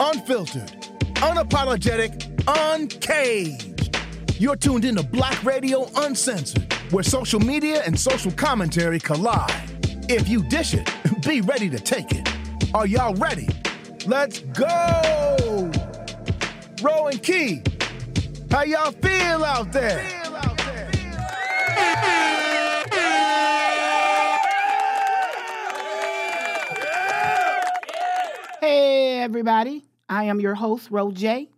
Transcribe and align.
unfiltered, 0.00 0.72
unapologetic, 1.16 2.24
uncaged. 2.48 3.98
You're 4.40 4.56
tuned 4.56 4.86
into 4.86 5.02
Black 5.02 5.44
Radio 5.44 5.90
Uncensored, 5.96 6.72
where 6.90 7.04
social 7.04 7.38
media 7.38 7.82
and 7.84 7.98
social 7.98 8.32
commentary 8.32 8.98
collide. 8.98 9.52
If 10.08 10.26
you 10.26 10.42
dish 10.44 10.72
it, 10.72 10.90
be 11.26 11.42
ready 11.42 11.68
to 11.68 11.78
take 11.78 12.12
it. 12.12 12.26
Are 12.72 12.86
y'all 12.86 13.14
ready? 13.14 13.48
Let's 14.06 14.40
go! 14.40 15.70
Ro 16.82 17.08
and 17.08 17.22
Key, 17.22 17.62
how 18.50 18.62
y'all 18.62 18.92
feel 18.92 19.44
out 19.44 19.70
there? 19.70 19.98
Hey, 28.60 29.20
everybody. 29.20 29.89
I 30.10 30.24
am 30.24 30.40
your 30.40 30.56
host, 30.56 30.90
Ro 30.90 31.12
J. 31.12 31.48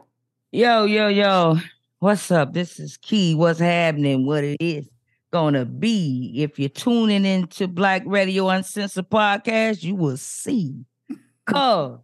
Yo, 0.51 0.85
yo, 0.85 1.09
yo. 1.09 1.57
What's 2.01 2.31
up? 2.31 2.53
This 2.53 2.79
is 2.79 2.99
Key. 2.99 3.35
What's 3.35 3.59
happening? 3.59 4.27
What 4.27 4.45
it 4.45 4.59
is 4.61 4.87
gonna 5.33 5.65
be. 5.65 6.35
If 6.37 6.59
you're 6.59 6.69
tuning 6.69 7.25
into 7.25 7.67
Black 7.67 8.03
Radio 8.05 8.51
Uncensored 8.51 9.09
Podcast, 9.09 9.83
you 9.83 9.95
will 9.95 10.19
see. 10.19 10.85
Cuz. 11.47 11.99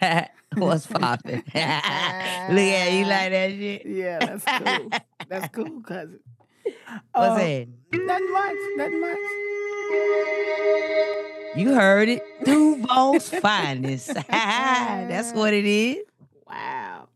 What's 0.54 0.86
popping? 0.86 1.42
Look 1.44 1.54
at 1.56 2.92
you 2.92 3.04
like 3.04 3.32
that 3.32 3.50
shit. 3.50 3.84
Yeah, 3.84 4.18
that's 4.20 4.44
cool. 4.44 4.90
that's 5.28 5.48
cool, 5.48 5.80
cousin. 5.80 6.20
What's 7.12 7.30
Uh, 7.30 7.34
that? 7.36 7.68
Nothing 7.92 8.32
much. 8.32 8.56
Nothing 8.76 9.00
much. 9.00 9.18
You 11.56 11.74
heard 11.74 12.08
it. 12.08 12.22
Duval's 12.44 13.28
finest. 13.40 14.14
That's 14.28 15.32
what 15.32 15.52
it 15.54 15.64
is. 15.64 16.04
Wow. 16.48 17.08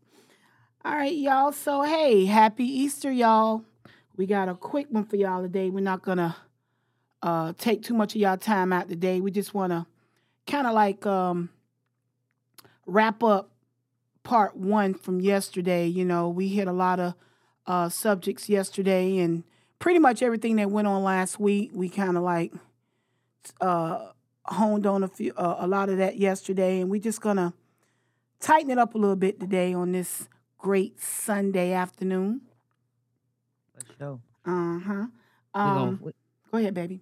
All 0.85 0.95
right, 0.95 1.15
y'all. 1.15 1.51
So, 1.53 1.81
hey, 1.83 2.25
happy 2.25 2.65
Easter, 2.65 3.11
y'all. 3.11 3.63
We 4.17 4.25
got 4.25 4.49
a 4.49 4.53
quick 4.55 4.87
one 4.89 5.05
for 5.05 5.15
y'all 5.15 5.41
today. 5.41 5.69
We're 5.69 5.79
not 5.79 6.01
going 6.03 6.17
to 6.19 6.35
uh, 7.21 7.53
take 7.57 7.83
too 7.83 7.93
much 7.93 8.15
of 8.15 8.21
y'all 8.21 8.37
time 8.37 8.73
out 8.73 8.89
today. 8.89 9.19
We 9.21 9.31
just 9.31 9.53
want 9.53 9.71
to 9.71 9.85
kind 10.45 10.67
of 10.67 10.73
like 10.73 11.05
um, 11.05 11.49
wrap 12.85 13.23
up 13.23 13.49
part 14.23 14.55
one 14.57 14.93
from 14.93 15.21
yesterday. 15.21 15.87
You 15.87 16.03
know, 16.05 16.27
we 16.29 16.49
hit 16.49 16.67
a 16.67 16.73
lot 16.73 16.99
of 16.99 17.13
uh, 17.65 17.87
subjects 17.89 18.49
yesterday 18.49 19.17
and 19.19 19.43
pretty 19.83 19.99
much 19.99 20.23
everything 20.23 20.55
that 20.55 20.71
went 20.71 20.87
on 20.87 21.03
last 21.03 21.41
week. 21.41 21.69
We 21.73 21.89
kind 21.89 22.15
of 22.15 22.23
like 22.23 22.53
uh, 23.59 24.11
honed 24.45 24.87
on 24.87 25.03
a 25.03 25.09
few, 25.09 25.33
uh, 25.35 25.57
a 25.59 25.67
lot 25.67 25.89
of 25.89 25.97
that 25.97 26.17
yesterday, 26.17 26.79
and 26.79 26.89
we're 26.89 27.01
just 27.01 27.19
gonna 27.19 27.53
tighten 28.39 28.71
it 28.71 28.77
up 28.77 28.95
a 28.95 28.97
little 28.97 29.17
bit 29.17 29.41
today 29.41 29.73
on 29.73 29.91
this 29.91 30.29
great 30.57 31.01
Sunday 31.01 31.73
afternoon. 31.73 32.43
Let's 33.75 33.89
go. 33.99 34.21
Uh 34.45 34.79
huh. 34.79 35.05
Um, 35.53 35.99
we- 36.01 36.13
go 36.49 36.59
ahead, 36.59 36.73
baby. 36.73 37.01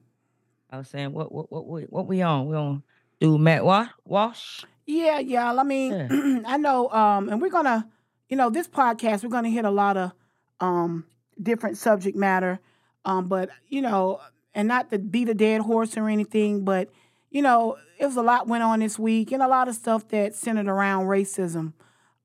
I 0.72 0.80
was 0.80 0.88
saying, 0.88 1.14
what, 1.14 1.32
what, 1.32 1.52
what, 1.52 1.68
what, 1.68 1.84
what 1.84 2.08
we 2.08 2.24
on? 2.24 2.48
We 2.48 2.56
on 2.56 2.82
do 3.20 3.38
Matt 3.38 3.64
Walsh? 3.64 3.90
Walsh? 4.06 4.64
Yeah, 4.88 5.20
y'all. 5.20 5.60
I 5.60 5.64
mean, 5.64 5.94
I 6.48 6.58
know, 6.58 6.90
um, 6.90 7.30
and 7.30 7.40
we're 7.40 7.52
gonna, 7.52 7.88
you 8.28 8.38
know, 8.38 8.50
this 8.50 8.68
podcast 8.68 9.24
we're 9.24 9.30
gonna 9.30 9.52
hit 9.52 9.66
a 9.66 9.70
lot 9.70 9.98
of 9.98 10.14
um 10.60 11.06
different 11.40 11.78
subject 11.78 12.18
matter, 12.18 12.60
um, 13.06 13.28
but 13.28 13.50
you 13.68 13.82
know, 13.82 14.22
and 14.54 14.68
not 14.68 14.90
to 14.92 15.00
beat 15.00 15.30
a 15.30 15.34
dead 15.34 15.62
horse 15.62 15.98
or 15.98 16.10
anything, 16.10 16.64
but 16.64 16.90
you 17.30 17.42
know, 17.42 17.78
it 17.98 18.06
was 18.06 18.18
a 18.18 18.22
lot 18.22 18.48
went 18.48 18.64
on 18.64 18.80
this 18.80 19.00
week 19.00 19.32
and 19.32 19.42
a 19.42 19.48
lot 19.48 19.68
of 19.68 19.76
stuff 19.76 20.08
that 20.10 20.36
centered 20.36 20.68
around 20.68 21.06
racism 21.06 21.74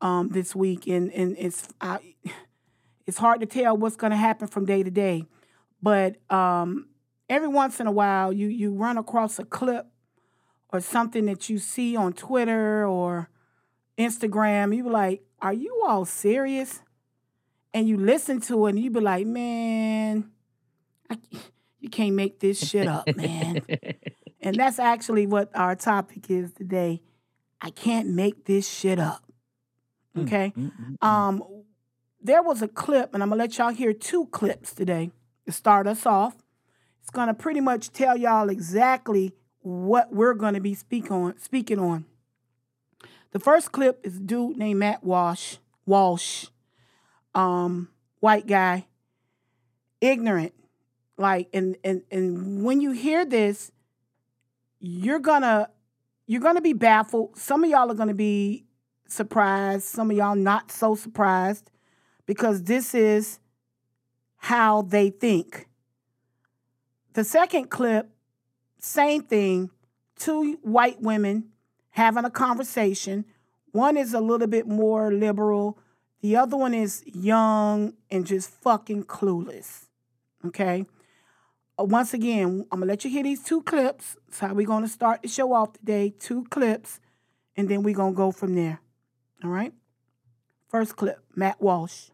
um 0.01 0.29
this 0.29 0.55
week, 0.55 0.87
and 0.87 1.13
and 1.13 1.37
it's 1.39 1.69
I, 1.81 1.99
it's 3.07 3.19
hard 3.19 3.41
to 3.41 3.47
tell 3.47 3.77
what's 3.77 3.97
gonna 3.97 4.17
happen 4.17 4.49
from 4.49 4.67
day 4.67 4.83
to 4.83 4.91
day, 4.91 5.27
but 5.83 6.17
um, 6.31 6.89
every 7.29 7.49
once 7.49 7.81
in 7.81 7.87
a 7.87 7.93
while 7.93 8.33
you 8.33 8.49
you 8.49 8.73
run 8.73 8.99
across 8.99 9.39
a 9.39 9.45
clip 9.45 9.87
or 10.73 10.81
something 10.81 11.27
that 11.27 11.49
you 11.49 11.59
see 11.59 11.97
on 11.97 12.13
Twitter 12.13 12.87
or 12.87 13.31
Instagram, 13.97 14.77
you 14.77 14.85
be 14.85 14.91
like, 14.91 15.23
"Are 15.41 15.53
you 15.53 15.83
all 15.87 16.05
serious?" 16.05 16.83
And 17.73 17.89
you 17.89 17.97
listen 17.97 18.41
to 18.43 18.67
it, 18.67 18.71
and 18.71 18.79
you 18.79 18.91
be 18.91 19.01
like, 19.01 19.27
"Man, 19.27 20.31
I, 21.11 21.19
you 21.81 21.89
can't 21.89 22.15
make 22.15 22.41
this 22.41 22.59
shit 22.59 22.87
up, 22.87 23.07
man." 23.17 23.63
and 24.41 24.57
that's 24.57 24.79
actually 24.79 25.27
what 25.27 25.51
our 25.55 25.75
topic 25.77 26.31
is 26.31 26.53
today. 26.53 27.03
I 27.61 27.71
can't 27.71 28.09
make 28.09 28.45
this 28.45 28.69
shit 28.69 28.99
up. 28.99 29.25
Okay. 30.17 30.53
Mm, 30.57 30.73
mm, 30.73 30.99
mm. 30.99 31.07
Um, 31.07 31.43
there 32.21 32.43
was 32.43 32.63
a 32.63 32.69
clip, 32.69 33.15
and 33.15 33.23
I'm 33.23 33.29
gonna 33.29 33.39
let 33.39 33.59
y'all 33.59 33.71
hear 33.71 33.93
two 33.93 34.27
clips 34.27 34.75
today 34.75 35.11
to 35.45 35.53
start 35.53 35.87
us 35.87 36.07
off. 36.07 36.35
It's 37.01 37.11
gonna 37.11 37.35
pretty 37.35 37.61
much 37.61 37.93
tell 37.93 38.17
y'all 38.17 38.49
exactly 38.49 39.35
what 39.61 40.13
we're 40.13 40.35
gonna 40.35 40.61
be 40.61 40.75
speak 40.75 41.11
on 41.11 41.39
speaking 41.39 41.79
on. 41.79 42.05
The 43.33 43.39
first 43.39 43.73
clip 43.73 44.01
is 44.03 44.17
a 44.17 44.21
dude 44.21 44.57
named 44.57 44.81
Matt 44.81 45.05
Walsh. 45.05 45.57
Walsh, 45.85 46.47
um, 47.35 47.89
white 48.21 48.47
guy, 48.47 48.87
ignorant. 50.01 50.53
Like, 51.19 51.49
and 51.53 51.77
and 51.83 52.03
and 52.11 52.65
when 52.65 52.81
you 52.81 52.93
hear 52.93 53.25
this, 53.25 53.73
you're 54.81 55.19
gonna 55.19 55.71
you're 56.27 56.41
gonna 56.41 56.61
be 56.61 56.73
baffled. 56.73 57.39
Some 57.39 57.65
of 57.65 57.71
y'all 57.71 57.91
are 57.91 57.95
gonna 57.95 58.15
be 58.15 58.67
surprised. 59.09 59.85
Some 59.85 60.11
of 60.11 60.17
y'all 60.17 60.35
not 60.35 60.71
so 60.71 60.95
surprised 60.95 61.71
because 62.27 62.65
this 62.65 62.95
is 62.95 63.39
how 64.37 64.83
they 64.83 65.11
think. 65.11 65.69
The 67.15 67.25
second 67.25 67.71
clip, 67.71 68.11
same 68.79 69.23
thing, 69.23 69.71
two 70.19 70.59
white 70.63 71.01
women 71.01 71.51
having 71.91 72.27
a 72.27 72.31
conversation. 72.31 73.25
One 73.73 73.97
is 73.97 74.13
a 74.13 74.21
little 74.21 74.47
bit 74.47 74.67
more 74.67 75.13
liberal, 75.13 75.79
the 76.21 76.37
other 76.37 76.57
one 76.57 76.75
is 76.75 77.03
young 77.07 77.95
and 78.11 78.27
just 78.27 78.51
fucking 78.51 79.05
clueless. 79.05 79.87
Okay? 80.45 80.87
Once 81.79 82.15
again, 82.15 82.67
I'm 82.73 82.81
gonna 82.81 82.87
let 82.87 83.05
you 83.05 83.11
hear 83.11 83.23
these 83.23 83.43
two 83.43 83.63
clips. 83.63 84.17
That's 84.27 84.41
how 84.41 84.55
we're 84.55 84.67
gonna 84.67 84.89
start 84.89 85.23
the 85.23 85.29
show 85.29 85.53
off 85.53 85.75
today. 85.75 86.15
Two 86.19 86.45
clips, 86.45 87.01
and 87.55 87.69
then 87.69 87.83
we're 87.83 87.95
gonna 87.95 88.15
go 88.15 88.33
from 88.33 88.55
there. 88.55 88.81
All 89.45 89.51
right? 89.51 89.75
First 90.69 90.97
clip, 90.97 91.23
Matt 91.35 91.61
Walsh. 91.61 92.09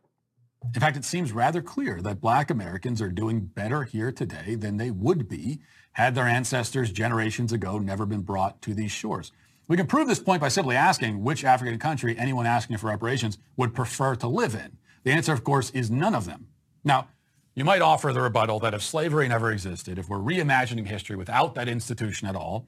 In 0.74 0.80
fact, 0.80 0.96
it 0.96 1.04
seems 1.04 1.32
rather 1.32 1.62
clear 1.62 2.00
that 2.02 2.20
black 2.20 2.50
Americans 2.50 3.00
are 3.00 3.10
doing 3.10 3.40
better 3.40 3.84
here 3.84 4.12
today 4.12 4.54
than 4.54 4.76
they 4.76 4.90
would 4.90 5.28
be 5.28 5.60
had 5.92 6.14
their 6.14 6.26
ancestors 6.26 6.90
generations 6.90 7.52
ago 7.52 7.78
never 7.78 8.06
been 8.06 8.22
brought 8.22 8.62
to 8.62 8.74
these 8.74 8.92
shores. 8.92 9.32
We 9.68 9.76
can 9.76 9.86
prove 9.86 10.08
this 10.08 10.20
point 10.20 10.40
by 10.40 10.48
simply 10.48 10.76
asking 10.76 11.22
which 11.22 11.44
African 11.44 11.78
country 11.78 12.16
anyone 12.18 12.46
asking 12.46 12.78
for 12.78 12.88
reparations 12.88 13.38
would 13.56 13.74
prefer 13.74 14.16
to 14.16 14.28
live 14.28 14.54
in. 14.54 14.78
The 15.04 15.12
answer, 15.12 15.32
of 15.32 15.44
course, 15.44 15.70
is 15.70 15.90
none 15.90 16.14
of 16.14 16.26
them. 16.26 16.48
Now, 16.84 17.08
you 17.54 17.64
might 17.64 17.82
offer 17.82 18.12
the 18.12 18.20
rebuttal 18.20 18.58
that 18.60 18.74
if 18.74 18.82
slavery 18.82 19.28
never 19.28 19.52
existed, 19.52 19.98
if 19.98 20.08
we're 20.08 20.18
reimagining 20.18 20.86
history 20.86 21.16
without 21.16 21.54
that 21.54 21.68
institution 21.68 22.28
at 22.28 22.36
all, 22.36 22.66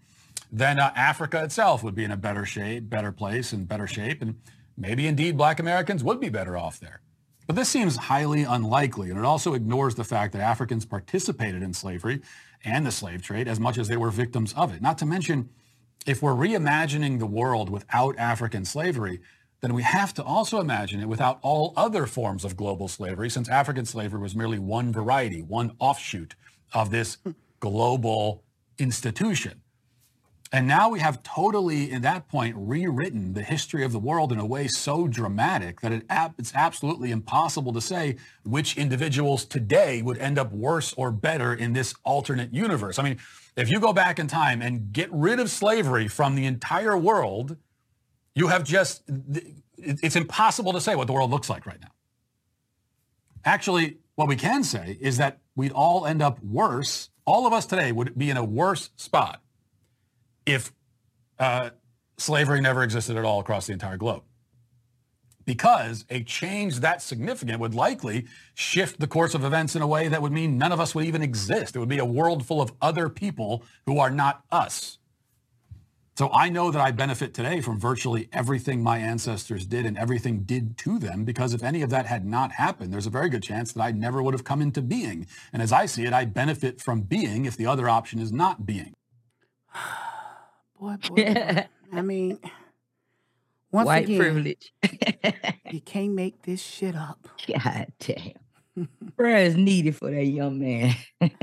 then 0.53 0.79
uh, 0.79 0.93
Africa 0.95 1.43
itself 1.43 1.83
would 1.83 1.95
be 1.95 2.05
in 2.05 2.11
a 2.11 2.17
better 2.17 2.45
shape, 2.45 2.89
better 2.91 3.11
place, 3.11 3.53
and 3.53 3.67
better 3.67 3.87
shape, 3.87 4.21
and 4.21 4.37
maybe 4.77 5.07
indeed 5.07 5.37
black 5.37 5.59
Americans 5.59 6.05
would 6.05 6.21
be 6.21 6.29
better 6.29 6.57
off 6.57 6.79
there. 6.79 7.01
But 7.47 7.57
this 7.57 7.69
seems 7.69 7.97
highly 7.97 8.43
unlikely, 8.43 9.11
and 9.11 9.19
it 9.19 9.25
also 9.25 9.55
ignores 9.55 9.95
the 9.95 10.05
fact 10.05 10.33
that 10.33 10.43
Africans 10.43 10.85
participated 10.85 11.63
in 11.63 11.75
slavery 11.75 12.21
and 12.65 12.87
the 12.87 12.93
slave 12.93 13.23
trade 13.23 13.49
as 13.49 13.61
much 13.61 13.79
as 13.79 13.89
they 13.89 13.97
were 13.97 14.11
victims 14.11 14.55
of 14.55 14.75
it. 14.75 14.81
Not 14.81 14.97
to 14.99 15.07
mention, 15.07 15.51
if 16.07 16.23
we're 16.23 16.33
reimagining 16.33 17.19
the 17.19 17.27
world 17.27 17.69
without 17.69 18.19
African 18.19 18.65
slavery, 18.65 19.21
then 19.65 19.73
we 19.75 19.83
have 19.83 20.13
to 20.15 20.23
also 20.23 20.61
imagine 20.61 21.01
it 21.01 21.09
without 21.09 21.39
all 21.41 21.73
other 21.75 22.05
forms 22.05 22.45
of 22.45 22.55
global 22.55 22.87
slavery, 22.87 23.31
since 23.31 23.49
African 23.49 23.87
slavery 23.87 24.21
was 24.21 24.37
merely 24.37 24.59
one 24.59 24.93
variety, 24.93 25.41
one 25.41 25.75
offshoot 25.79 26.35
of 26.75 26.91
this 26.91 27.17
global 27.61 28.45
institution. 28.79 29.63
And 30.53 30.69
now 30.69 30.91
we 30.91 31.01
have 31.01 31.23
totally, 31.23 31.91
at 31.93 32.03
that 32.03 32.29
point, 32.29 32.55
rewritten 32.59 33.33
the 33.33 33.43
history 33.43 33.83
of 33.83 33.93
the 33.93 33.99
world 33.99 34.33
in 34.33 34.39
a 34.39 34.45
way 34.45 34.69
so 34.69 35.09
dramatic 35.09 35.81
that 35.81 35.93
it, 35.93 36.05
it's 36.39 36.55
absolutely 36.55 37.11
impossible 37.11 37.73
to 37.73 37.81
say 37.81 38.17
which 38.45 38.77
individuals 38.77 39.47
today 39.47 40.03
would 40.03 40.19
end 40.19 40.39
up 40.39 40.53
worse 40.53 40.93
or 40.93 41.11
better 41.11 41.55
in 41.55 41.73
this 41.73 41.95
alternate 42.05 42.53
universe. 42.53 42.99
I 42.99 43.03
mean, 43.03 43.19
if 43.57 43.71
you 43.71 43.81
go 43.81 43.95
back 43.95 44.19
in 44.19 44.27
time 44.27 44.61
and 44.61 44.93
get 44.93 45.11
rid 45.11 45.41
of 45.41 45.51
slavery 45.51 46.07
from 46.07 46.35
the 46.35 46.45
entire 46.45 46.97
world, 46.99 47.57
you 48.35 48.49
have 48.49 48.65
just, 48.65 49.03
it's 49.79 50.17
impossible 50.17 50.73
to 50.73 50.81
say 50.81 50.95
what 50.95 51.07
the 51.07 51.13
world 51.13 51.31
looks 51.31 51.49
like 51.49 51.67
right 51.67 51.81
now. 51.81 51.93
Actually, 53.45 53.99
what 54.15 54.29
we 54.29 54.37
can 54.37 54.65
say 54.65 54.97
is 55.01 55.19
that 55.19 55.39
we'd 55.55 55.73
all 55.73 56.07
end 56.07 56.23
up 56.23 56.43
worse. 56.43 57.11
All 57.27 57.47
of 57.47 57.53
us 57.53 57.67
today 57.67 57.93
would 57.93 58.17
be 58.17 58.31
in 58.31 58.37
a 58.37 58.45
worse 58.45 58.91
spot 58.97 59.43
if 60.47 60.73
uh, 61.39 61.71
slavery 62.17 62.61
never 62.61 62.83
existed 62.83 63.17
at 63.17 63.25
all 63.25 63.41
across 63.41 63.67
the 63.67 63.73
entire 63.73 63.97
globe. 63.97 64.23
Because 65.45 66.07
a 66.09 66.23
change 66.23 66.81
that 66.81 67.03
significant 67.03 67.61
would 67.61 67.75
likely 67.75 68.27
shift 68.55 68.99
the 68.99 69.07
course 69.07 69.35
of 69.35 69.45
events 69.45 69.77
in 69.77 69.83
a 69.83 69.87
way 69.87 70.09
that 70.09 70.23
would 70.23 70.33
mean 70.33 70.57
none 70.57 70.73
of 70.73 70.81
us 70.81 70.95
would 70.95 71.05
even 71.05 71.23
exist. 71.23 71.77
It 71.77 71.79
would 71.79 71.89
be 71.89 71.99
a 71.99 72.05
world 72.05 72.47
full 72.47 72.63
of 72.63 72.73
other 72.81 73.11
people 73.11 73.63
who 73.85 73.99
are 73.99 74.11
not 74.11 74.43
us. 74.51 74.99
So 76.17 76.31
I 76.33 76.49
know 76.49 76.71
that 76.71 76.81
I 76.81 76.93
benefit 76.93 77.35
today 77.35 77.61
from 77.61 77.81
virtually 77.81 78.29
everything 78.33 78.83
my 78.83 78.99
ancestors 78.99 79.67
did 79.67 79.85
and 79.85 79.99
everything 79.99 80.45
did 80.45 80.79
to 80.79 81.01
them 81.01 81.25
because 81.25 81.55
if 81.55 81.65
any 81.65 81.83
of 81.83 81.91
that 81.91 82.07
had 82.07 82.25
not 82.25 82.53
happened, 82.53 82.93
there's 82.93 83.07
a 83.07 83.11
very 83.11 83.29
good 83.29 83.43
chance 83.43 83.73
that 83.73 83.83
I 83.83 83.91
never 83.91 84.23
would 84.23 84.33
have 84.33 84.45
come 84.45 84.63
into 84.63 84.81
being. 84.81 85.27
And 85.53 85.61
as 85.61 85.73
I 85.73 85.87
see 85.87 86.05
it, 86.05 86.13
I 86.13 86.25
benefit 86.25 86.81
from 86.81 87.01
being 87.01 87.47
if 87.47 87.57
the 87.57 87.67
other 87.67 87.89
option 87.89 88.21
is 88.21 88.31
not 88.31 88.65
being. 88.65 88.95
boy, 90.81 90.97
boy, 91.09 91.35
boy. 91.35 91.67
I 91.93 92.03
mean, 92.03 92.39
once 93.73 93.87
White 93.87 94.05
again, 94.05 94.21
privilege. 94.21 94.73
you 95.73 95.81
can't 95.81 96.13
make 96.13 96.43
this 96.43 96.63
shit 96.63 96.95
up. 96.95 97.29
God 97.49 97.89
damn. 97.99 98.89
Prayer 99.17 99.47
is 99.47 99.57
needed 99.57 99.97
for 99.97 100.13
that 100.13 100.27
young 100.27 100.61
man. 100.61 100.95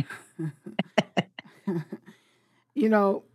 You 2.73 2.87
know, 2.89 3.25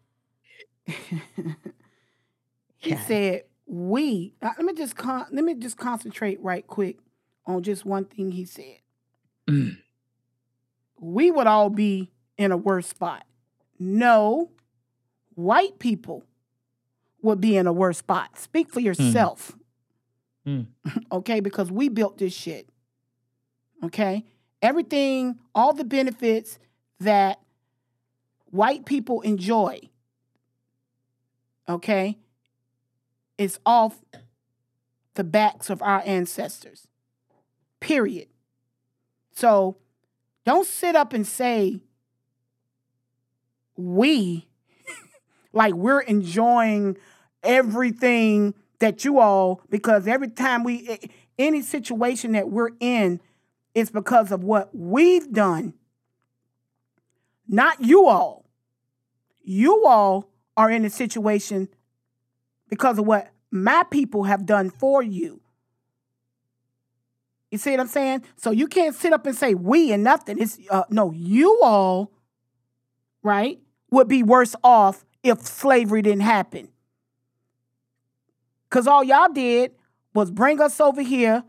he 2.77 2.91
God. 2.91 3.01
said 3.07 3.43
we. 3.67 4.35
uh, 4.43 4.51
let 4.57 4.65
me 4.65 4.75
just 4.75 4.97
con- 4.97 5.27
let 5.31 5.45
me 5.45 5.55
just 5.55 5.77
concentrate 5.77 6.41
right 6.43 6.67
quick 6.67 6.99
on 7.47 7.63
just 7.63 7.85
one 7.85 8.05
thing 8.05 8.33
he 8.33 8.45
said. 8.45 8.79
Mm. 9.49 9.79
We 11.01 11.31
would 11.31 11.47
all 11.47 11.71
be 11.71 12.11
in 12.39 12.53
a 12.53 12.57
worse 12.57 12.89
spot. 12.89 13.25
No, 13.79 14.51
white 15.35 15.79
people 15.79 16.25
would 17.23 17.41
be 17.41 17.57
in 17.57 17.67
a 17.67 17.73
worse 17.73 17.99
spot. 17.99 18.39
Speak 18.39 18.71
for 18.71 18.81
yourself. 18.81 19.57
Mm. 20.47 20.67
okay, 21.13 21.41
because 21.41 21.71
we 21.71 21.89
built 21.89 22.19
this 22.19 22.33
shit. 22.33 22.69
Okay? 23.85 24.25
Everything, 24.63 25.39
all 25.55 25.73
the 25.73 25.85
benefits 25.85 26.59
that 27.01 27.41
white 28.51 28.87
people 28.87 29.21
enjoy, 29.21 29.81
okay, 31.69 32.19
is 33.39 33.59
off 33.67 33.99
the 35.15 35.25
backs 35.25 35.71
of 35.71 35.83
our 35.83 36.03
ancestors. 36.05 36.87
Period. 37.81 38.29
So 39.33 39.77
don't 40.45 40.67
sit 40.67 40.97
up 40.97 41.13
and 41.13 41.27
say 41.27 41.81
we 43.77 44.49
like 45.53 45.75
we're 45.75 46.01
enjoying 46.01 46.97
everything 47.43 48.55
that 48.79 49.05
you 49.05 49.19
all 49.19 49.61
because 49.71 50.07
every 50.07 50.29
time 50.29 50.65
we 50.65 50.99
any 51.39 51.63
situation 51.63 52.33
that 52.33 52.51
we're 52.51 52.71
in 52.81 53.21
is 53.75 53.91
because 53.91 54.33
of 54.33 54.43
what 54.43 54.75
we've 54.75 55.33
done 55.33 55.75
not 57.47 57.81
you 57.83 58.07
all 58.07 58.47
you 59.43 59.85
all 59.87 60.29
are 60.57 60.71
in 60.71 60.85
a 60.85 60.91
situation 60.91 61.69
because 62.69 62.99
of 62.99 63.07
what 63.07 63.31
my 63.51 63.85
people 63.91 64.25
have 64.25 64.47
done 64.47 64.71
for 64.71 65.03
you. 65.03 65.41
You 67.51 67.59
see 67.59 67.71
what 67.71 67.81
i'm 67.81 67.87
saying? 67.87 68.25
So 68.37 68.51
you 68.51 68.67
can't 68.67 68.95
sit 68.95 69.13
up 69.13 69.27
and 69.27 69.37
say 69.37 69.55
we 69.55 69.93
and 69.93 70.03
nothing. 70.03 70.39
It's 70.41 70.59
uh, 70.71 70.85
no 70.91 71.13
you 71.13 71.61
all 71.63 72.13
right 73.23 73.61
would 73.91 74.09
be 74.09 74.23
worse 74.23 74.57
off 74.65 75.05
if 75.23 75.43
slavery 75.43 76.03
didn't 76.03 76.23
happen. 76.23 76.69
Because 78.69 78.87
all 78.87 79.05
y'all 79.05 79.33
did 79.33 79.73
was 80.13 80.31
bring 80.31 80.61
us 80.61 80.81
over 80.81 81.03
here 81.03 81.45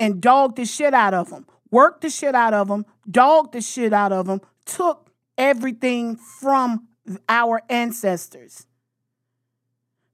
and 0.00 0.20
dog 0.20 0.56
the 0.56 0.64
shit 0.64 0.92
out 0.92 1.14
of 1.14 1.30
them, 1.30 1.46
work 1.70 2.00
the 2.00 2.10
shit 2.10 2.34
out 2.34 2.52
of 2.54 2.68
them, 2.68 2.84
dog 3.08 3.52
the 3.52 3.60
shit 3.60 3.92
out 3.92 4.12
of 4.12 4.26
them, 4.26 4.40
took 4.64 5.10
everything 5.36 6.16
from 6.16 6.87
our 7.28 7.62
ancestors. 7.68 8.66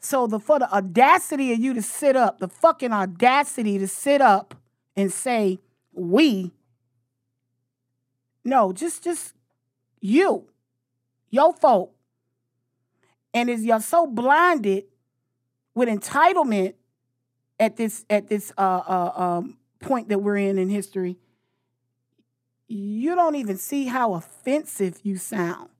So 0.00 0.26
the 0.26 0.38
for 0.38 0.58
the 0.58 0.70
audacity 0.70 1.52
of 1.52 1.58
you 1.58 1.73
to 1.75 1.82
sit 1.82 2.14
up, 2.14 2.38
the 2.38 2.49
fucking 2.49 2.93
audacity 2.93 3.79
to 3.79 3.88
sit 3.88 4.20
up 4.20 4.55
and 4.96 5.11
say 5.12 5.61
we. 5.93 6.52
No, 8.44 8.73
just 8.73 9.02
just 9.02 9.35
you, 10.00 10.46
your 11.31 11.55
folk. 11.55 11.93
And 13.32 13.49
is 13.49 13.64
you're 13.64 13.81
so 13.81 14.06
blinded 14.06 14.85
with 15.75 15.88
entitlement 15.88 16.75
at 17.58 17.76
this 17.76 18.05
at 18.11 18.29
this 18.29 18.52
uh, 18.58 18.82
uh, 18.87 19.12
um, 19.17 19.56
point 19.81 20.08
that 20.08 20.19
we're 20.19 20.37
in 20.37 20.58
in 20.58 20.69
history, 20.69 21.17
you 22.69 23.14
don't 23.14 23.37
even 23.37 23.56
see 23.56 23.87
how 23.87 24.14
offensive 24.14 25.00
you 25.02 25.17
sound. 25.17 25.70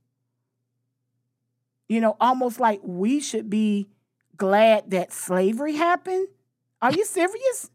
You 1.89 2.01
know, 2.01 2.17
almost 2.21 2.61
like 2.61 2.81
we 2.83 3.21
should 3.21 3.51
be 3.51 3.89
glad 4.37 4.91
that 4.91 5.13
slavery 5.13 5.75
happened. 5.75 6.29
Are 6.81 6.93
you 6.93 7.05
serious? 7.05 7.71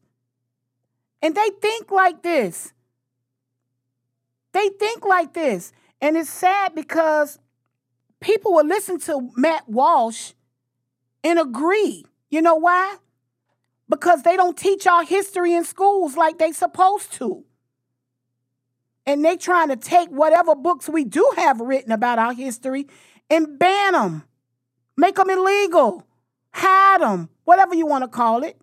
And 1.22 1.36
they 1.36 1.50
think 1.62 1.92
like 1.92 2.22
this. 2.24 2.74
They 4.52 4.70
think 4.70 5.06
like 5.06 5.34
this. 5.34 5.72
And 6.02 6.18
it's 6.18 6.30
sad 6.30 6.74
because 6.76 7.40
people 8.20 8.54
will 8.54 8.66
listen 8.66 9.00
to 9.02 9.30
Matt 9.36 9.68
Walsh 9.70 10.34
and 11.24 11.40
agree. 11.40 12.06
You 12.30 12.42
know 12.42 12.56
why? 12.56 12.98
Because 13.90 14.24
they 14.24 14.36
don't 14.38 14.58
teach 14.58 14.88
our 14.88 15.04
history 15.04 15.54
in 15.54 15.64
schools 15.64 16.16
like 16.16 16.38
they 16.38 16.52
supposed 16.52 17.14
to. 17.14 17.44
And 19.06 19.26
they 19.26 19.38
trying 19.38 19.70
to 19.70 19.76
take 19.76 20.10
whatever 20.10 20.56
books 20.56 20.88
we 20.88 21.04
do 21.04 21.28
have 21.36 21.60
written 21.60 21.92
about 21.92 22.20
our 22.20 22.34
history 22.34 22.88
and 23.30 23.60
ban 23.60 23.94
them, 23.94 24.24
make 24.98 25.16
them 25.16 25.30
illegal, 25.30 26.06
hide 26.52 27.02
them, 27.02 27.30
whatever 27.44 27.76
you 27.76 27.86
want 27.86 28.04
to 28.04 28.08
call 28.08 28.44
it. 28.44 28.60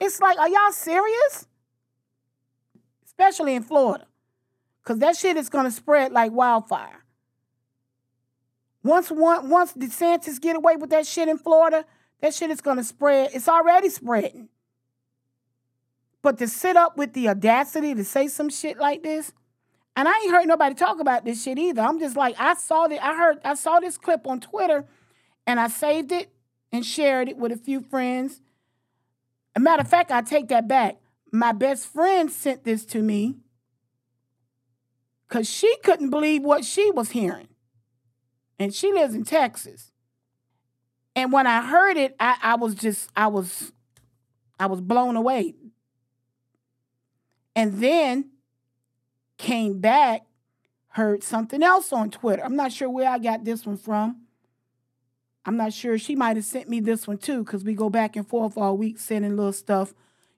It's 0.00 0.20
like, 0.20 0.38
are 0.38 0.48
y'all 0.48 0.72
serious? 0.72 1.46
Especially 3.06 3.54
in 3.54 3.62
Florida, 3.62 4.06
because 4.82 4.98
that 4.98 5.16
shit 5.16 5.36
is 5.36 5.48
going 5.48 5.64
to 5.64 5.70
spread 5.70 6.12
like 6.12 6.32
wildfire. 6.32 7.04
Once 8.84 9.10
one 9.10 9.48
once 9.48 9.72
DeSantis 9.72 10.38
get 10.40 10.56
away 10.56 10.76
with 10.76 10.90
that 10.90 11.06
shit 11.06 11.26
in 11.26 11.38
Florida, 11.38 11.86
that 12.20 12.34
shit 12.34 12.50
is 12.50 12.60
gonna 12.60 12.84
spread. 12.84 13.30
It's 13.32 13.48
already 13.48 13.88
spreading. 13.88 14.50
But 16.20 16.38
to 16.38 16.46
sit 16.46 16.76
up 16.76 16.96
with 16.96 17.14
the 17.14 17.28
audacity 17.28 17.94
to 17.94 18.04
say 18.04 18.28
some 18.28 18.50
shit 18.50 18.78
like 18.78 19.02
this, 19.02 19.32
and 19.96 20.08
I 20.08 20.12
ain't 20.22 20.30
heard 20.30 20.46
nobody 20.46 20.74
talk 20.74 21.00
about 21.00 21.24
this 21.24 21.42
shit 21.42 21.58
either. 21.58 21.82
I'm 21.82 21.98
just 22.00 22.16
like, 22.16 22.34
I 22.38 22.54
saw 22.54 22.88
that, 22.88 23.04
I 23.04 23.16
heard, 23.16 23.38
I 23.44 23.54
saw 23.54 23.80
this 23.80 23.96
clip 23.96 24.26
on 24.26 24.40
Twitter, 24.40 24.86
and 25.46 25.60
I 25.60 25.68
saved 25.68 26.12
it 26.12 26.30
and 26.72 26.84
shared 26.84 27.28
it 27.28 27.36
with 27.36 27.52
a 27.52 27.56
few 27.56 27.80
friends. 27.80 28.40
A 29.54 29.60
matter 29.60 29.82
of 29.82 29.88
fact, 29.88 30.10
I 30.10 30.22
take 30.22 30.48
that 30.48 30.66
back. 30.66 30.96
My 31.32 31.52
best 31.52 31.86
friend 31.86 32.30
sent 32.30 32.64
this 32.64 32.84
to 32.86 33.00
me 33.00 33.36
because 35.28 35.48
she 35.48 35.76
couldn't 35.82 36.10
believe 36.10 36.42
what 36.42 36.64
she 36.64 36.90
was 36.90 37.10
hearing 37.10 37.48
and 38.58 38.74
she 38.74 38.92
lives 38.92 39.14
in 39.14 39.24
Texas. 39.24 39.92
And 41.16 41.32
when 41.32 41.46
I 41.46 41.66
heard 41.66 41.96
it, 41.96 42.16
I, 42.18 42.36
I 42.42 42.54
was 42.56 42.74
just 42.74 43.10
I 43.16 43.28
was 43.28 43.72
I 44.58 44.66
was 44.66 44.80
blown 44.80 45.16
away. 45.16 45.54
And 47.56 47.80
then 47.80 48.30
came 49.38 49.80
back, 49.80 50.22
heard 50.88 51.22
something 51.22 51.62
else 51.62 51.92
on 51.92 52.10
Twitter. 52.10 52.44
I'm 52.44 52.56
not 52.56 52.72
sure 52.72 52.88
where 52.88 53.08
I 53.08 53.18
got 53.18 53.44
this 53.44 53.66
one 53.66 53.76
from. 53.76 54.22
I'm 55.44 55.56
not 55.56 55.72
sure. 55.72 55.98
She 55.98 56.16
might 56.16 56.36
have 56.36 56.44
sent 56.44 56.68
me 56.68 56.80
this 56.80 57.06
one 57.06 57.18
too, 57.18 57.44
because 57.44 57.64
we 57.64 57.74
go 57.74 57.90
back 57.90 58.16
and 58.16 58.26
forth 58.26 58.56
all 58.56 58.76
week 58.76 58.98
sending 58.98 59.36
little 59.36 59.52
stuff, 59.52 59.92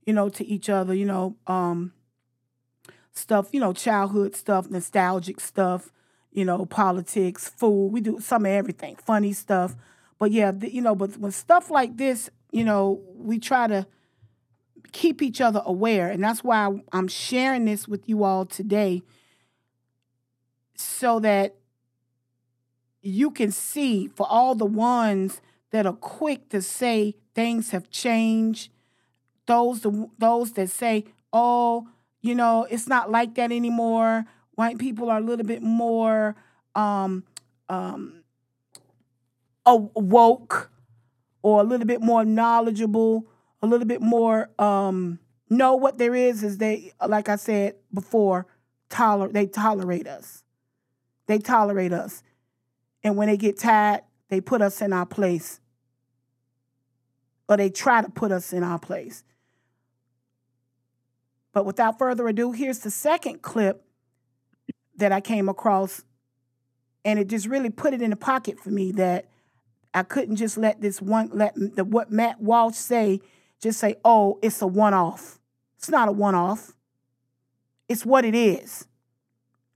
you 0.05 0.13
know, 0.13 0.29
to 0.31 0.45
each 0.45 0.69
other, 0.69 0.95
you 0.95 1.05
know, 1.05 1.37
um, 1.47 1.93
stuff, 3.13 3.49
you 3.53 3.61
know, 3.61 3.73
childhood 3.73 4.35
stuff, 4.35 4.69
nostalgic 4.71 5.41
stuff, 5.41 5.93
you 6.33 6.45
know, 6.45 6.67
politics, 6.67 7.49
food. 7.49 7.93
We 7.93 8.01
do 8.01 8.21
some 8.21 8.45
of 8.45 8.53
everything, 8.53 8.97
funny 8.97 9.33
stuff. 9.33 9.77
But 10.19 10.33
yeah, 10.33 10.53
you 10.61 10.81
know, 10.81 10.95
but 10.95 11.17
when 11.19 11.33
stuff 11.33 11.71
like 11.71 11.97
this, 11.97 12.31
you 12.51 12.65
know, 12.65 13.03
we 13.15 13.39
try 13.39 13.67
to 13.67 13.87
keep 14.93 15.23
each 15.23 15.41
other 15.41 15.63
aware. 15.65 16.09
And 16.11 16.23
that's 16.23 16.45
why 16.45 16.71
I'm 16.93 17.09
sharing 17.09 17.65
this 17.65 17.89
with 17.89 18.09
you 18.09 18.25
all 18.25 18.45
today 18.47 19.03
so 20.77 21.21
that 21.21 21.57
you 23.03 23.31
can 23.31 23.53
see 23.53 24.09
for 24.09 24.27
all 24.29 24.55
the 24.55 24.67
ones 24.67 25.41
that 25.71 25.87
are 25.87 25.93
quick 25.93 26.49
to 26.51 26.63
say 26.63 27.15
things 27.35 27.71
have 27.71 27.91
changed, 27.91 28.71
those 29.47 29.87
those 30.19 30.53
that 30.53 30.71
say, 30.71 31.05
"Oh, 31.33 31.89
you 32.23 32.35
know, 32.35 32.67
it's 32.71 32.89
not 32.89 33.11
like 33.11 33.35
that 33.37 33.53
anymore." 33.53 34.27
White 34.55 34.79
people 34.79 35.11
are 35.11 35.19
a 35.19 35.23
little 35.23 35.47
bit 35.47 35.63
more 35.63 36.37
um, 36.75 37.25
um, 37.69 38.25
a- 39.65 39.77
woke. 39.77 40.71
or 41.43 41.61
a 41.61 41.65
little 41.65 41.87
bit 41.87 42.03
more 42.03 42.25
knowledgeable, 42.25 43.25
a 43.67 43.69
little 43.69 43.87
bit 43.87 44.01
more 44.01 44.49
um 44.59 45.19
what 45.49 45.99
there 45.99 46.15
is 46.15 46.43
is 46.43 46.59
they 46.59 46.93
like 47.07 47.29
I 47.29 47.37
said 47.37 47.75
before, 47.93 48.47
toler 48.89 49.29
they 49.29 49.47
tolerate 49.47 50.07
us. 50.07 50.43
They 51.27 51.39
tolerate 51.39 51.93
us. 51.93 52.23
And 53.03 53.17
when 53.17 53.29
they 53.29 53.37
get 53.37 53.59
tired, 53.59 54.03
they 54.29 54.41
put 54.41 54.63
us 54.63 54.81
in 54.81 54.93
our 54.93 55.07
place. 55.07 55.61
Or 57.49 57.57
they 57.57 57.71
try 57.71 58.03
to 58.03 58.09
put 58.09 58.33
us 58.33 58.53
in 58.53 58.63
our 58.63 58.79
place. 58.79 59.23
But 61.53 61.65
without 61.65 61.99
further 61.99 62.27
ado, 62.29 62.53
here's 62.53 62.81
the 62.81 62.91
second 62.91 63.43
clip 63.43 63.85
that 64.97 65.13
I 65.13 65.21
came 65.21 65.49
across. 65.49 66.05
And 67.05 67.19
it 67.19 67.29
just 67.29 67.47
really 67.47 67.71
put 67.71 67.95
it 67.95 68.03
in 68.03 68.11
the 68.11 68.17
pocket 68.17 68.59
for 68.59 68.71
me 68.71 68.93
that 68.93 69.27
I 69.95 70.03
couldn't 70.03 70.37
just 70.37 70.59
let 70.59 70.81
this 70.81 71.01
one, 71.01 71.31
let 71.33 71.55
the, 71.55 71.85
what 71.85 72.11
Matt 72.11 72.41
Walsh 72.41 72.75
say, 72.75 73.21
just 73.61 73.79
say, 73.81 73.97
oh, 74.05 74.39
it's 74.43 74.61
a 74.63 74.67
one 74.67 74.95
off. 74.95 75.39
It's 75.79 75.89
not 75.89 76.09
a 76.09 76.13
one 76.13 76.35
off, 76.35 76.73
it's 77.89 78.05
what 78.05 78.25
it 78.25 78.35
is. 78.35 78.87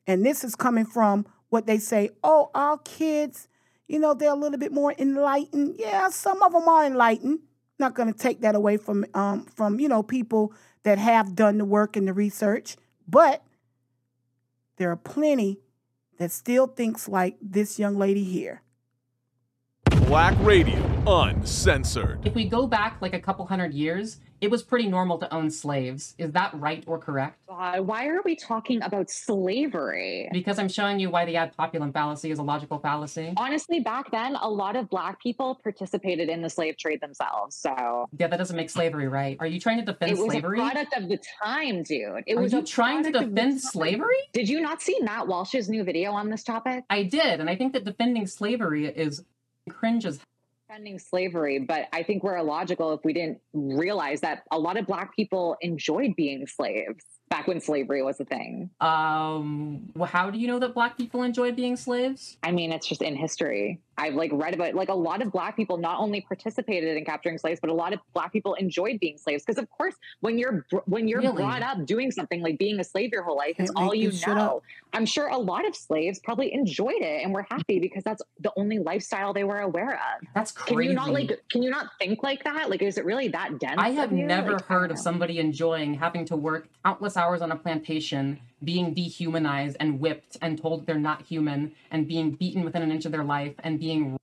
And 0.07 0.25
this 0.25 0.43
is 0.43 0.57
coming 0.57 0.87
from 0.87 1.27
what 1.51 1.67
they 1.67 1.79
say, 1.79 2.11
oh, 2.25 2.51
our 2.55 2.79
kids, 2.79 3.49
you 3.87 3.99
know, 3.99 4.15
they're 4.15 4.33
a 4.33 4.37
little 4.37 4.59
bit 4.59 4.73
more 4.73 4.95
enlightened. 4.99 5.77
Yeah, 5.79 6.09
some 6.09 6.43
of 6.43 6.53
them 6.53 6.69
are 6.69 6.85
enlightened. 6.85 7.41
Not 7.79 7.95
going 7.95 8.13
to 8.13 8.19
take 8.19 8.41
that 8.41 8.55
away 8.55 8.77
from 8.77 9.07
um, 9.15 9.47
from 9.47 9.81
you 9.81 9.89
know 9.89 10.03
people 10.03 10.53
that 10.83 10.99
have 10.99 11.35
done 11.35 11.59
the 11.59 11.65
work 11.65 11.97
and 11.97 12.07
the 12.07 12.13
research, 12.13 12.77
but 13.09 13.43
there 14.77 14.91
are 14.91 14.97
plenty 14.97 15.61
that 16.19 16.31
still 16.31 16.67
thinks 16.67 17.09
like 17.09 17.37
this 17.41 17.79
young 17.79 17.97
lady 17.97 18.25
here. 18.25 18.63
Black 20.11 20.35
Radio 20.41 20.77
Uncensored. 21.07 22.27
If 22.27 22.35
we 22.35 22.45
go 22.45 22.67
back 22.67 22.97
like 23.01 23.15
a 23.15 23.21
couple 23.21 23.47
hundred 23.47 23.73
years, 23.73 24.17
it 24.41 24.51
was 24.51 24.61
pretty 24.61 24.89
normal 24.89 25.19
to 25.19 25.33
own 25.33 25.53
slaves. 25.53 26.17
Is 26.19 26.33
that 26.33 26.53
right 26.53 26.83
or 26.89 26.99
correct? 26.99 27.39
Uh, 27.49 27.77
why 27.77 28.09
are 28.09 28.21
we 28.25 28.35
talking 28.35 28.83
about 28.83 29.09
slavery? 29.09 30.29
Because 30.33 30.59
I'm 30.59 30.69
showing 30.69 30.99
you 30.99 31.11
why 31.11 31.27
the 31.27 31.37
ad 31.37 31.57
populum 31.57 31.93
fallacy 31.93 32.33
is 32.33 32.41
a 32.41 32.43
logical 32.43 32.81
fallacy. 32.81 33.35
Honestly, 33.37 33.79
back 33.79 34.11
then, 34.11 34.35
a 34.35 34.51
lot 34.51 34.75
of 34.75 34.91
black 34.91 35.23
people 35.23 35.61
participated 35.63 36.29
in 36.29 36.43
the 36.43 36.51
slave 36.51 36.77
trade 36.77 37.01
themselves. 37.01 37.55
So 37.55 38.09
yeah, 38.19 38.27
that 38.27 38.37
doesn't 38.37 38.57
make 38.57 38.71
slavery 38.71 39.07
right. 39.07 39.37
Are 39.39 39.47
you 39.47 39.61
trying 39.61 39.79
to 39.79 39.85
defend 39.85 40.17
slavery? 40.17 40.23
it 40.23 40.27
was 40.27 40.33
slavery? 40.33 40.59
a 40.59 40.63
product 40.63 40.97
of 40.97 41.09
the 41.09 41.19
time, 41.41 41.85
dude. 41.85 42.25
It 42.27 42.37
are 42.37 42.43
was 42.43 42.53
you 42.53 42.63
trying 42.63 43.05
to 43.05 43.13
defend 43.13 43.61
slavery? 43.61 44.17
Did 44.33 44.49
you 44.49 44.61
not 44.61 44.83
see 44.83 44.99
Matt 45.03 45.29
Walsh's 45.29 45.69
new 45.69 45.85
video 45.85 46.11
on 46.11 46.31
this 46.31 46.43
topic? 46.43 46.83
I 46.91 47.05
did, 47.05 47.39
and 47.39 47.49
I 47.49 47.55
think 47.55 47.75
that 47.75 47.85
defending 47.85 48.27
slavery 48.27 48.89
is 48.89 49.23
cringe 49.69 50.07
as 50.07 50.21
defending 50.69 50.99
slavery, 50.99 51.59
but 51.59 51.89
I 51.93 52.03
think 52.03 52.23
we're 52.23 52.37
illogical 52.37 52.93
if 52.93 53.01
we 53.05 53.13
didn't 53.13 53.39
realize 53.53 54.21
that 54.21 54.45
a 54.51 54.59
lot 54.59 54.77
of 54.77 54.87
black 54.87 55.15
people 55.17 55.57
enjoyed 55.61 56.15
being 56.17 56.47
slaves 56.47 57.05
back 57.31 57.47
when 57.47 57.61
slavery 57.61 58.03
was 58.03 58.21
a 58.21 58.25
thing. 58.25 58.69
Um, 58.81 59.89
how 60.05 60.31
do 60.31 60.39
you 60.39 60.49
know 60.49 60.59
that 60.59 60.75
black 60.75 60.99
people 60.99 61.23
enjoyed 61.23 61.55
being 61.57 61.77
slaves? 61.77 62.37
I 62.43 62.51
mean, 62.51 62.73
it's 62.73 62.87
just 62.89 63.01
in 63.03 63.15
history. 63.17 63.79
I've 63.97 64.15
like 64.15 64.31
read 64.33 64.55
about 64.55 64.75
like 64.75 64.89
a 64.89 64.95
lot 64.95 65.21
of 65.23 65.31
black 65.31 65.57
people 65.57 65.77
not 65.77 66.01
only 66.01 66.23
participated 66.23 66.97
in 66.97 67.05
capturing 67.05 67.37
slaves, 67.39 67.61
but 67.61 67.69
a 67.71 67.75
lot 67.75 67.93
of 67.93 68.01
black 68.15 68.33
people 68.33 68.55
enjoyed 68.55 68.99
being 68.99 69.19
slaves 69.19 69.45
because, 69.45 69.63
of 69.63 69.69
course, 69.71 69.95
when 70.21 70.39
you're 70.39 70.65
when 70.87 71.07
you're 71.07 71.21
Really? 71.21 71.37
brought 71.37 71.63
up 71.63 71.85
doing 71.85 72.11
something 72.11 72.41
like 72.43 72.59
being 72.59 72.81
a 72.81 72.85
slave 72.85 73.11
your 73.13 73.23
whole 73.23 73.37
life, 73.37 73.57
it's 73.59 73.71
Can't 73.71 73.87
all 73.89 73.95
you 73.95 74.11
know. 74.27 74.57
up. 74.57 74.63
I'm 74.95 75.05
sure 75.07 75.29
a 75.29 75.37
lot 75.37 75.67
of 75.69 75.77
slaves 75.77 76.19
probably 76.19 76.53
enjoyed 76.53 77.01
it 77.03 77.23
and 77.23 77.33
were 77.33 77.47
happy 77.51 77.79
because 77.79 78.03
that's 78.03 78.23
the 78.41 78.51
only 78.57 78.79
lifestyle 78.79 79.33
they 79.35 79.45
were 79.45 79.61
aware 79.61 79.93
of. 79.95 80.27
That's 80.35 80.51
Can 80.51 80.77
crazy. 80.77 80.89
you 80.91 80.97
not 80.97 81.11
like? 81.11 81.39
Can 81.51 81.63
you 81.63 81.71
not 81.71 81.89
think 81.99 82.23
like 82.23 82.43
that? 82.45 82.71
Like, 82.71 82.81
is 82.83 82.97
it 82.97 83.05
really 83.05 83.29
that 83.29 83.59
dense? 83.61 83.75
I 83.77 83.91
have 83.91 84.13
never 84.13 84.53
Like, 84.55 84.65
heard 84.65 84.91
of 84.91 84.99
somebody 84.99 85.39
enjoying 85.39 85.93
having 85.95 86.25
to 86.27 86.37
work 86.37 86.69
countless 86.85 87.19
hours 87.21 87.43
on 87.43 87.53
a 87.53 87.57
plantation, 87.57 88.41
being 88.65 88.95
dehumanized 88.95 89.77
and 89.79 90.01
whipped 90.01 90.37
and 90.43 90.61
told 90.61 90.87
they're 90.87 90.99
not 90.99 91.23
human, 91.23 91.73
and 91.91 92.09
being 92.09 92.33
beaten 92.33 92.65
within 92.65 92.83
an 92.83 92.91
inch 92.91 93.05
of 93.05 93.13
their 93.13 93.25
life, 93.25 93.55
and 93.63 93.79
being 93.79 94.17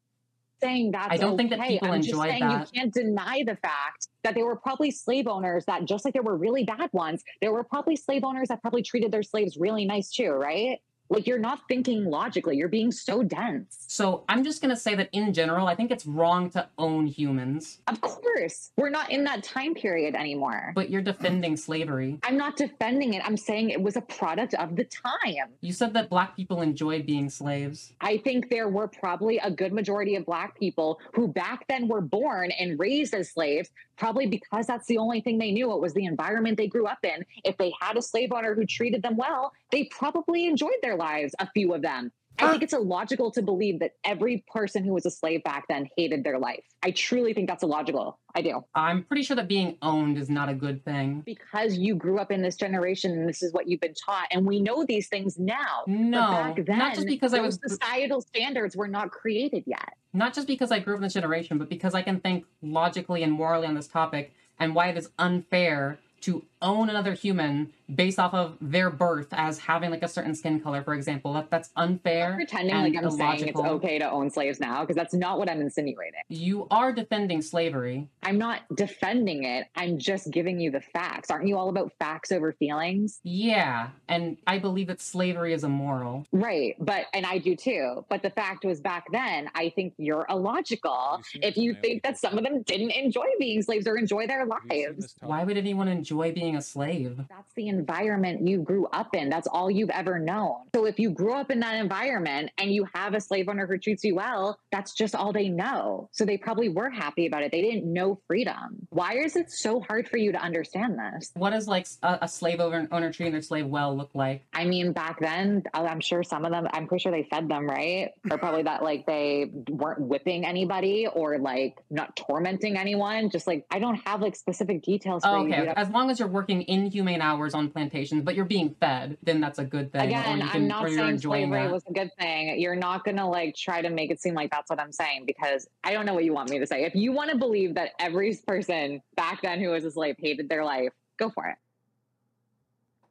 saying 0.59 0.91
that 0.91 1.11
I 1.11 1.17
don't 1.17 1.37
think 1.37 1.51
that 1.51 1.59
okay. 1.59 1.73
people 1.73 1.91
I'm 1.91 2.01
just 2.01 2.19
saying 2.19 2.39
that. 2.39 2.73
You 2.73 2.81
can't 2.81 2.93
deny 2.93 3.43
the 3.45 3.55
fact 3.57 4.07
that 4.23 4.33
there 4.33 4.45
were 4.45 4.55
probably 4.55 4.89
slave 4.89 5.27
owners 5.27 5.65
that, 5.65 5.85
just 5.85 6.03
like 6.03 6.13
there 6.13 6.23
were 6.23 6.35
really 6.35 6.63
bad 6.63 6.89
ones, 6.93 7.23
there 7.41 7.51
were 7.51 7.63
probably 7.63 7.95
slave 7.95 8.23
owners 8.23 8.47
that 8.47 8.61
probably 8.61 8.81
treated 8.81 9.11
their 9.11 9.23
slaves 9.23 9.57
really 9.57 9.85
nice 9.85 10.09
too, 10.09 10.31
right? 10.31 10.79
Like 11.09 11.25
you're 11.27 11.39
not 11.39 11.61
thinking 11.67 12.05
logically. 12.05 12.57
You're 12.57 12.67
being 12.67 12.91
so 12.91 13.23
dense. 13.23 13.85
So 13.87 14.23
I'm 14.27 14.43
just 14.43 14.61
gonna 14.61 14.75
say 14.75 14.95
that 14.95 15.09
in 15.11 15.33
general, 15.33 15.67
I 15.67 15.75
think 15.75 15.91
it's 15.91 16.05
wrong 16.05 16.49
to 16.51 16.67
own 16.77 17.07
humans, 17.07 17.79
Of 17.87 18.01
course, 18.01 18.71
we're 18.77 18.89
not 18.89 19.11
in 19.11 19.23
that 19.23 19.43
time 19.43 19.73
period 19.73 20.15
anymore. 20.15 20.71
but 20.75 20.89
you're 20.89 21.01
defending 21.01 21.55
slavery. 21.57 22.19
I'm 22.23 22.37
not 22.37 22.57
defending 22.57 23.13
it. 23.13 23.21
I'm 23.25 23.37
saying 23.37 23.69
it 23.69 23.81
was 23.81 23.95
a 23.95 24.01
product 24.01 24.53
of 24.55 24.75
the 24.75 24.83
time. 24.83 25.47
You 25.61 25.73
said 25.73 25.93
that 25.93 26.09
black 26.09 26.35
people 26.35 26.61
enjoyed 26.61 27.05
being 27.05 27.29
slaves. 27.29 27.93
I 28.01 28.17
think 28.17 28.49
there 28.49 28.69
were 28.69 28.87
probably 28.87 29.37
a 29.39 29.49
good 29.51 29.73
majority 29.73 30.15
of 30.15 30.25
Black 30.25 30.57
people 30.59 30.99
who 31.13 31.27
back 31.27 31.65
then 31.67 31.87
were 31.87 32.01
born 32.01 32.51
and 32.51 32.77
raised 32.79 33.13
as 33.13 33.29
slaves, 33.31 33.69
probably 33.97 34.27
because 34.27 34.67
that's 34.67 34.87
the 34.87 34.97
only 34.97 35.21
thing 35.21 35.37
they 35.37 35.51
knew. 35.51 35.71
It 35.73 35.81
was 35.81 35.93
the 35.93 36.05
environment 36.05 36.57
they 36.57 36.67
grew 36.67 36.85
up 36.87 36.99
in. 37.03 37.25
If 37.43 37.57
they 37.57 37.73
had 37.81 37.97
a 37.97 38.01
slave 38.01 38.31
owner 38.31 38.53
who 38.55 38.65
treated 38.65 39.01
them 39.01 39.17
well, 39.17 39.51
they 39.71 39.85
probably 39.85 40.45
enjoyed 40.47 40.79
their 40.81 40.95
lives, 40.95 41.35
a 41.39 41.49
few 41.51 41.73
of 41.73 41.81
them. 41.81 42.11
I 42.39 42.51
think 42.51 42.63
it's 42.63 42.73
illogical 42.73 43.31
to 43.31 43.41
believe 43.41 43.79
that 43.79 43.93
every 44.03 44.43
person 44.51 44.83
who 44.83 44.93
was 44.93 45.05
a 45.05 45.11
slave 45.11 45.43
back 45.43 45.65
then 45.67 45.89
hated 45.97 46.23
their 46.23 46.37
life. 46.39 46.63
I 46.83 46.91
truly 46.91 47.33
think 47.33 47.47
that's 47.49 47.63
illogical. 47.63 48.19
I 48.35 48.41
do. 48.41 48.63
I'm 48.75 49.03
pretty 49.03 49.23
sure 49.23 49.35
that 49.35 49.47
being 49.47 49.77
owned 49.81 50.17
is 50.17 50.29
not 50.29 50.47
a 50.47 50.53
good 50.53 50.85
thing. 50.85 51.21
Because 51.25 51.77
you 51.77 51.95
grew 51.95 52.19
up 52.19 52.31
in 52.31 52.41
this 52.41 52.55
generation 52.55 53.11
and 53.11 53.27
this 53.27 53.41
is 53.41 53.51
what 53.53 53.67
you've 53.67 53.81
been 53.81 53.95
taught, 53.95 54.27
and 54.31 54.45
we 54.45 54.59
know 54.59 54.85
these 54.85 55.07
things 55.07 55.39
now. 55.39 55.83
No, 55.87 56.21
back 56.21 56.55
then, 56.65 56.77
not 56.77 56.93
just 56.93 57.07
because 57.07 57.33
I 57.33 57.39
was 57.41 57.59
societal 57.65 58.21
standards 58.21 58.75
were 58.75 58.87
not 58.87 59.09
created 59.11 59.63
yet. 59.65 59.93
not 60.13 60.33
just 60.33 60.47
because 60.47 60.71
I 60.71 60.79
grew 60.79 60.93
up 60.95 60.97
in 60.97 61.03
this 61.03 61.13
generation, 61.13 61.57
but 61.57 61.69
because 61.69 61.93
I 61.93 62.01
can 62.01 62.19
think 62.19 62.45
logically 62.61 63.23
and 63.23 63.31
morally 63.31 63.67
on 63.67 63.75
this 63.75 63.87
topic 63.87 64.33
and 64.59 64.73
why 64.75 64.87
it 64.87 64.97
is 64.97 65.09
unfair 65.19 65.99
to 66.21 66.43
own 66.61 66.89
another 66.89 67.13
human 67.13 67.73
based 67.93 68.19
off 68.19 68.33
of 68.33 68.57
their 68.59 68.89
birth 68.89 69.27
as 69.31 69.59
having 69.59 69.91
like 69.91 70.03
a 70.03 70.07
certain 70.07 70.35
skin 70.35 70.59
color, 70.59 70.83
for 70.83 70.93
example. 70.93 71.33
That 71.33 71.49
that's 71.49 71.69
unfair. 71.75 72.35
pretending 72.35 72.75
and 72.75 72.93
like 72.93 73.03
I'm 73.03 73.11
saying 73.11 73.47
it's 73.47 73.59
okay 73.59 73.99
to 73.99 74.09
own 74.09 74.29
slaves 74.29 74.59
now 74.59 74.81
because 74.81 74.95
that's 74.95 75.13
not 75.13 75.39
what 75.39 75.49
I'm 75.49 75.61
insinuating. 75.61 76.19
You 76.29 76.67
are 76.69 76.91
defending 76.91 77.41
slavery. 77.41 78.09
I'm 78.23 78.37
not 78.37 78.61
defending 78.75 79.45
it. 79.45 79.67
I'm 79.75 79.97
just 79.97 80.31
giving 80.31 80.59
you 80.59 80.71
the 80.71 80.81
facts. 80.81 81.31
Aren't 81.31 81.47
you 81.47 81.57
all 81.57 81.69
about 81.69 81.93
facts 81.99 82.31
over 82.31 82.51
feelings? 82.51 83.19
Yeah, 83.23 83.89
and 84.07 84.37
I 84.45 84.59
believe 84.59 84.87
that 84.87 85.01
slavery 85.01 85.53
is 85.53 85.63
immoral. 85.63 86.25
Right. 86.31 86.75
But, 86.79 87.05
and 87.13 87.25
I 87.25 87.37
do 87.37 87.55
too. 87.55 88.05
But 88.09 88.21
the 88.21 88.29
fact 88.29 88.65
was 88.65 88.81
back 88.81 89.05
then, 89.11 89.49
I 89.55 89.69
think 89.69 89.93
you're 89.97 90.25
illogical 90.29 91.21
if 91.35 91.57
you 91.57 91.73
think 91.73 92.03
that 92.03 92.17
some 92.17 92.37
of 92.37 92.43
them 92.43 92.63
didn't 92.63 92.91
enjoy 92.91 93.27
being 93.39 93.61
slaves 93.61 93.87
or 93.87 93.97
enjoy 93.97 94.27
their 94.27 94.45
lives. 94.45 95.15
Why 95.21 95.43
would 95.43 95.57
anyone 95.57 95.87
enjoy 95.87 96.33
being 96.33 96.46
a 96.55 96.61
slave? 96.61 97.17
That's 97.29 97.53
the 97.55 97.67
environment 97.67 98.47
you 98.47 98.59
grew 98.59 98.85
up 98.87 99.15
in. 99.15 99.29
That's 99.29 99.47
all 99.47 99.69
you've 99.69 99.89
ever 99.89 100.19
known. 100.19 100.55
So 100.75 100.85
if 100.85 100.99
you 100.99 101.09
grew 101.09 101.33
up 101.33 101.51
in 101.51 101.59
that 101.61 101.75
environment 101.75 102.51
and 102.57 102.71
you 102.71 102.87
have 102.93 103.13
a 103.13 103.21
slave 103.21 103.49
owner 103.49 103.67
who 103.67 103.77
treats 103.77 104.03
you 104.03 104.15
well, 104.15 104.59
that's 104.71 104.93
just 104.93 105.15
all 105.15 105.33
they 105.33 105.49
know. 105.49 106.09
So 106.11 106.25
they 106.25 106.37
probably 106.37 106.69
were 106.69 106.89
happy 106.89 107.25
about 107.27 107.43
it. 107.43 107.51
They 107.51 107.61
didn't 107.61 107.91
know 107.91 108.19
freedom. 108.27 108.87
Why 108.89 109.17
is 109.17 109.35
it 109.35 109.51
so 109.51 109.79
hard 109.81 110.07
for 110.07 110.17
you 110.17 110.31
to 110.31 110.37
understand 110.39 110.97
this? 110.97 111.31
What 111.35 111.51
does 111.51 111.67
like 111.67 111.87
a, 112.03 112.19
a 112.23 112.27
slave 112.27 112.59
owner, 112.59 112.87
owner 112.91 113.11
treating 113.11 113.33
their 113.33 113.41
slave 113.41 113.65
well 113.67 113.95
look 113.95 114.11
like? 114.13 114.43
I 114.53 114.65
mean, 114.65 114.93
back 114.93 115.19
then, 115.19 115.63
uh, 115.73 115.87
I'm 115.89 115.99
sure 116.01 116.23
some 116.23 116.45
of 116.45 116.51
them, 116.51 116.67
I'm 116.71 116.87
pretty 116.87 117.01
sure 117.01 117.11
they 117.11 117.23
fed 117.23 117.49
them, 117.49 117.67
right? 117.67 118.11
Or 118.29 118.37
probably 118.37 118.63
that 118.63 118.83
like 118.83 119.05
they 119.05 119.51
weren't 119.69 120.01
whipping 120.01 120.45
anybody 120.45 121.07
or 121.07 121.37
like 121.39 121.77
not 121.89 122.15
tormenting 122.15 122.77
anyone. 122.77 123.29
Just 123.29 123.47
like, 123.47 123.65
I 123.71 123.79
don't 123.79 123.95
have 124.05 124.21
like 124.21 124.35
specific 124.35 124.83
details 124.83 125.23
for 125.23 125.29
Oh, 125.29 125.45
you. 125.45 125.53
okay, 125.53 125.65
dude. 125.65 125.73
as 125.75 125.89
long 125.89 126.09
as 126.09 126.19
you're 126.19 126.27
working 126.37 126.63
inhumane 126.67 127.19
hours 127.19 127.55
on 127.55 127.67
plantations, 127.67 128.23
but 128.23 128.35
you're 128.35 128.45
being 128.45 128.75
fed, 128.79 129.17
then 129.23 129.41
that's 129.41 129.57
a 129.57 129.63
good 129.63 129.91
thing. 129.91 130.01
or 130.01 130.19
Again, 130.19 130.37
you 130.37 130.45
I'm 130.45 130.67
not 130.67 130.85
or 130.85 130.87
you're 130.87 130.99
saying 130.99 131.17
slavery 131.17 131.63
that. 131.63 131.71
was 131.71 131.83
a 131.89 131.93
good 131.93 132.11
thing. 132.19 132.59
You're 132.59 132.75
not 132.75 133.03
gonna 133.03 133.27
like 133.27 133.55
try 133.55 133.81
to 133.81 133.89
make 133.89 134.11
it 134.11 134.21
seem 134.21 134.35
like 134.35 134.51
that's 134.51 134.69
what 134.69 134.79
I'm 134.79 134.91
saying 134.91 135.23
because 135.25 135.67
I 135.83 135.93
don't 135.93 136.05
know 136.05 136.13
what 136.13 136.25
you 136.25 136.33
want 136.33 136.51
me 136.51 136.59
to 136.59 136.67
say. 136.67 136.83
If 136.83 136.93
you 136.93 137.11
want 137.11 137.31
to 137.31 137.37
believe 137.37 137.73
that 137.73 137.93
every 137.99 138.37
person 138.45 139.01
back 139.15 139.41
then 139.41 139.59
who 139.59 139.69
was 139.69 139.83
a 139.83 139.89
slave 139.89 140.15
hated 140.19 140.47
their 140.47 140.63
life, 140.63 140.93
go 141.17 141.31
for 141.31 141.47
it. 141.47 141.57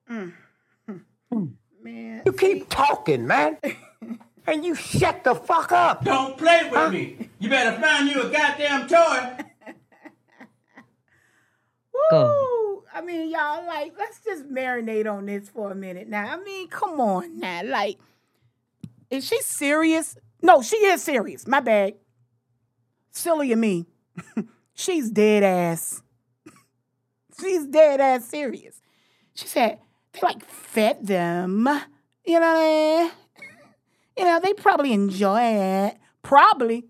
Mm. 0.09 0.33
Man. 1.83 2.23
You 2.25 2.33
keep 2.33 2.69
talking, 2.69 3.27
man. 3.27 3.59
and 4.47 4.65
you 4.65 4.77
shut 4.77 5.25
the 5.25 5.35
fuck 5.35 5.73
up. 5.73 6.05
Don't 6.05 6.39
play 6.39 6.69
with 6.71 6.93
me. 6.93 7.29
You 7.41 7.51
better 7.51 7.81
find 7.81 8.09
you 8.09 8.23
a 8.23 8.31
goddamn 8.31 8.87
toy. 8.87 9.45
Woo! 12.13 12.66
I 12.97 13.03
mean, 13.03 13.31
y'all, 13.31 13.67
like, 13.67 13.93
let's 13.99 14.21
just 14.21 14.51
marinate 14.51 15.05
on 15.05 15.27
this 15.27 15.51
for 15.51 15.71
a 15.71 15.75
minute 15.75 16.09
now. 16.09 16.33
I 16.33 16.43
mean, 16.43 16.67
come 16.69 16.99
on 16.99 17.39
now. 17.39 17.63
Like, 17.63 17.99
is 19.11 19.27
she 19.27 19.39
serious? 19.43 20.17
No, 20.41 20.63
she 20.63 20.77
is 20.77 21.03
serious. 21.03 21.47
My 21.47 21.61
bad. 21.61 21.93
Silly 23.11 23.53
of 23.53 23.59
me. 23.59 23.85
She's 24.75 25.11
dead 25.11 25.43
ass. 25.43 26.03
She's 27.39 27.67
dead 27.67 28.01
ass 28.01 28.25
serious. 28.25 28.81
She 29.35 29.47
said, 29.47 29.79
they 30.13 30.21
like 30.23 30.43
fed 30.47 31.07
them. 31.07 31.69
You 32.25 32.41
know 32.41 32.61
mean? 32.61 33.11
You 34.17 34.25
know, 34.25 34.41
they 34.43 34.55
probably 34.55 34.95
enjoy 34.95 35.43
it. 35.43 35.99
Probably. 36.23 36.87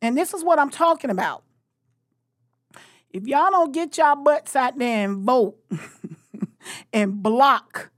And 0.00 0.16
this 0.16 0.32
is 0.32 0.44
what 0.44 0.60
I'm 0.60 0.70
talking 0.70 1.10
about. 1.10 1.42
If 3.10 3.26
y'all 3.26 3.50
don't 3.50 3.72
get 3.72 3.96
y'all 3.98 4.16
butts 4.16 4.54
out 4.56 4.78
there 4.78 5.04
and 5.04 5.18
vote 5.18 5.58
and 6.92 7.22
block 7.22 7.90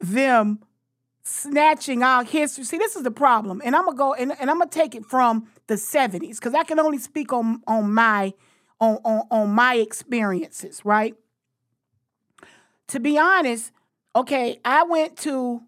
them 0.00 0.60
snatching 1.22 2.02
our 2.02 2.24
history. 2.24 2.64
See, 2.64 2.78
this 2.78 2.96
is 2.96 3.02
the 3.02 3.10
problem. 3.10 3.60
And 3.64 3.76
I'm 3.76 3.84
gonna 3.84 3.96
go 3.96 4.14
and, 4.14 4.32
and 4.40 4.50
I'm 4.50 4.58
gonna 4.58 4.70
take 4.70 4.94
it 4.94 5.04
from 5.04 5.46
the 5.66 5.74
70s, 5.74 6.36
because 6.36 6.54
I 6.54 6.64
can 6.64 6.80
only 6.80 6.98
speak 6.98 7.32
on 7.32 7.62
on 7.66 7.92
my 7.92 8.32
on, 8.80 8.98
on, 9.04 9.26
on 9.30 9.50
my 9.50 9.74
experiences, 9.74 10.82
right? 10.84 11.14
To 12.88 13.00
be 13.00 13.18
honest, 13.18 13.72
okay, 14.16 14.60
I 14.64 14.84
went 14.84 15.16
to 15.18 15.62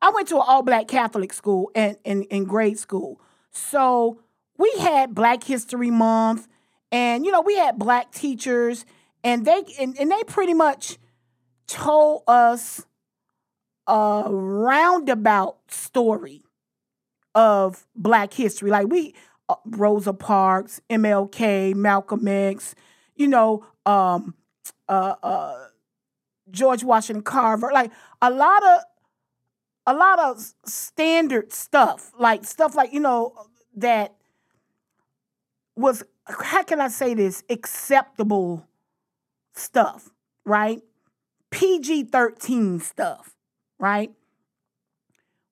I 0.00 0.10
went 0.10 0.28
to 0.28 0.36
an 0.36 0.44
all 0.46 0.62
black 0.62 0.88
Catholic 0.88 1.32
school 1.32 1.70
and 1.74 1.96
in, 2.04 2.22
in 2.24 2.44
grade 2.44 2.78
school. 2.78 3.20
So 3.50 4.20
we 4.56 4.72
had 4.78 5.14
Black 5.14 5.44
History 5.44 5.90
Month, 5.90 6.48
and 6.92 7.24
you 7.24 7.32
know, 7.32 7.40
we 7.40 7.56
had 7.56 7.78
black 7.78 8.12
teachers, 8.12 8.84
and 9.22 9.44
they 9.44 9.64
and, 9.78 9.98
and 9.98 10.10
they 10.10 10.22
pretty 10.24 10.54
much 10.54 10.98
told 11.66 12.22
us 12.26 12.84
a 13.86 14.24
roundabout 14.28 15.58
story 15.68 16.42
of 17.34 17.86
black 17.94 18.32
history. 18.32 18.70
Like 18.70 18.88
we 18.88 19.14
uh, 19.48 19.56
Rosa 19.64 20.12
Parks, 20.12 20.80
MLK, 20.90 21.74
Malcolm 21.74 22.26
X, 22.26 22.74
you 23.16 23.28
know, 23.28 23.64
um, 23.86 24.34
uh, 24.88 25.14
uh, 25.22 25.66
George 26.50 26.82
Washington 26.82 27.22
Carver, 27.22 27.70
like 27.72 27.92
a 28.22 28.30
lot 28.30 28.62
of 28.64 28.80
a 29.86 29.94
lot 29.94 30.18
of 30.18 30.52
standard 30.64 31.52
stuff, 31.52 32.12
like 32.18 32.44
stuff 32.44 32.74
like 32.74 32.92
you 32.92 33.00
know 33.00 33.34
that 33.76 34.14
was 35.76 36.02
how 36.30 36.62
can 36.62 36.80
I 36.80 36.88
say 36.88 37.14
this 37.14 37.42
acceptable 37.48 38.66
stuff, 39.54 40.10
right? 40.44 40.82
PG 41.50 42.04
thirteen 42.04 42.80
stuff, 42.80 43.34
right? 43.78 44.12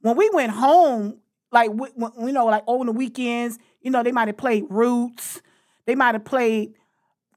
When 0.00 0.16
we 0.16 0.30
went 0.30 0.52
home, 0.52 1.18
like 1.50 1.70
we, 1.72 1.88
you 1.96 2.32
know, 2.32 2.46
like 2.46 2.64
over 2.66 2.84
the 2.84 2.92
weekends, 2.92 3.58
you 3.82 3.90
know, 3.90 4.02
they 4.02 4.12
might 4.12 4.28
have 4.28 4.36
played 4.36 4.64
Roots, 4.68 5.42
they 5.86 5.94
might 5.94 6.14
have 6.14 6.24
played 6.24 6.74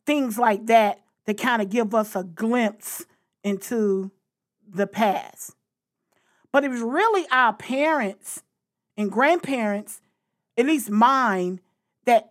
things 0.06 0.38
like 0.38 0.68
that 0.68 1.00
to 1.26 1.34
kind 1.34 1.62
of 1.62 1.70
give 1.70 1.96
us 1.96 2.16
a 2.16 2.24
glimpse 2.24 3.06
into 3.44 4.12
the 4.68 4.88
past. 4.88 5.56
But 6.52 6.64
it 6.64 6.70
was 6.70 6.82
really 6.82 7.26
our 7.32 7.54
parents 7.54 8.44
and 8.98 9.12
grandparents, 9.12 10.02
at 10.58 10.66
least 10.66 10.90
mine, 10.90 11.62
that 12.06 12.31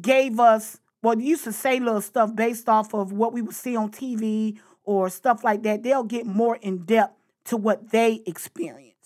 gave 0.00 0.40
us, 0.40 0.78
well, 1.02 1.18
used 1.18 1.44
to 1.44 1.52
say 1.52 1.80
little 1.80 2.00
stuff 2.00 2.34
based 2.34 2.68
off 2.68 2.94
of 2.94 3.12
what 3.12 3.32
we 3.32 3.42
would 3.42 3.54
see 3.54 3.76
on 3.76 3.90
TV 3.90 4.58
or 4.84 5.08
stuff 5.08 5.44
like 5.44 5.62
that. 5.62 5.82
They'll 5.82 6.04
get 6.04 6.26
more 6.26 6.56
in 6.56 6.84
depth 6.84 7.14
to 7.46 7.56
what 7.56 7.90
they 7.90 8.22
experienced. 8.26 8.96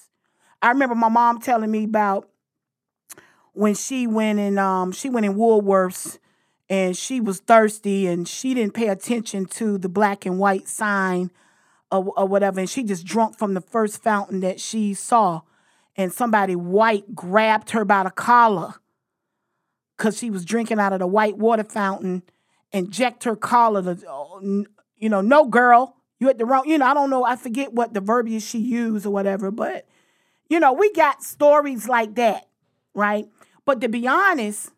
I 0.63 0.69
remember 0.71 0.95
my 0.95 1.09
mom 1.09 1.41
telling 1.41 1.71
me 1.71 1.85
about 1.85 2.29
when 3.53 3.75
she 3.75 4.07
went 4.07 4.39
in 4.39 4.59
um, 4.59 4.93
she 4.93 5.09
went 5.09 5.27
in 5.27 5.35
Woolworths 5.35 6.19
and 6.69 6.97
she 6.97 7.21
was 7.21 7.41
thirsty 7.41 8.07
and 8.07 8.29
she 8.29 8.55
didn't 8.55 8.75
pay 8.75 8.89
attention 8.89 9.47
to 9.47 9.79
the 9.79 9.89
black 9.89 10.25
and 10.25 10.39
white 10.39 10.69
sign 10.69 11.31
or, 11.91 12.13
or 12.17 12.27
whatever 12.27 12.61
and 12.61 12.71
she 12.71 12.85
just 12.85 13.05
drunk 13.05 13.37
from 13.37 13.55
the 13.55 13.61
first 13.61 14.03
fountain 14.03 14.41
that 14.41 14.61
she 14.61 14.95
saw 14.95 15.41
and 15.97 16.13
somebody 16.13 16.55
white 16.55 17.15
grabbed 17.15 17.71
her 17.71 17.85
by 17.85 18.05
the 18.05 18.11
collar 18.11 18.75
because 20.01 20.17
she 20.17 20.31
was 20.31 20.47
drinking 20.47 20.81
out 20.81 20.95
of 20.95 20.99
the 20.99 21.07
white 21.07 21.37
water 21.37 21.63
fountain 21.63 22.23
and 22.73 22.91
jacked 22.91 23.25
her 23.25 23.37
collar 23.37 23.95
to, 23.95 24.65
you 24.97 25.09
know 25.11 25.21
no 25.21 25.47
girl 25.47 25.95
you 26.19 26.31
at 26.31 26.39
the 26.39 26.47
wrong 26.47 26.67
you 26.67 26.79
know 26.79 26.87
i 26.87 26.95
don't 26.95 27.11
know 27.11 27.23
i 27.23 27.37
forget 27.37 27.75
what 27.75 27.93
the 27.93 28.01
verbiage 28.01 28.43
she 28.43 28.59
used 28.59 29.05
or 29.05 29.11
whatever 29.11 29.51
but 29.51 29.87
you 30.49 30.59
know 30.59 30.73
we 30.73 30.91
got 30.95 31.23
stories 31.23 31.87
like 31.87 32.15
that 32.15 32.47
right? 32.95 33.29
But 33.67 33.83
to 33.83 33.89
be 33.91 34.09
honest 34.09 34.71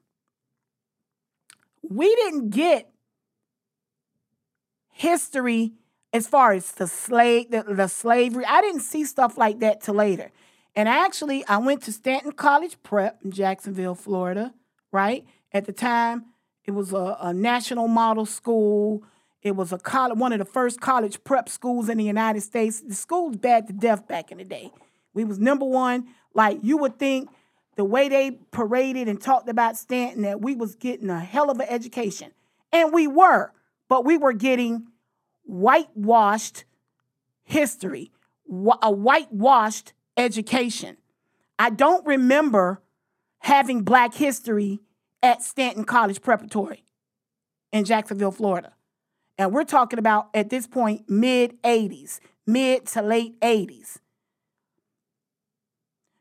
we 1.89 2.13
didn't 2.17 2.51
get 2.51 2.91
history 4.91 5.75
as 6.13 6.27
far 6.27 6.53
as 6.53 6.73
the 6.73 6.89
slave 6.89 7.53
the, 7.53 7.63
the 7.63 7.87
slavery. 7.87 8.45
I 8.45 8.61
didn't 8.61 8.81
see 8.81 9.05
stuff 9.05 9.39
like 9.39 9.61
that 9.61 9.83
till 9.83 9.95
later. 9.95 10.33
And 10.75 10.89
actually 10.89 11.47
i 11.47 11.59
went 11.59 11.85
to 11.85 11.93
stanton 11.93 12.33
college 12.33 12.77
prep 12.83 13.21
in 13.25 13.31
jacksonville 13.31 13.95
florida 13.95 14.53
right? 14.93 15.25
At 15.53 15.65
the 15.65 15.73
time 15.73 16.27
it 16.65 16.71
was 16.71 16.93
a, 16.93 17.17
a 17.21 17.33
national 17.33 17.89
model 17.89 18.27
school. 18.27 19.03
It 19.43 19.57
was 19.57 19.73
a 19.73 19.79
college 19.79 20.19
one 20.19 20.33
of 20.33 20.39
the 20.39 20.45
first 20.45 20.81
college 20.81 21.25
prep 21.25 21.49
schools 21.49 21.89
in 21.89 21.99
the 21.99 22.05
united 22.05 22.43
states. 22.43 22.81
The 22.81 22.95
school 22.95 23.29
was 23.29 23.37
bad 23.37 23.67
to 23.67 23.73
death 23.73 24.07
back 24.07 24.31
in 24.31 24.39
the 24.39 24.45
day. 24.45 24.71
We 25.15 25.25
was 25.25 25.39
number 25.39 25.65
one. 25.67 26.07
Like 26.35 26.59
you 26.63 26.77
would 26.79 26.99
think 26.99 27.31
the 27.77 27.85
way 27.85 28.09
they 28.09 28.33
paraded 28.51 29.09
and 29.09 29.21
talked 29.21 29.49
about 29.49 29.77
Stanton 29.77 30.23
that 30.23 30.41
we 30.41 30.55
was 30.55 30.75
getting 30.75 31.11
a 31.11 31.21
hell 31.21 31.51
of 31.51 31.59
an 31.59 31.67
education. 31.69 32.33
And 32.71 32.93
we 32.93 33.07
were, 33.07 33.53
but 33.89 34.05
we 34.05 34.17
were 34.17 34.33
getting 34.33 34.89
whitewashed 35.45 36.65
history, 37.45 38.13
a 38.83 38.91
whitewashed 38.91 39.93
education. 40.17 40.97
I 41.59 41.71
don't 41.71 42.07
remember 42.07 42.81
having 43.43 43.83
black 43.83 44.15
history 44.15 44.81
at 45.23 45.43
Stanton 45.43 45.85
College 45.85 46.23
Preparatory 46.23 46.85
in 47.73 47.85
Jacksonville, 47.85 48.33
Florida. 48.33 48.73
And 49.39 49.53
we're 49.53 49.65
talking 49.65 49.99
about 49.99 50.29
at 50.35 50.51
this 50.51 50.67
point 50.67 51.09
mid 51.09 51.61
80s, 51.63 52.21
mid 52.47 52.87
to 52.87 53.03
late 53.03 53.39
80s. 53.41 53.99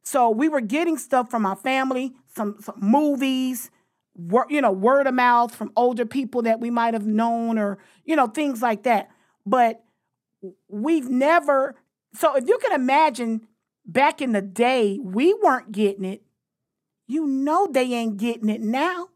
So 0.04 0.30
we 0.30 0.50
were 0.50 0.62
getting 0.62 0.98
stuff 0.98 1.30
from 1.30 1.46
our 1.46 1.56
family, 1.56 2.14
some, 2.36 2.58
some 2.60 2.76
movies, 2.82 3.70
wor- 4.16 4.48
you 4.50 4.60
know, 4.60 4.72
word 4.72 5.08
of 5.08 5.14
mouth 5.14 5.54
from 5.54 5.72
older 5.76 6.06
people 6.06 6.42
that 6.44 6.60
we 6.60 6.70
might 6.70 6.94
have 6.94 7.06
known 7.06 7.58
or, 7.58 7.78
you 8.04 8.16
know, 8.16 8.28
things 8.28 8.62
like 8.62 8.84
that. 8.84 9.10
But 9.46 9.84
we've 10.68 11.10
never, 11.10 11.76
so 12.14 12.36
if 12.36 12.48
you 12.48 12.58
can 12.58 12.74
imagine 12.74 13.48
back 13.86 14.22
in 14.22 14.32
the 14.32 14.42
day, 14.42 15.00
we 15.02 15.34
weren't 15.36 15.72
getting 15.72 16.06
it. 16.06 16.24
You 17.12 17.28
know 17.28 17.68
they 17.68 17.92
ain't 17.92 18.16
getting 18.16 18.48
it 18.48 18.62
now. 18.62 19.10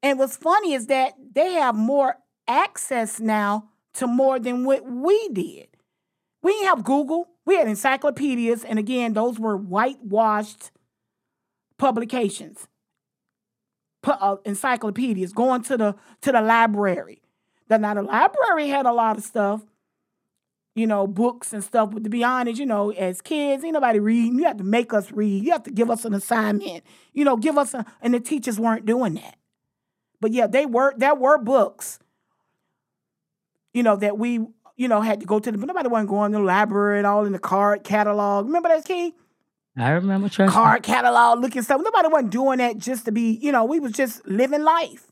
And 0.00 0.16
what's 0.16 0.36
funny 0.36 0.72
is 0.72 0.86
that 0.86 1.14
they 1.34 1.54
have 1.54 1.74
more 1.74 2.18
access 2.46 3.18
now 3.18 3.70
to 3.94 4.06
more 4.06 4.38
than 4.38 4.64
what 4.64 4.88
we 4.88 5.28
did. 5.32 5.66
We 6.40 6.52
didn't 6.52 6.68
have 6.68 6.84
Google. 6.84 7.30
We 7.44 7.56
had 7.56 7.66
encyclopedias, 7.66 8.62
and 8.62 8.78
again, 8.78 9.14
those 9.14 9.40
were 9.40 9.56
whitewashed 9.56 10.70
publications, 11.78 12.68
uh, 14.04 14.36
encyclopedias. 14.44 15.32
Going 15.32 15.62
to 15.64 15.76
the 15.76 15.96
to 16.20 16.30
the 16.30 16.42
library. 16.42 17.22
Now 17.68 17.94
the 17.94 18.02
library 18.02 18.68
had 18.68 18.86
a 18.86 18.92
lot 18.92 19.18
of 19.18 19.24
stuff, 19.24 19.62
you 20.74 20.86
know, 20.86 21.06
books 21.06 21.52
and 21.52 21.62
stuff. 21.62 21.90
But 21.92 22.04
to 22.04 22.10
be 22.10 22.24
honest, 22.24 22.58
you 22.58 22.66
know, 22.66 22.90
as 22.90 23.20
kids, 23.20 23.64
ain't 23.64 23.74
nobody 23.74 23.98
reading. 23.98 24.38
You 24.38 24.44
have 24.44 24.58
to 24.58 24.64
make 24.64 24.92
us 24.92 25.10
read. 25.12 25.44
You 25.44 25.52
have 25.52 25.62
to 25.64 25.70
give 25.70 25.90
us 25.90 26.04
an 26.04 26.14
assignment. 26.14 26.84
You 27.12 27.24
know, 27.24 27.36
give 27.36 27.56
us 27.58 27.74
a. 27.74 27.84
And 28.02 28.14
the 28.14 28.20
teachers 28.20 28.58
weren't 28.58 28.86
doing 28.86 29.14
that. 29.14 29.36
But 30.20 30.32
yeah, 30.32 30.46
they 30.46 30.66
were. 30.66 30.94
There 30.96 31.14
were 31.14 31.38
books. 31.38 31.98
You 33.72 33.82
know 33.82 33.96
that 33.96 34.18
we 34.18 34.46
you 34.76 34.88
know, 34.88 35.00
had 35.00 35.20
to 35.20 35.26
go 35.26 35.38
to 35.38 35.52
the, 35.52 35.58
but 35.58 35.66
nobody 35.66 35.88
wasn't 35.88 36.08
going 36.08 36.32
to 36.32 36.38
the 36.38 36.44
library 36.44 36.98
and 36.98 37.06
all 37.06 37.26
in 37.26 37.32
the 37.32 37.38
card 37.38 37.84
catalog. 37.84 38.46
Remember 38.46 38.68
that 38.68 38.84
key? 38.84 39.14
I 39.76 39.90
remember 39.90 40.28
trying 40.28 40.50
card 40.50 40.82
catalog 40.82 41.40
looking 41.40 41.62
stuff. 41.62 41.80
Nobody 41.82 42.08
wasn't 42.08 42.30
doing 42.30 42.58
that 42.58 42.78
just 42.78 43.06
to 43.06 43.12
be, 43.12 43.32
you 43.32 43.50
know, 43.50 43.64
we 43.64 43.80
was 43.80 43.92
just 43.92 44.26
living 44.26 44.62
life. 44.62 45.10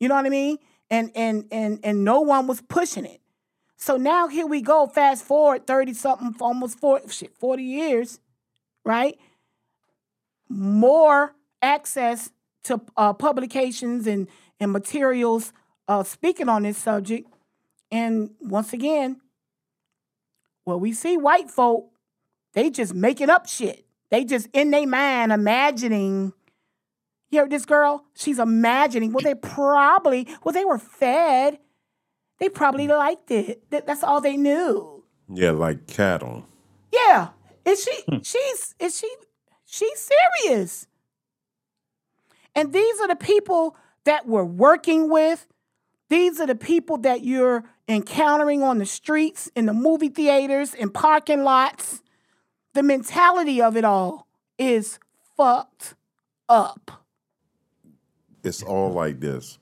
You 0.00 0.08
know 0.08 0.14
what 0.14 0.26
I 0.26 0.30
mean? 0.30 0.58
And 0.90 1.10
and 1.14 1.44
and 1.50 1.80
and 1.82 2.04
no 2.04 2.20
one 2.20 2.46
was 2.46 2.62
pushing 2.62 3.04
it. 3.04 3.20
So 3.78 3.96
now 3.96 4.28
here 4.28 4.46
we 4.46 4.60
go, 4.60 4.86
fast 4.86 5.24
forward 5.24 5.66
30 5.66 5.94
something, 5.94 6.34
almost 6.40 6.78
40, 6.80 7.08
shit, 7.08 7.34
40 7.38 7.62
years, 7.62 8.20
right? 8.84 9.16
More 10.48 11.34
access 11.62 12.30
to 12.64 12.80
uh, 12.96 13.12
publications 13.14 14.06
and, 14.06 14.28
and 14.60 14.72
materials 14.72 15.52
uh, 15.86 16.02
speaking 16.02 16.48
on 16.48 16.64
this 16.64 16.76
subject 16.76 17.32
and 17.90 18.30
once 18.40 18.72
again, 18.72 19.20
well, 20.66 20.78
we 20.78 20.92
see 20.92 21.16
white 21.16 21.50
folk, 21.50 21.90
they 22.52 22.70
just 22.70 22.94
making 22.94 23.30
up 23.30 23.46
shit. 23.46 23.86
They 24.10 24.24
just 24.24 24.48
in 24.52 24.70
their 24.70 24.86
mind 24.86 25.32
imagining 25.32 26.32
You 27.30 27.40
heard 27.40 27.50
this 27.50 27.64
girl? 27.66 28.04
She's 28.14 28.38
imagining. 28.38 29.12
Well, 29.12 29.22
they 29.22 29.34
probably, 29.34 30.26
well, 30.42 30.52
they 30.52 30.64
were 30.64 30.78
fed. 30.78 31.58
They 32.38 32.48
probably 32.48 32.86
liked 32.88 33.30
it. 33.30 33.68
That- 33.70 33.86
That's 33.86 34.02
all 34.02 34.20
they 34.20 34.36
knew. 34.36 35.04
Yeah, 35.28 35.50
like 35.50 35.86
cattle. 35.86 36.46
Yeah. 36.92 37.28
Is 37.64 37.82
she 37.84 38.02
hmm. 38.08 38.18
she's 38.22 38.74
is 38.78 38.98
she 38.98 39.10
she's 39.66 40.10
serious. 40.44 40.86
And 42.54 42.72
these 42.72 43.00
are 43.00 43.08
the 43.08 43.16
people 43.16 43.76
that 44.04 44.26
we're 44.26 44.44
working 44.44 45.10
with. 45.10 45.46
These 46.08 46.40
are 46.40 46.46
the 46.46 46.54
people 46.54 46.96
that 46.98 47.22
you're 47.22 47.64
encountering 47.86 48.62
on 48.62 48.78
the 48.78 48.86
streets, 48.86 49.50
in 49.54 49.66
the 49.66 49.74
movie 49.74 50.08
theaters, 50.08 50.72
in 50.72 50.88
parking 50.90 51.44
lots. 51.44 52.00
The 52.72 52.82
mentality 52.82 53.60
of 53.60 53.76
it 53.76 53.84
all 53.84 54.26
is 54.58 54.98
fucked 55.36 55.94
up. 56.48 57.04
It's 58.42 58.62
all 58.62 58.90
like 58.92 59.20
this. 59.20 59.58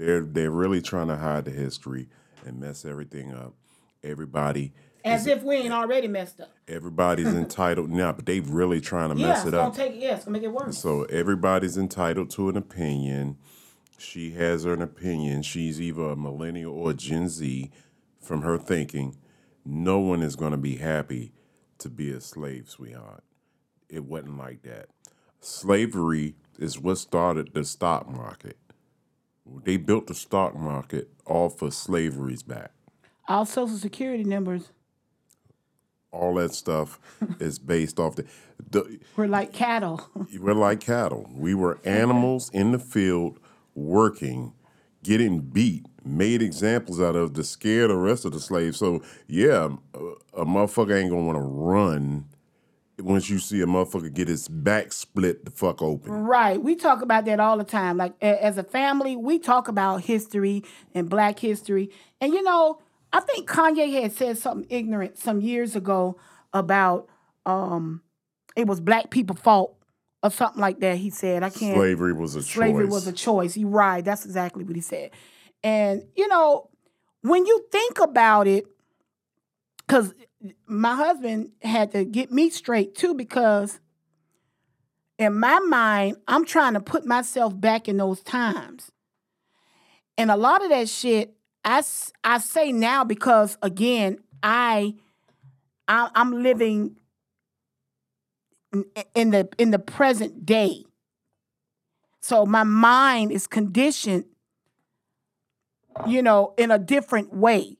They're 0.00 0.22
they're 0.22 0.50
really 0.50 0.80
trying 0.82 1.08
to 1.08 1.16
hide 1.16 1.44
the 1.44 1.50
history 1.50 2.08
and 2.46 2.58
mess 2.58 2.86
everything 2.86 3.34
up. 3.34 3.54
Everybody 4.02 4.72
As 5.04 5.26
if 5.26 5.42
we 5.42 5.56
ain't 5.56 5.74
already 5.74 6.08
messed 6.08 6.40
up. 6.40 6.50
everybody's 6.66 7.26
entitled 7.34 7.90
now, 7.90 8.12
but 8.12 8.24
they 8.24 8.40
really 8.40 8.80
trying 8.80 9.10
to 9.10 9.16
Yeah, 9.16 9.28
mess 9.28 9.44
it 9.44 9.50
gonna 9.52 9.68
up. 9.68 9.76
take 9.76 10.00
yeah, 10.00 10.16
it's 10.16 10.24
gonna 10.24 10.38
make 10.38 10.42
it 10.44 10.52
worse. 10.52 10.78
So 10.78 11.04
everybody's 11.04 11.76
entitled 11.76 12.30
to 12.30 12.48
an 12.48 12.56
opinion. 12.56 13.36
She 13.98 14.30
has 14.32 14.64
an 14.64 14.80
opinion. 14.80 15.42
She's 15.42 15.80
either 15.80 16.02
a 16.12 16.16
millennial 16.16 16.74
or 16.74 16.94
Gen 16.94 17.28
Z 17.28 17.70
from 18.22 18.42
her 18.42 18.56
thinking. 18.58 19.16
No 19.66 19.98
one 19.98 20.22
is 20.22 20.36
going 20.36 20.52
to 20.52 20.56
be 20.58 20.76
happy 20.76 21.32
to 21.78 21.90
be 21.90 22.10
a 22.10 22.20
slave, 22.22 22.70
sweetheart. 22.70 23.22
It 23.90 24.04
wasn't 24.04 24.38
like 24.38 24.62
that. 24.62 24.86
Slavery 25.40 26.36
is 26.58 26.78
what 26.78 26.96
started 26.98 27.52
the 27.52 27.64
stock 27.64 28.08
market. 28.10 28.56
They 29.64 29.76
built 29.76 30.06
the 30.06 30.14
stock 30.14 30.54
market 30.54 31.10
off 31.26 31.62
of 31.62 31.74
slavery's 31.74 32.42
back. 32.42 32.72
All 33.28 33.46
social 33.46 33.76
security 33.76 34.24
numbers 34.24 34.70
All 36.12 36.34
that 36.34 36.52
stuff 36.54 36.98
is 37.40 37.58
based 37.58 38.00
off 38.00 38.16
the, 38.16 38.24
the 38.70 38.98
were 39.16 39.28
like 39.28 39.52
cattle. 39.52 40.08
we're 40.40 40.54
like 40.54 40.80
cattle. 40.80 41.30
We 41.32 41.54
were 41.54 41.78
animals 41.84 42.50
in 42.52 42.72
the 42.72 42.78
field 42.78 43.38
working, 43.74 44.52
getting 45.04 45.40
beat, 45.40 45.86
made 46.04 46.42
examples 46.42 47.00
out 47.00 47.14
of 47.14 47.34
to 47.34 47.44
scare 47.44 47.86
the 47.88 47.96
rest 47.96 48.24
of 48.24 48.32
the 48.32 48.40
slaves. 48.40 48.78
So 48.78 49.02
yeah, 49.28 49.68
a, 49.94 50.42
a 50.42 50.44
motherfucker 50.44 51.00
ain't 51.00 51.10
gonna 51.10 51.22
want 51.22 51.38
to 51.38 51.42
run 51.42 52.26
once 53.00 53.28
you 53.30 53.38
see 53.38 53.60
a 53.60 53.66
motherfucker 53.66 54.12
get 54.12 54.28
his 54.28 54.48
back 54.48 54.92
split 54.92 55.44
the 55.44 55.50
fuck 55.50 55.82
open. 55.82 56.12
Right. 56.12 56.62
We 56.62 56.74
talk 56.76 57.02
about 57.02 57.24
that 57.26 57.40
all 57.40 57.56
the 57.58 57.64
time. 57.64 57.96
Like 57.96 58.14
a- 58.22 58.44
as 58.44 58.58
a 58.58 58.62
family, 58.64 59.16
we 59.16 59.38
talk 59.38 59.68
about 59.68 60.02
history 60.02 60.62
and 60.94 61.08
black 61.08 61.38
history. 61.38 61.90
And 62.20 62.32
you 62.32 62.42
know, 62.42 62.80
I 63.12 63.20
think 63.20 63.48
Kanye 63.48 64.02
had 64.02 64.12
said 64.12 64.38
something 64.38 64.66
ignorant 64.70 65.18
some 65.18 65.40
years 65.40 65.74
ago 65.76 66.16
about 66.52 67.08
um 67.46 68.02
it 68.56 68.66
was 68.66 68.80
black 68.80 69.10
people 69.10 69.36
fault 69.36 69.76
or 70.22 70.30
something 70.30 70.60
like 70.60 70.80
that. 70.80 70.96
He 70.98 71.10
said, 71.10 71.42
I 71.42 71.50
can't 71.50 71.76
Slavery 71.76 72.12
was 72.12 72.36
a 72.36 72.40
choice. 72.40 72.50
slavery 72.50 72.84
choice. 72.84 72.92
was 72.92 73.06
a 73.06 73.12
choice. 73.12 73.54
He 73.54 73.64
right. 73.64 74.04
That's 74.04 74.24
exactly 74.24 74.64
what 74.64 74.76
he 74.76 74.82
said. 74.82 75.10
And 75.62 76.04
you 76.16 76.28
know, 76.28 76.68
when 77.22 77.46
you 77.46 77.66
think 77.70 77.98
about 78.00 78.46
it, 78.46 78.66
because 79.90 80.14
my 80.68 80.94
husband 80.94 81.50
had 81.62 81.90
to 81.90 82.04
get 82.04 82.30
me 82.30 82.48
straight 82.48 82.94
too, 82.94 83.12
because 83.12 83.80
in 85.18 85.36
my 85.36 85.58
mind, 85.58 86.18
I'm 86.28 86.44
trying 86.44 86.74
to 86.74 86.80
put 86.80 87.04
myself 87.04 87.60
back 87.60 87.88
in 87.88 87.96
those 87.96 88.20
times. 88.20 88.92
And 90.16 90.30
a 90.30 90.36
lot 90.36 90.62
of 90.62 90.70
that 90.70 90.88
shit, 90.88 91.34
i, 91.64 91.82
I 92.22 92.38
say 92.38 92.70
now 92.70 93.02
because 93.02 93.58
again, 93.62 94.18
I, 94.44 94.94
I 95.88 96.08
I'm 96.14 96.40
living 96.40 96.96
in- 98.72 98.84
in 99.16 99.30
the 99.30 99.48
in 99.58 99.72
the 99.72 99.80
present 99.80 100.46
day. 100.46 100.84
So 102.20 102.46
my 102.46 102.62
mind 102.62 103.32
is 103.32 103.48
conditioned, 103.48 104.26
you 106.06 106.22
know, 106.22 106.54
in 106.56 106.70
a 106.70 106.78
different 106.78 107.34
way. 107.34 107.76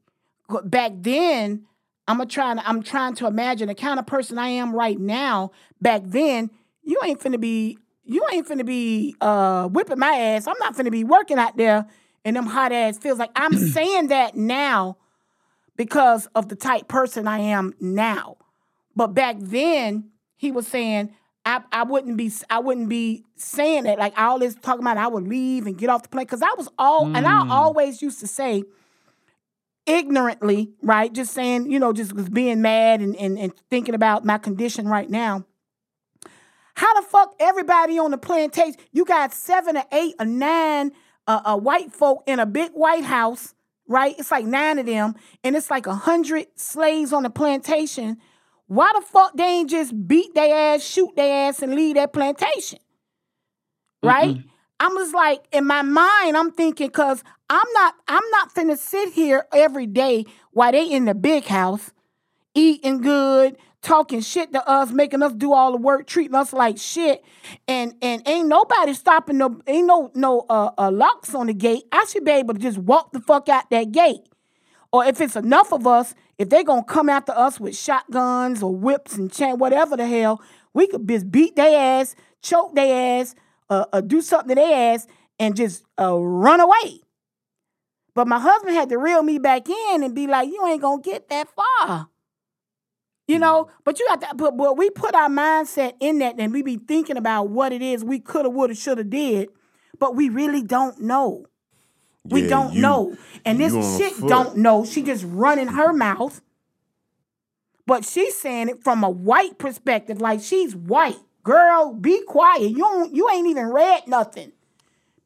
Back 0.64 0.92
then, 0.96 1.66
I'm 2.10 2.20
a 2.20 2.26
trying 2.26 2.56
to, 2.56 2.68
I'm 2.68 2.82
trying 2.82 3.14
to 3.16 3.28
imagine 3.28 3.68
the 3.68 3.74
kind 3.76 4.00
of 4.00 4.06
person 4.06 4.36
I 4.36 4.48
am 4.48 4.74
right 4.74 4.98
now. 4.98 5.52
Back 5.80 6.02
then, 6.04 6.50
you 6.82 6.98
ain't 7.04 7.20
finna 7.20 7.38
be 7.40 7.78
you 8.04 8.26
ain't 8.32 8.48
finna 8.48 8.66
be 8.66 9.14
uh 9.20 9.68
whipping 9.68 10.00
my 10.00 10.12
ass. 10.16 10.48
I'm 10.48 10.58
not 10.58 10.76
finna 10.76 10.90
be 10.90 11.04
working 11.04 11.38
out 11.38 11.56
there 11.56 11.86
in 12.24 12.34
them 12.34 12.46
hot 12.46 12.72
ass 12.72 12.98
feels 12.98 13.20
like 13.20 13.30
I'm 13.36 13.56
saying 13.74 14.08
that 14.08 14.34
now 14.34 14.96
because 15.76 16.26
of 16.34 16.48
the 16.48 16.56
type 16.56 16.88
person 16.88 17.28
I 17.28 17.38
am 17.38 17.74
now. 17.80 18.36
But 18.96 19.14
back 19.14 19.36
then, 19.38 20.10
he 20.36 20.50
was 20.50 20.66
saying 20.66 21.14
I, 21.46 21.62
I 21.70 21.84
wouldn't 21.84 22.16
be 22.16 22.32
I 22.50 22.58
wouldn't 22.58 22.88
be 22.88 23.24
saying 23.36 23.84
that 23.84 24.00
like 24.00 24.18
all 24.18 24.40
this 24.40 24.56
talking 24.56 24.82
about 24.82 24.98
I 24.98 25.06
would 25.06 25.28
leave 25.28 25.66
and 25.66 25.78
get 25.78 25.90
off 25.90 26.02
the 26.02 26.08
plane 26.08 26.26
because 26.26 26.42
I 26.42 26.54
was 26.58 26.68
all 26.76 27.08
and 27.14 27.24
I 27.24 27.30
Mm. 27.30 27.50
always 27.50 28.02
used 28.02 28.18
to 28.18 28.26
say 28.26 28.64
ignorantly 29.86 30.70
right 30.82 31.12
just 31.12 31.32
saying 31.32 31.70
you 31.70 31.78
know 31.78 31.92
just 31.92 32.12
was 32.12 32.28
being 32.28 32.60
mad 32.60 33.00
and, 33.00 33.16
and, 33.16 33.38
and 33.38 33.52
thinking 33.70 33.94
about 33.94 34.24
my 34.24 34.38
condition 34.38 34.86
right 34.86 35.10
now 35.10 35.44
how 36.74 37.00
the 37.00 37.06
fuck 37.06 37.34
everybody 37.40 37.98
on 37.98 38.10
the 38.10 38.18
plantation 38.18 38.76
you 38.92 39.04
got 39.04 39.32
seven 39.32 39.76
or 39.76 39.84
eight 39.92 40.14
or 40.20 40.26
nine 40.26 40.92
uh, 41.26 41.40
uh, 41.44 41.56
white 41.56 41.92
folk 41.92 42.22
in 42.26 42.38
a 42.38 42.46
big 42.46 42.70
white 42.72 43.04
house 43.04 43.54
right 43.88 44.14
it's 44.18 44.30
like 44.30 44.44
nine 44.44 44.78
of 44.78 44.86
them 44.86 45.14
and 45.42 45.56
it's 45.56 45.70
like 45.70 45.86
a 45.86 45.94
hundred 45.94 46.46
slaves 46.56 47.12
on 47.12 47.22
the 47.22 47.30
plantation 47.30 48.18
why 48.70 48.92
the 48.94 49.04
fuck 49.04 49.36
they 49.36 49.42
ain't 49.42 49.68
just 49.68 50.06
beat 50.06 50.32
their 50.32 50.74
ass, 50.76 50.84
shoot 50.84 51.16
their 51.16 51.48
ass, 51.48 51.60
and 51.60 51.74
leave 51.74 51.96
that 51.96 52.12
plantation? 52.12 52.78
Right? 54.00 54.36
I'm 54.78 54.96
just 54.96 55.12
like, 55.12 55.42
in 55.50 55.66
my 55.66 55.82
mind, 55.82 56.36
I'm 56.36 56.52
thinking, 56.52 56.88
cause 56.90 57.24
I'm 57.50 57.72
not, 57.72 57.94
I'm 58.06 58.22
not 58.30 58.54
finna 58.54 58.78
sit 58.78 59.12
here 59.12 59.44
every 59.52 59.86
day 59.86 60.24
while 60.52 60.70
they 60.70 60.88
in 60.88 61.04
the 61.04 61.14
big 61.14 61.44
house, 61.46 61.90
eating 62.54 63.00
good, 63.00 63.56
talking 63.82 64.20
shit 64.20 64.52
to 64.52 64.68
us, 64.68 64.92
making 64.92 65.20
us 65.20 65.32
do 65.32 65.52
all 65.52 65.72
the 65.72 65.78
work, 65.78 66.06
treating 66.06 66.36
us 66.36 66.52
like 66.52 66.78
shit, 66.78 67.24
and 67.66 67.94
and 68.02 68.22
ain't 68.26 68.46
nobody 68.46 68.94
stopping 68.94 69.38
no, 69.38 69.60
ain't 69.66 69.88
no 69.88 70.12
no 70.14 70.46
uh, 70.48 70.70
uh 70.78 70.92
locks 70.92 71.34
on 71.34 71.48
the 71.48 71.52
gate. 71.52 71.82
I 71.90 72.04
should 72.04 72.24
be 72.24 72.30
able 72.30 72.54
to 72.54 72.60
just 72.60 72.78
walk 72.78 73.10
the 73.12 73.20
fuck 73.20 73.48
out 73.48 73.68
that 73.70 73.90
gate. 73.90 74.20
Or 74.92 75.04
if 75.04 75.20
it's 75.20 75.34
enough 75.34 75.72
of 75.72 75.88
us, 75.88 76.14
if 76.38 76.50
they 76.50 76.62
gonna 76.62 76.84
come 76.84 77.08
after 77.08 77.32
us 77.32 77.58
with 77.58 77.76
shotguns 77.76 78.62
or 78.62 78.72
whips 78.72 79.16
and 79.16 79.32
chain, 79.32 79.58
whatever 79.58 79.96
the 79.96 80.06
hell, 80.06 80.40
we 80.72 80.86
could 80.86 81.08
just 81.08 81.32
beat 81.32 81.56
their 81.56 82.00
ass, 82.00 82.14
choke 82.42 82.76
their 82.76 83.20
ass, 83.20 83.34
uh, 83.68 83.86
uh, 83.92 84.00
do 84.00 84.20
something 84.20 84.50
to 84.50 84.54
their 84.54 84.94
ass, 84.94 85.08
and 85.40 85.56
just 85.56 85.84
uh, 85.98 86.16
run 86.16 86.60
away. 86.60 87.00
But 88.14 88.26
my 88.28 88.38
husband 88.38 88.74
had 88.74 88.88
to 88.90 88.98
reel 88.98 89.22
me 89.22 89.38
back 89.38 89.68
in 89.68 90.02
and 90.02 90.14
be 90.14 90.26
like, 90.26 90.48
"You 90.48 90.66
ain't 90.66 90.82
gonna 90.82 91.00
get 91.02 91.28
that 91.28 91.48
far." 91.48 92.08
You 93.28 93.38
know, 93.38 93.70
but 93.84 94.00
you 94.00 94.06
got 94.08 94.20
to, 94.22 94.34
but, 94.34 94.56
but 94.56 94.76
we 94.76 94.90
put 94.90 95.14
our 95.14 95.28
mindset 95.28 95.92
in 96.00 96.18
that 96.18 96.40
and 96.40 96.52
we 96.52 96.62
be 96.62 96.76
thinking 96.78 97.16
about 97.16 97.48
what 97.48 97.72
it 97.72 97.80
is 97.80 98.04
we 98.04 98.18
coulda, 98.18 98.50
woulda, 98.50 98.74
shoulda 98.74 99.04
did, 99.04 99.50
but 100.00 100.16
we 100.16 100.28
really 100.28 100.62
don't 100.64 101.00
know. 101.00 101.46
We 102.24 102.42
Yeah, 102.42 102.48
don't 102.48 102.72
you- 102.74 102.82
know. 102.82 103.16
And 103.44 103.60
this 103.60 103.72
chick 103.98 104.14
don't 104.26 104.56
know. 104.56 104.84
She 104.84 105.02
just 105.02 105.24
running 105.28 105.68
her 105.68 105.92
mouth. 105.92 106.40
But 107.86 108.04
she's 108.04 108.36
saying 108.36 108.68
it 108.68 108.82
from 108.82 109.04
a 109.04 109.10
white 109.10 109.58
perspective, 109.58 110.20
like 110.20 110.40
she's 110.40 110.74
white. 110.74 111.18
Girl, 111.44 111.94
be 111.94 112.22
quiet. 112.24 112.70
You 112.70 112.78
don't, 112.78 113.14
you 113.14 113.28
ain't 113.30 113.46
even 113.46 113.66
read 113.68 114.08
nothing. 114.08 114.52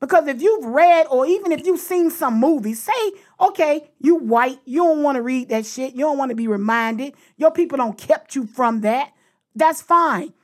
Because 0.05 0.27
if 0.27 0.43
you've 0.43 0.67
read 0.67 1.07
or 1.11 1.25
even 1.25 1.51
if 1.51 1.65
you've 1.65 1.81
seen 1.81 2.11
some 2.11 2.39
movies, 2.39 2.83
say, 2.83 3.13
okay, 3.41 3.91
you 3.99 4.17
white, 4.17 4.59
you 4.67 4.83
don't 4.85 5.03
want 5.03 5.17
to 5.17 5.23
read 5.23 5.49
that 5.49 5.65
shit. 5.65 5.95
You 5.95 6.01
don't 6.01 6.19
want 6.19 6.29
to 6.29 6.35
be 6.35 6.47
reminded. 6.47 7.15
Your 7.39 7.51
people 7.51 7.79
don't 7.79 7.97
kept 7.97 8.37
you 8.37 8.47
from 8.47 8.83
that. 8.83 9.13
That's 9.57 9.81
fine. 9.81 10.35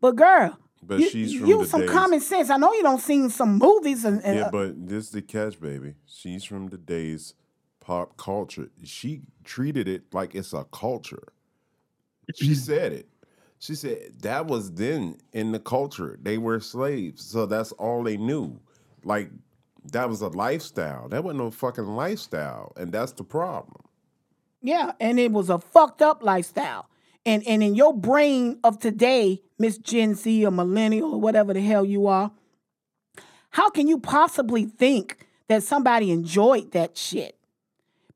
But 0.00 0.16
girl, 0.16 0.58
But 0.82 0.98
you, 0.98 1.08
she's 1.08 1.38
from 1.38 1.46
you 1.46 1.58
the 1.58 1.66
some 1.68 1.80
days- 1.82 1.90
common 1.90 2.18
sense. 2.18 2.50
I 2.50 2.56
know 2.56 2.72
you 2.72 2.82
don't 2.82 3.00
seen 3.00 3.30
some 3.30 3.56
movies 3.56 4.04
and, 4.04 4.20
and, 4.24 4.36
Yeah, 4.36 4.46
uh, 4.46 4.50
but 4.50 4.88
this 4.88 5.04
is 5.04 5.10
the 5.10 5.22
catch, 5.22 5.60
baby. 5.60 5.94
She's 6.04 6.42
from 6.42 6.70
the 6.70 6.78
days 6.78 7.34
pop 7.78 8.16
culture. 8.16 8.68
She 8.82 9.20
treated 9.44 9.86
it 9.86 10.12
like 10.12 10.34
it's 10.34 10.52
a 10.52 10.64
culture. 10.64 11.28
She 12.34 12.56
said 12.56 12.92
it. 12.92 13.08
She 13.58 13.74
said 13.74 14.12
that 14.22 14.46
was 14.46 14.72
then 14.72 15.16
in 15.32 15.52
the 15.52 15.58
culture. 15.58 16.18
They 16.22 16.38
were 16.38 16.60
slaves, 16.60 17.24
so 17.24 17.46
that's 17.46 17.72
all 17.72 18.02
they 18.04 18.16
knew. 18.16 18.60
Like 19.04 19.30
that 19.92 20.08
was 20.08 20.20
a 20.20 20.28
lifestyle. 20.28 21.08
That 21.08 21.24
wasn't 21.24 21.40
no 21.42 21.50
fucking 21.50 21.86
lifestyle, 21.86 22.72
and 22.76 22.92
that's 22.92 23.12
the 23.12 23.24
problem. 23.24 23.82
Yeah, 24.62 24.92
and 25.00 25.18
it 25.18 25.32
was 25.32 25.50
a 25.50 25.58
fucked 25.58 26.02
up 26.02 26.22
lifestyle. 26.22 26.88
and 27.26 27.46
and 27.46 27.62
in 27.62 27.74
your 27.74 27.94
brain 27.94 28.58
of 28.64 28.78
today, 28.78 29.42
Miss 29.58 29.78
Gen 29.78 30.14
Z 30.14 30.44
or 30.46 30.50
millennial 30.50 31.14
or 31.14 31.20
whatever 31.20 31.52
the 31.52 31.60
hell 31.60 31.84
you 31.84 32.06
are, 32.06 32.30
how 33.50 33.70
can 33.70 33.88
you 33.88 33.98
possibly 33.98 34.64
think 34.64 35.26
that 35.48 35.62
somebody 35.62 36.10
enjoyed 36.10 36.72
that 36.72 36.96
shit? 36.96 37.36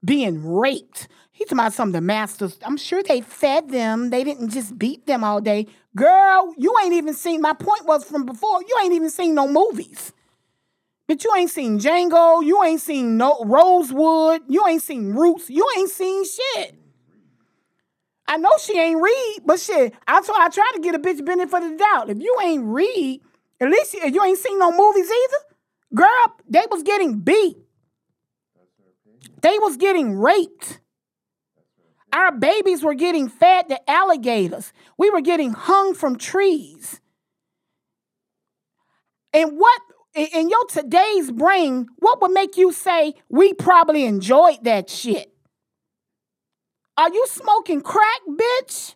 Being 0.04 0.46
raped. 0.46 1.08
He's 1.32 1.46
talking 1.46 1.58
about 1.58 1.72
some 1.72 1.88
of 1.88 1.92
the 1.94 2.00
masters. 2.00 2.58
I'm 2.62 2.76
sure 2.76 3.02
they 3.02 3.22
fed 3.22 3.70
them. 3.70 4.10
They 4.10 4.22
didn't 4.22 4.50
just 4.50 4.78
beat 4.78 5.06
them 5.06 5.24
all 5.24 5.40
day. 5.40 5.66
Girl, 5.96 6.54
you 6.56 6.74
ain't 6.82 6.94
even 6.94 7.14
seen, 7.14 7.40
my 7.40 7.52
point 7.54 7.86
was 7.86 8.04
from 8.04 8.24
before, 8.24 8.62
you 8.62 8.74
ain't 8.82 8.94
even 8.94 9.10
seen 9.10 9.34
no 9.34 9.48
movies. 9.48 10.12
But 11.08 11.24
you 11.24 11.34
ain't 11.36 11.50
seen 11.50 11.78
Django, 11.78 12.44
you 12.44 12.62
ain't 12.62 12.80
seen 12.80 13.16
no 13.16 13.44
Rosewood, 13.44 14.42
you 14.48 14.66
ain't 14.66 14.82
seen 14.82 15.12
Roots, 15.12 15.50
you 15.50 15.66
ain't 15.76 15.90
seen 15.90 16.24
shit. 16.24 16.76
I 18.26 18.38
know 18.38 18.52
she 18.62 18.78
ain't 18.78 19.02
read, 19.02 19.40
but 19.44 19.60
shit, 19.60 19.92
I 20.06 20.22
try, 20.22 20.36
I 20.38 20.48
try 20.48 20.70
to 20.74 20.80
get 20.80 20.94
a 20.94 20.98
bitch 20.98 21.22
benefit 21.24 21.50
for 21.50 21.60
the 21.60 21.76
doubt. 21.76 22.08
If 22.08 22.18
you 22.18 22.38
ain't 22.42 22.64
read, 22.64 23.20
at 23.60 23.68
least 23.68 23.94
you, 23.94 24.00
you 24.06 24.24
ain't 24.24 24.38
seen 24.38 24.58
no 24.58 24.70
movies 24.70 25.10
either. 25.10 25.56
Girl, 25.94 26.36
they 26.48 26.64
was 26.70 26.82
getting 26.82 27.18
beat. 27.18 27.56
They 29.42 29.58
was 29.58 29.76
getting 29.76 30.18
raped. 30.18 30.78
Our 32.12 32.30
babies 32.32 32.82
were 32.82 32.94
getting 32.94 33.28
fed 33.28 33.68
to 33.70 33.90
alligators. 33.90 34.72
We 34.98 35.08
were 35.10 35.22
getting 35.22 35.52
hung 35.52 35.94
from 35.94 36.16
trees. 36.18 37.00
And 39.32 39.58
what 39.58 39.80
in 40.14 40.50
your 40.50 40.66
today's 40.66 41.30
brain, 41.30 41.88
what 41.98 42.20
would 42.20 42.32
make 42.32 42.56
you 42.58 42.70
say 42.72 43.14
we 43.30 43.54
probably 43.54 44.04
enjoyed 44.04 44.64
that 44.64 44.90
shit? 44.90 45.32
Are 46.98 47.12
you 47.12 47.26
smoking 47.28 47.80
crack, 47.80 48.20
bitch? 48.28 48.94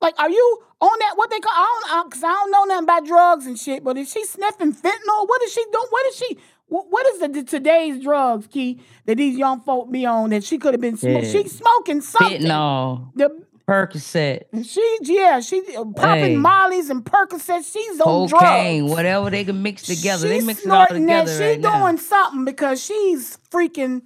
Like, 0.00 0.14
are 0.20 0.30
you 0.30 0.62
on 0.80 0.98
that? 1.00 1.14
What 1.16 1.30
they 1.30 1.40
call? 1.40 1.52
I 1.52 1.80
don't, 1.90 2.10
because 2.10 2.22
I 2.22 2.28
don't 2.30 2.50
know 2.50 2.64
nothing 2.64 2.84
about 2.84 3.06
drugs 3.06 3.46
and 3.46 3.58
shit. 3.58 3.82
But 3.82 3.96
is 3.96 4.12
she 4.12 4.24
sniffing 4.24 4.72
fentanyl? 4.72 5.26
What 5.26 5.42
is 5.42 5.52
she 5.52 5.64
doing? 5.72 5.86
What 5.90 6.06
is 6.06 6.16
she? 6.16 6.38
What, 6.68 7.06
is 7.06 7.20
the, 7.20 7.42
today's 7.44 8.02
drugs, 8.02 8.46
Key, 8.48 8.80
that 9.06 9.16
these 9.16 9.36
young 9.36 9.60
folk 9.60 9.90
be 9.92 10.06
on 10.06 10.30
that 10.30 10.42
she 10.44 10.58
could 10.58 10.74
have 10.74 10.80
been 10.80 10.96
smoking? 10.96 11.24
Yeah. 11.24 11.30
She's 11.30 11.56
smoking 11.58 12.00
something. 12.00 12.40
Fentanyl, 12.42 13.12
The 13.14 13.44
Percocet, 13.68 14.42
she 14.68 14.98
yeah 15.02 15.40
she 15.40 15.62
uh, 15.74 15.84
popping 15.96 16.22
Hey. 16.32 16.36
Molly's 16.36 16.90
and 16.90 17.02
Percocets. 17.02 17.72
She's 17.72 17.98
on 18.00 18.28
cocaine, 18.28 18.80
drugs. 18.84 18.94
whatever 18.94 19.30
they 19.30 19.42
can 19.44 19.62
mix 19.62 19.82
together. 19.84 20.28
they 20.28 20.36
She's 20.38 20.46
mix 20.46 20.66
it 20.66 20.70
all 20.70 20.84
snorting 20.86 21.06
that. 21.06 21.20
together 21.26 21.38
She 21.38 21.50
right 21.52 21.60
now. 21.60 21.84
doing 21.86 21.96
something 21.98 22.44
because 22.44 22.84
she's 22.84 23.38
freaking 23.50 24.02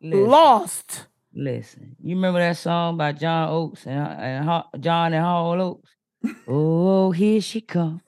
Listen. 0.00 0.26
lost. 0.28 1.06
Listen, 1.34 1.96
you 2.04 2.14
remember 2.14 2.38
that 2.38 2.56
song 2.56 2.96
by 2.96 3.10
John 3.12 3.48
Oates 3.50 3.84
and, 3.86 3.98
and 3.98 4.62
John 4.80 5.12
and 5.12 5.24
Hall 5.24 5.60
Oates? 5.60 5.90
oh, 6.48 7.10
here 7.10 7.40
she 7.40 7.60
come. 7.62 8.00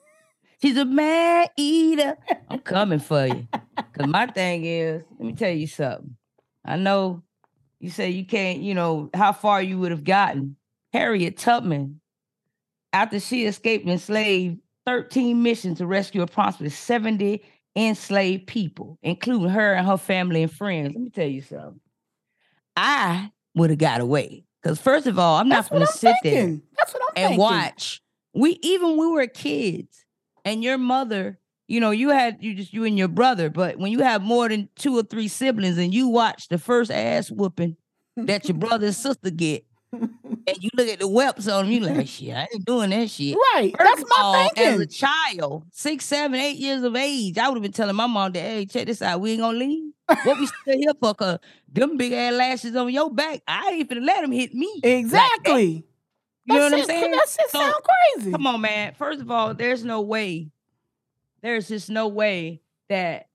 She's 0.61 0.77
a 0.77 0.85
man 0.85 1.47
eater. 1.57 2.17
I'm 2.49 2.59
coming 2.59 2.99
for 2.99 3.25
you. 3.27 3.47
Cause 3.93 4.07
my 4.07 4.25
thing 4.27 4.65
is, 4.65 5.03
let 5.19 5.25
me 5.27 5.33
tell 5.33 5.51
you 5.51 5.67
something. 5.67 6.15
I 6.65 6.77
know 6.77 7.23
you 7.79 7.89
say 7.89 8.09
you 8.09 8.25
can't, 8.25 8.59
you 8.59 8.73
know, 8.73 9.09
how 9.13 9.31
far 9.33 9.61
you 9.61 9.77
would 9.79 9.91
have 9.91 10.03
gotten. 10.03 10.55
Harriet 10.93 11.37
Tubman, 11.37 11.99
after 12.93 13.19
she 13.19 13.45
escaped 13.45 13.87
enslaved 13.87 14.59
13 14.85 15.43
missions 15.43 15.77
to 15.77 15.85
rescue 15.85 16.21
approximately 16.21 16.69
70 16.69 17.43
enslaved 17.75 18.47
people, 18.47 18.97
including 19.03 19.49
her 19.49 19.73
and 19.73 19.85
her 19.85 19.97
family 19.97 20.41
and 20.43 20.51
friends. 20.51 20.93
Let 20.95 21.01
me 21.03 21.09
tell 21.09 21.27
you 21.27 21.41
something. 21.41 21.79
I 22.75 23.31
would 23.55 23.69
have 23.69 23.79
got 23.79 24.01
away. 24.01 24.45
Because 24.61 24.79
first 24.79 25.05
of 25.07 25.19
all, 25.19 25.37
I'm 25.37 25.49
not 25.49 25.57
That's 25.57 25.71
what 25.71 25.77
gonna 25.79 25.89
I'm 25.91 25.97
sit 25.97 26.15
thinking. 26.23 26.57
there 26.57 26.61
That's 26.77 26.93
what 26.93 27.03
I'm 27.03 27.13
and 27.15 27.27
thinking. 27.29 27.39
watch. 27.39 28.01
We 28.33 28.57
even 28.61 28.89
when 28.97 29.09
we 29.09 29.13
were 29.13 29.27
kids, 29.27 30.03
and 30.47 30.63
your 30.63 30.77
mother, 30.77 31.39
you 31.67 31.79
know, 31.79 31.91
you 31.91 32.09
had 32.09 32.37
you 32.41 32.55
just 32.55 32.73
you 32.73 32.85
and 32.85 32.97
your 32.97 33.09
brother, 33.09 33.49
but 33.49 33.77
when 33.77 33.91
you 33.91 33.99
have 33.99 34.21
more 34.21 34.47
than 34.47 34.69
two 34.75 34.97
or 34.97 35.03
three 35.03 35.27
siblings 35.27 35.77
and 35.77 35.93
you 35.93 36.07
watch 36.07 36.47
the 36.47 36.57
first 36.57 36.89
ass 36.89 37.29
whooping 37.29 37.75
that 38.15 38.47
your 38.47 38.57
brother 38.57 38.87
and 38.87 38.95
sister 38.95 39.29
get, 39.29 39.65
and 39.91 40.57
you 40.59 40.69
look 40.75 40.87
at 40.87 40.99
the 40.99 41.07
whelps 41.07 41.47
on 41.47 41.65
them, 41.65 41.73
you 41.73 41.79
like, 41.81 41.97
oh, 41.97 42.05
shit, 42.05 42.33
I 42.33 42.47
ain't 42.53 42.65
doing 42.65 42.89
that 42.91 43.09
shit. 43.09 43.35
Right. 43.53 43.75
First 43.77 43.89
That's 43.97 44.09
my 44.09 44.23
all, 44.23 44.49
As 44.55 44.79
a 44.79 44.85
child, 44.85 45.65
six, 45.71 46.05
seven, 46.05 46.39
eight 46.39 46.57
years 46.57 46.83
of 46.83 46.95
age, 46.95 47.37
I 47.37 47.49
would 47.49 47.55
have 47.55 47.63
been 47.63 47.71
telling 47.73 47.95
my 47.95 48.07
mom 48.07 48.31
that, 48.31 48.39
hey, 48.39 48.65
check 48.65 48.87
this 48.87 49.01
out, 49.01 49.19
we 49.19 49.31
ain't 49.31 49.41
gonna 49.41 49.57
leave. 49.57 49.91
What 50.23 50.39
we 50.39 50.45
still 50.61 50.77
here 50.77 50.93
for? 50.99 51.13
Cause 51.13 51.39
them 51.71 51.97
big 51.97 52.13
ass 52.13 52.33
lashes 52.33 52.75
on 52.75 52.91
your 52.93 53.13
back, 53.13 53.41
I 53.47 53.71
ain't 53.71 53.89
finna 53.89 54.05
let 54.05 54.21
them 54.21 54.31
hit 54.31 54.53
me. 54.53 54.71
like. 54.83 54.93
Exactly. 54.93 55.83
You 56.47 56.55
know 56.55 56.63
what 56.63 56.73
I'm 56.73 56.85
saying? 56.85 57.11
That 57.11 57.27
shit 57.29 57.49
So, 57.49 57.59
sound 57.59 57.75
crazy. 58.15 58.31
Come 58.31 58.47
on, 58.47 58.61
man. 58.61 58.93
First 58.97 59.21
of 59.21 59.29
all, 59.29 59.53
there's 59.53 59.83
no 59.83 60.01
way. 60.01 60.49
There's 61.41 61.67
just 61.67 61.89
no 61.89 62.07
way 62.07 62.61
that 62.89 63.27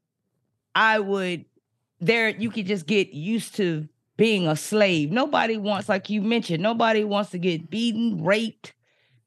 I 0.74 0.98
would 0.98 1.44
there 2.00 2.28
you 2.28 2.50
could 2.50 2.66
just 2.66 2.86
get 2.86 3.12
used 3.12 3.54
to 3.56 3.88
being 4.16 4.46
a 4.46 4.56
slave. 4.56 5.10
Nobody 5.10 5.56
wants, 5.56 5.88
like 5.88 6.10
you 6.10 6.20
mentioned, 6.22 6.62
nobody 6.62 7.04
wants 7.04 7.30
to 7.30 7.38
get 7.38 7.70
beaten, 7.70 8.22
raped, 8.24 8.74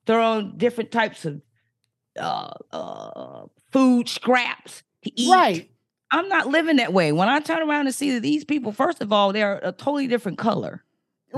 thrown 0.06 0.58
different 0.58 0.92
types 0.92 1.26
of 1.26 1.42
uh 2.20 2.52
uh 2.72 3.46
food 3.72 4.08
scraps 4.08 4.84
to 5.04 5.12
eat. 5.20 5.32
Right. 5.32 5.70
I'm 6.12 6.30
not 6.30 6.48
living 6.48 6.78
that 6.78 6.94
way. 6.94 7.12
When 7.12 7.28
I 7.28 7.40
turn 7.40 7.68
around 7.68 7.88
and 7.88 7.96
see 7.96 8.12
that 8.12 8.22
these 8.22 8.46
people, 8.46 8.72
first 8.72 9.02
of 9.02 9.12
all, 9.12 9.34
they're 9.34 9.60
a 9.62 9.72
totally 9.72 10.08
different 10.08 10.38
color. 10.38 10.84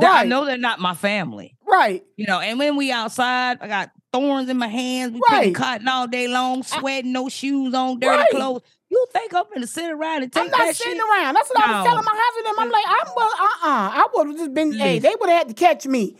That- 0.02 0.22
I 0.22 0.24
know 0.26 0.46
they're 0.46 0.58
not 0.58 0.80
my 0.80 0.94
family. 0.94 1.56
Right. 1.66 2.04
You 2.16 2.26
know, 2.28 2.40
and 2.40 2.58
when 2.60 2.76
we 2.78 2.92
outside, 2.92 3.58
I 3.62 3.68
got 3.68 3.92
thorns 4.14 4.50
in 4.50 4.58
my 4.58 4.68
hands. 4.68 5.14
We 5.14 5.22
picking 5.28 5.54
Right. 5.54 5.56
cotton 5.56 5.88
all 5.88 6.08
day 6.08 6.28
long, 6.28 6.64
sweating, 6.64 7.12
no 7.12 7.30
shoes 7.30 7.74
on, 7.74 8.00
dirty 8.00 8.18
Right. 8.18 8.30
clothes. 8.32 8.62
You 8.90 9.06
think 9.12 9.34
I'm 9.36 9.44
gonna 9.54 9.68
sit 9.68 9.90
around 9.92 10.24
and 10.24 10.32
take 10.32 10.46
I'm 10.46 10.50
not 10.50 10.60
that 10.60 10.76
sitting 10.76 10.94
shit? 10.94 11.02
around. 11.04 11.34
That's 11.36 11.50
what 11.50 11.60
I 11.60 11.72
was 11.72 11.86
No. 11.86 11.90
telling 11.92 12.06
my 12.06 12.12
husband. 12.16 12.48
and 12.48 12.60
I'm 12.60 12.72
like, 12.72 12.86
I'm 12.88 13.14
well, 13.16 13.28
uh-uh. 13.28 13.90
I 13.94 14.08
would 14.16 14.28
have 14.28 14.38
just 14.38 14.54
been, 14.54 14.72
hey, 14.74 15.00
they 15.00 15.14
would 15.20 15.30
have 15.30 15.40
had 15.40 15.48
to 15.50 15.54
catch 15.54 15.86
me. 15.86 16.16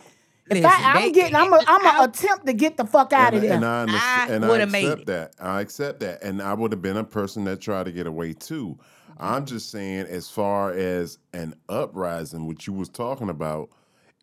If 0.50 0.62
Listen, 0.62 0.70
I, 0.70 0.92
I'm 0.94 1.02
they- 1.02 1.12
getting, 1.12 1.34
I'm 1.34 1.52
a, 1.52 1.62
I'm 1.66 1.82
gonna 1.82 2.04
attempt 2.04 2.46
to 2.46 2.52
get 2.52 2.76
the 2.76 2.84
fuck 2.86 3.12
out 3.14 3.32
of 3.34 3.42
and, 3.42 3.48
there. 3.50 3.56
and 3.56 3.64
I, 3.64 3.80
understand, 3.82 4.30
I 4.32 4.34
and 4.34 4.44
I 4.44 4.48
would've 4.48 4.70
made 4.70 4.84
accept 4.84 5.00
it. 5.02 5.06
that. 5.06 5.32
I 5.40 5.60
accept 5.62 6.00
that, 6.00 6.22
and 6.22 6.40
I 6.42 6.52
would 6.54 6.72
have 6.72 6.82
been 6.82 6.96
a 6.98 7.04
person 7.04 7.44
that 7.44 7.60
tried 7.60 7.84
to 7.84 7.92
get 7.92 8.06
away 8.06 8.32
too. 8.34 8.78
I'm 9.18 9.46
just 9.46 9.70
saying, 9.70 10.06
as 10.06 10.30
far 10.30 10.70
as 10.72 11.18
an 11.32 11.54
uprising, 11.68 12.46
which 12.46 12.66
you 12.66 12.72
was 12.72 12.88
talking 12.88 13.28
about, 13.28 13.70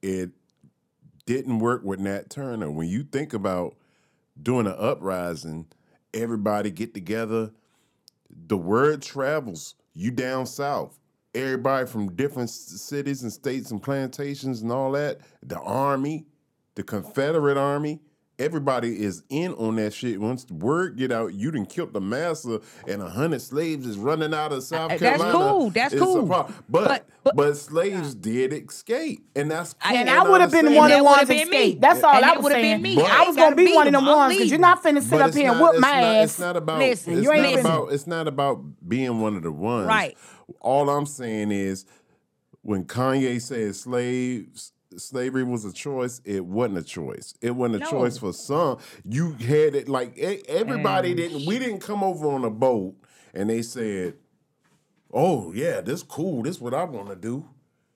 it 0.02 0.32
didn't 1.26 1.60
work 1.60 1.84
with 1.84 2.00
Nat 2.00 2.30
Turner. 2.30 2.72
When 2.72 2.88
you 2.88 3.04
think 3.04 3.34
about 3.34 3.76
doing 4.42 4.68
an 4.68 4.76
uprising, 4.78 5.66
everybody 6.14 6.72
get 6.72 6.94
together. 6.94 7.52
The 8.48 8.58
word 8.58 9.02
travels. 9.02 9.76
You 9.94 10.12
down 10.12 10.46
south. 10.46 10.98
Everybody 11.34 11.88
from 11.88 12.16
different 12.16 12.50
cities 12.50 13.24
and 13.24 13.32
states 13.32 13.72
and 13.72 13.82
plantations 13.82 14.62
and 14.62 14.72
all 14.72 14.92
that. 14.94 15.20
The 15.44 15.60
army, 15.60 16.26
the 16.76 16.84
Confederate 16.84 17.58
Army. 17.58 18.00
Everybody 18.38 19.02
is 19.02 19.24
in 19.30 19.54
on 19.54 19.78
that 19.78 19.94
shit. 19.94 20.20
Once 20.20 20.44
the 20.44 20.56
word 20.56 20.98
get 20.98 21.10
out, 21.10 21.34
you 21.34 21.52
done 21.52 21.66
killed 21.66 21.94
the 21.94 22.02
master, 22.02 22.60
and 22.86 23.02
a 23.02 23.10
hundred 23.10 23.42
slaves 23.42 23.88
is 23.88 23.98
running 23.98 24.34
out 24.34 24.52
of 24.52 24.62
South 24.64 24.92
Uh, 24.92 24.98
that's 24.98 25.22
Carolina. 25.22 25.32
cool. 25.32 25.70
That's 25.70 25.94
It's 25.94 26.04
cool. 26.04 26.28
problem. 26.28 26.56
But, 26.68 27.08
but 27.34 27.56
slaves 27.56 28.14
did 28.14 28.52
escape, 28.52 29.26
and 29.38 29.50
that's 29.50 29.74
cool. 29.76 29.96
and 29.98 30.10
I 30.10 30.30
would 30.30 30.42
have 30.42 30.52
been 30.52 30.76
one 30.76 30.92
of 30.92 30.98
the 30.98 31.04
ones 31.06 31.16
would've 31.22 31.28
that 31.30 31.38
been 31.44 31.50
me. 31.50 31.58
escaped. 31.58 31.82
That's 31.82 32.04
all 32.04 32.14
And 32.16 32.26
I 32.26 32.28
that 32.28 32.36
was 32.38 32.44
would've 32.44 32.56
saying. 32.58 32.82
been 32.82 32.96
me. 32.98 33.02
I 33.02 33.24
I 33.24 33.28
was 33.28 33.38
gonna 33.38 33.56
be 33.56 33.74
one 33.74 33.88
of 33.88 33.94
'em. 33.94 34.04
them 34.04 34.10
I'm 34.10 34.16
ones 34.18 34.34
because 34.34 34.52
you're 34.52 34.58
leaving. 34.60 34.62
not 34.62 34.84
finna 34.84 35.02
sit 35.02 35.22
up 35.22 35.34
here 35.34 35.52
and 35.52 35.60
not- 35.60 35.74
whoop 35.74 35.82
my 35.82 35.92
ass. 36.02 36.24
It's 36.32 36.40
not 36.40 36.58
about. 36.58 36.80
Listen, 36.80 37.24
you 37.24 37.32
ain't 37.32 37.54
not 37.54 37.60
about. 37.62 37.94
It's 37.94 38.06
not 38.08 38.28
about 38.28 38.60
being 38.86 39.22
one 39.22 39.38
of 39.38 39.44
the 39.44 39.52
ones. 39.54 39.88
Right. 39.88 40.18
All 40.60 40.90
I'm 40.90 41.06
saying 41.06 41.52
is, 41.52 41.86
when 42.64 42.84
Kanye 42.84 43.40
said 43.42 43.76
slaves, 43.76 44.74
slavery 44.98 45.44
was 45.44 45.66
a 45.66 45.74
choice. 45.74 46.22
It 46.26 46.46
wasn't 46.46 46.78
a 46.80 46.84
choice. 46.84 47.34
It 47.42 47.52
wasn't 47.52 47.78
a 47.84 47.86
No. 47.86 47.92
choice 47.92 48.18
for 48.18 48.34
some. 48.34 48.78
You 49.04 49.32
had 49.34 49.76
it 49.76 49.90
like 49.90 50.18
everybody 50.18 51.14
didn't. 51.14 51.46
We 51.46 51.60
didn't 51.60 51.80
come 51.80 52.04
over 52.04 52.28
on 52.28 52.44
a 52.46 52.50
boat 52.50 52.96
and 53.34 53.50
they 53.50 53.62
said, 53.62 54.16
"Oh 55.14 55.52
yeah, 55.54 55.82
this 55.82 56.04
cool. 56.04 56.44
This 56.44 56.60
what 56.62 56.74
I 56.74 56.84
want 56.86 57.10
to 57.10 57.16
do." 57.16 57.46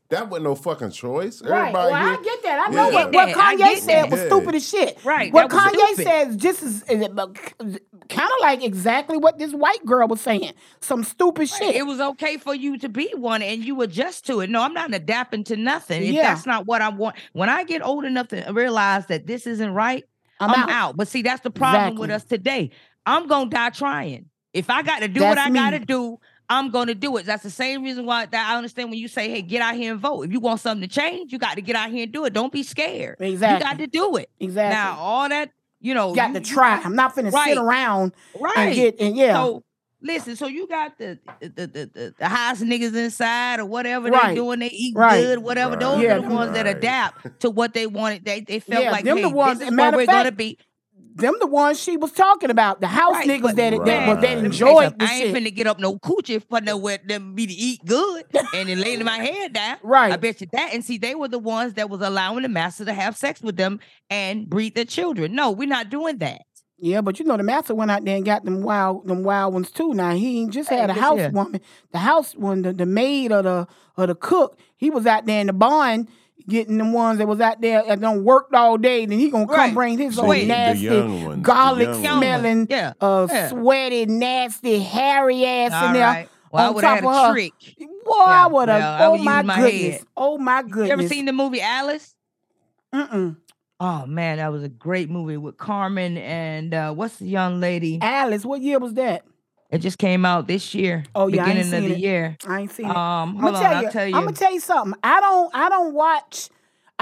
That 0.10 0.28
wasn't 0.28 0.45
no 0.45 0.56
fucking 0.56 0.89
choice. 0.89 1.39
Right. 1.43 1.67
Everybody 1.67 1.91
Well, 1.91 2.02
here, 2.02 2.19
I 2.19 2.24
get 2.24 2.43
that. 2.43 2.67
I 2.67 2.72
know 2.72 2.89
Yeah. 2.89 2.93
what, 2.95 3.13
what 3.13 3.28
that. 3.28 3.38
I 3.38 3.56
Kanye 3.56 3.78
said 3.78 4.04
that. 4.06 4.10
was 4.12 4.22
stupid 4.22 4.56
as 4.56 4.67
shit. 4.67 5.06
Right, 5.06 5.32
What 5.32 5.50
Kanye 5.52 5.69
stupid. 5.93 6.04
says 6.04 6.36
just 6.36 6.63
is, 6.63 6.84
kind 6.88 8.30
of 8.32 8.41
like 8.41 8.63
exactly 8.63 9.17
what 9.17 9.38
this 9.38 9.52
white 9.54 9.86
girl 9.86 10.08
was 10.08 10.19
saying. 10.19 10.54
Some 10.82 11.04
stupid 11.04 11.48
shit. 11.48 11.76
It 11.76 11.86
was 11.86 12.00
okay 12.00 12.38
for 12.38 12.56
you 12.56 12.80
to 12.80 12.89
be 12.89 13.12
one 13.15 13.43
and 13.43 13.63
you 13.63 13.80
adjust 13.84 14.26
to 14.28 14.39
it. 14.39 14.50
No, 14.50 14.63
I'm 14.63 14.74
not 14.74 14.91
adapting 14.95 15.43
to 15.45 15.56
nothing. 15.56 16.02
If 16.02 16.13
Yeah. 16.13 16.34
that's 16.34 16.48
not 16.48 16.65
what 16.65 16.82
I 16.82 16.89
want. 16.89 17.15
When 17.34 17.50
I 17.50 17.63
get 17.63 17.86
old 17.86 18.04
enough 18.04 18.30
to 18.30 18.52
realize 18.52 19.06
that 19.08 19.28
this 19.28 19.45
isn't 19.45 19.74
right, 19.76 20.04
I'm 20.39 20.50
I'm, 20.50 20.63
out. 20.63 20.69
out. 20.72 20.98
But 20.98 21.08
see, 21.08 21.22
that's 21.22 21.41
the 21.41 21.52
problem 21.52 21.95
with 21.95 22.10
us 22.10 22.24
today. 22.24 22.72
I'm 23.06 23.28
gonna 23.28 23.50
die 23.52 23.69
trying. 23.69 24.26
If 24.54 24.72
I 24.72 24.82
got 24.82 25.00
to 25.02 25.08
do 25.08 25.22
what 25.22 25.38
I 25.38 25.52
gotta 25.52 25.78
do, 25.78 26.19
I'm 26.49 26.71
gonna 26.71 26.95
do 26.95 27.15
it. 27.17 27.25
That's 27.25 27.43
the 27.43 27.49
same 27.49 27.83
reason 27.83 28.05
why 28.05 28.25
that 28.25 28.49
I 28.51 28.57
understand 28.57 28.89
when 28.89 28.99
you 28.99 29.07
say, 29.07 29.29
"Hey, 29.29 29.41
get 29.41 29.62
out 29.62 29.75
here 29.75 29.91
and 29.91 30.01
vote." 30.01 30.23
If 30.25 30.31
you 30.31 30.39
want 30.39 30.59
something 30.62 30.88
to 30.88 30.93
change, 30.93 31.31
you 31.31 31.38
got 31.38 31.55
to 31.55 31.62
get 31.62 31.75
out 31.75 31.91
here 31.91 32.03
and 32.03 32.12
do 32.12 32.25
it. 32.25 32.33
Don't 32.33 32.51
be 32.51 32.63
scared. 32.63 33.17
Exactly. 33.19 33.57
You 33.67 33.71
got 33.71 33.79
to 33.79 33.88
do 33.88 34.15
it. 34.17 34.29
Exactly. 34.39 34.75
Now, 34.75 34.97
all 34.99 35.29
that 35.29 35.51
you 35.81 35.93
know, 35.93 36.13
got 36.13 36.29
you- 36.33 36.39
to 36.39 36.41
try. 36.41 36.81
I'm 36.83 36.95
not 36.95 37.15
finna 37.15 37.31
Right. 37.31 37.49
sit 37.49 37.57
around 37.57 38.13
right 38.39 38.57
and 38.57 38.75
get 38.75 38.99
and 38.99 39.15
yeah. 39.15 39.33
So 39.33 39.63
listen, 40.01 40.35
so 40.35 40.47
you 40.47 40.67
got 40.67 40.97
the 40.97 41.19
the 41.39 41.49
the, 41.49 41.67
the, 41.67 42.13
the 42.17 42.27
house 42.27 42.62
niggas 42.62 42.95
inside 42.95 43.59
or 43.59 43.65
whatever 43.65 44.09
Right. 44.09 44.29
they 44.29 44.35
doing, 44.35 44.59
they 44.59 44.67
eat 44.71 44.95
Right. 44.95 45.21
good, 45.21 45.39
whatever. 45.39 45.71
Right. 45.71 45.79
Those 45.79 46.01
Yeah, 46.01 46.15
are 46.17 46.21
the 46.21 46.27
ones 46.29 46.53
that 46.53 46.67
adapt 46.67 47.39
to 47.41 47.49
what 47.49 47.73
they 47.73 47.85
wanted. 47.88 48.25
They 48.25 48.41
they 48.41 48.59
felt 48.59 48.83
Yeah, 48.83 48.91
like, 48.91 49.05
them 49.05 49.17
hey, 49.17 49.23
the 49.23 49.29
ones- 49.29 49.59
this 49.59 49.67
is 49.69 49.73
matter 49.73 49.95
where 49.97 50.05
we're 50.07 50.12
gonna 50.12 50.31
be. 50.33 50.57
Them 51.19 51.36
the 51.39 51.47
ones 51.47 51.79
she 51.79 51.97
was 51.97 52.12
talking 52.12 52.49
about, 52.49 52.82
the 52.82 52.88
house 52.88 53.13
Right, 53.13 53.27
niggas 53.27 53.55
that 53.55 53.71
that, 53.71 53.77
Right. 53.77 53.86
that, 53.86 54.21
that 54.21 54.39
say 54.39 54.45
enjoyed 54.45 54.99
the 54.99 55.05
I 55.05 55.13
ain't 55.13 55.36
shit. 55.36 55.36
finna 55.36 55.55
get 55.55 55.67
up 55.67 55.79
no 55.79 55.97
coochie 55.97 56.41
for 56.49 56.62
nowhere 56.62 56.99
them 57.05 57.36
me 57.36 57.47
to 57.47 57.53
eat 57.53 57.82
good 57.86 58.25
and 58.53 58.69
then 58.69 58.79
laying 58.79 59.03
my 59.03 59.17
head 59.23 59.53
down. 59.53 59.77
Right. 59.84 60.12
I 60.12 60.17
bet 60.17 60.41
you 60.41 60.47
that. 60.53 60.73
And 60.73 60.84
see, 60.84 60.97
they 60.97 61.15
were 61.15 61.27
the 61.27 61.39
ones 61.39 61.73
that 61.75 61.89
was 61.89 62.01
allowing 62.01 62.43
the 62.43 62.49
master 62.49 62.86
to 62.86 62.93
have 62.93 63.15
sex 63.17 63.41
with 63.41 63.58
them 63.58 63.79
and 64.10 64.49
breed 64.49 64.75
their 64.75 64.86
children. 64.86 65.36
No, 65.36 65.51
we're 65.51 65.67
not 65.67 65.89
doing 65.89 66.17
that. 66.19 66.41
Yeah, 66.82 67.01
but 67.01 67.19
you 67.19 67.25
know 67.25 67.36
the 67.36 67.43
master 67.43 67.75
went 67.75 67.91
out 67.91 68.05
there 68.05 68.15
and 68.15 68.23
got 68.25 68.45
them 68.45 68.62
wild 68.62 69.05
them 69.05 69.23
wild 69.23 69.53
ones 69.53 69.69
too. 69.69 69.93
Now 69.93 70.12
he 70.15 70.39
ain't 70.39 70.53
just 70.53 70.69
had 70.69 70.89
a 70.89 70.93
house 70.93 71.17
yeah. 71.19 71.29
woman, 71.29 71.60
the 71.91 71.97
house 71.97 72.34
one, 72.36 72.62
the, 72.62 72.71
the 72.71 72.86
maid 72.86 73.34
or 73.34 73.41
the 73.41 73.67
or 73.97 74.08
the 74.08 74.15
cook. 74.15 74.58
He 74.77 74.89
was 74.89 75.05
out 75.05 75.25
there 75.25 75.41
in 75.41 75.47
the 75.47 75.53
barn 75.53 76.08
getting 76.49 76.77
them 76.77 76.91
ones 76.93 77.19
that 77.19 77.27
was 77.27 77.39
out 77.39 77.62
there 77.62 77.83
that 77.88 78.01
done 78.01 78.23
worked 78.23 78.53
all 78.53 78.77
day. 78.77 79.05
Then 79.05 79.19
he 79.19 79.29
gonna 79.29 79.45
come 79.47 79.55
Right. 79.55 79.73
bring 79.73 79.97
his 79.97 80.15
So 80.15 80.23
old 80.23 80.33
the- 80.35 80.41
the 80.41 80.47
nasty 80.47 80.89
ones, 81.01 81.41
garlic 81.45 81.93
smelling, 81.95 82.67
Yeah, 82.69 82.93
uh, 82.99 83.27
yeah. 83.29 83.47
sweaty, 83.49 84.05
nasty, 84.07 84.79
hairy 84.79 85.45
ass 85.45 85.71
All 85.73 85.88
in 85.88 85.93
there. 85.93 86.03
right. 86.03 86.29
Well, 86.51 86.69
on 86.69 86.75
would 86.75 86.83
have 86.83 86.95
had 86.95 87.03
top 87.03 87.13
a 87.13 87.17
of 87.17 87.27
her. 87.27 87.33
trick. 87.33 87.53
Boy, 88.05 88.13
I 88.15 88.47
would 88.47 88.69
have. 88.69 88.99
well, 88.99 89.09
oh 89.09 89.12
would 89.12 89.21
my 89.21 89.38
use 89.38 89.45
my 89.47 89.55
goodness. 89.55 89.93
head. 89.97 90.01
Oh 90.17 90.38
my 90.39 90.63
goodness. 90.63 90.88
You 90.88 90.93
ever 90.93 91.07
seen 91.07 91.25
the 91.25 91.33
movie 91.33 91.62
Alice? 91.62 92.15
Mm-mm. 92.93 93.38
Oh 93.79 94.05
man, 94.07 94.38
that 94.38 94.51
was 94.51 94.63
a 94.63 94.67
great 94.69 95.09
movie 95.09 95.38
with 95.38 95.57
Common 95.57 96.17
and 96.17 96.73
uh, 96.73 96.91
what's 96.93 97.17
the 97.17 97.27
young 97.27 97.59
lady? 97.62 97.99
Alice, 98.01 98.43
what 98.45 98.62
year 98.62 98.79
was 98.79 98.93
that? 98.95 99.23
It 99.69 99.79
just 99.79 99.97
came 99.99 100.25
out 100.25 100.47
this 100.47 100.73
year. 100.73 101.03
Oh, 101.13 101.27
yeah, 101.27 101.43
beginning 101.45 101.73
of 101.73 101.84
the 101.84 101.93
it. 101.93 101.99
year. 101.99 102.38
I 102.47 102.62
ain't 102.62 102.71
seen 102.71 102.88
it. 102.88 102.95
Um, 102.95 102.97
I'm 102.97 103.36
hold 103.36 103.53
gonna 103.53 103.58
on, 103.58 103.63
tell 103.63 103.73
I'll 103.75 103.84
you. 103.84 103.89
tell 103.91 104.08
you. 104.08 104.15
I'm 104.15 104.23
gonna 104.23 104.36
tell 104.36 104.53
you 104.53 104.60
something. 104.60 104.99
I 105.03 105.19
don't. 105.21 105.51
I 105.55 105.69
don't 105.69 105.93
watch. 105.93 106.49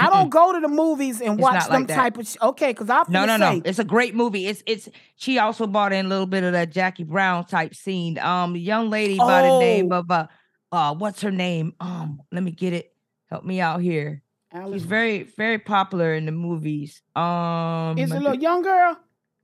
I 0.00 0.10
don't 0.10 0.28
go 0.28 0.52
to 0.52 0.60
the 0.60 0.68
movies 0.68 1.20
and 1.20 1.34
It's 1.34 1.42
watch 1.42 1.64
them 1.66 1.86
like 1.86 1.88
type 1.88 2.18
of. 2.18 2.28
Sh- 2.28 2.36
okay, 2.40 2.68
because 2.72 2.88
I 2.88 3.02
No, 3.08 3.24
no, 3.24 3.36
no. 3.36 3.54
say, 3.54 3.62
It's 3.64 3.78
a 3.80 3.84
great 3.84 4.14
movie. 4.14 4.46
It's 4.46 4.62
it's. 4.66 4.88
She 5.16 5.38
also 5.38 5.66
brought 5.66 5.92
in 5.92 6.06
a 6.06 6.08
little 6.08 6.26
bit 6.26 6.44
of 6.44 6.52
that 6.52 6.70
Jackie 6.70 7.02
Brown 7.04 7.44
type 7.46 7.74
scene. 7.74 8.16
Um, 8.18 8.54
young 8.54 8.90
lady 8.90 9.16
by 9.18 9.42
the 9.42 9.58
name 9.58 9.90
Oh. 9.92 9.96
of 9.98 10.10
uh, 10.10 10.26
uh, 10.70 10.94
what's 10.94 11.22
her 11.22 11.32
name? 11.32 11.72
Um, 11.80 12.20
let 12.30 12.42
me 12.44 12.52
get 12.52 12.74
it. 12.74 12.92
Help 13.30 13.44
me 13.44 13.60
out 13.60 13.80
here. 13.80 14.22
Alice, 14.52 14.74
She's 14.82 14.84
very 14.84 15.24
very 15.24 15.58
popular 15.58 16.14
in 16.14 16.26
the 16.26 16.32
movies. 16.32 17.02
Um, 17.16 17.98
is 17.98 18.10
a 18.12 18.20
little 18.20 18.34
young 18.34 18.62
girl. 18.62 18.98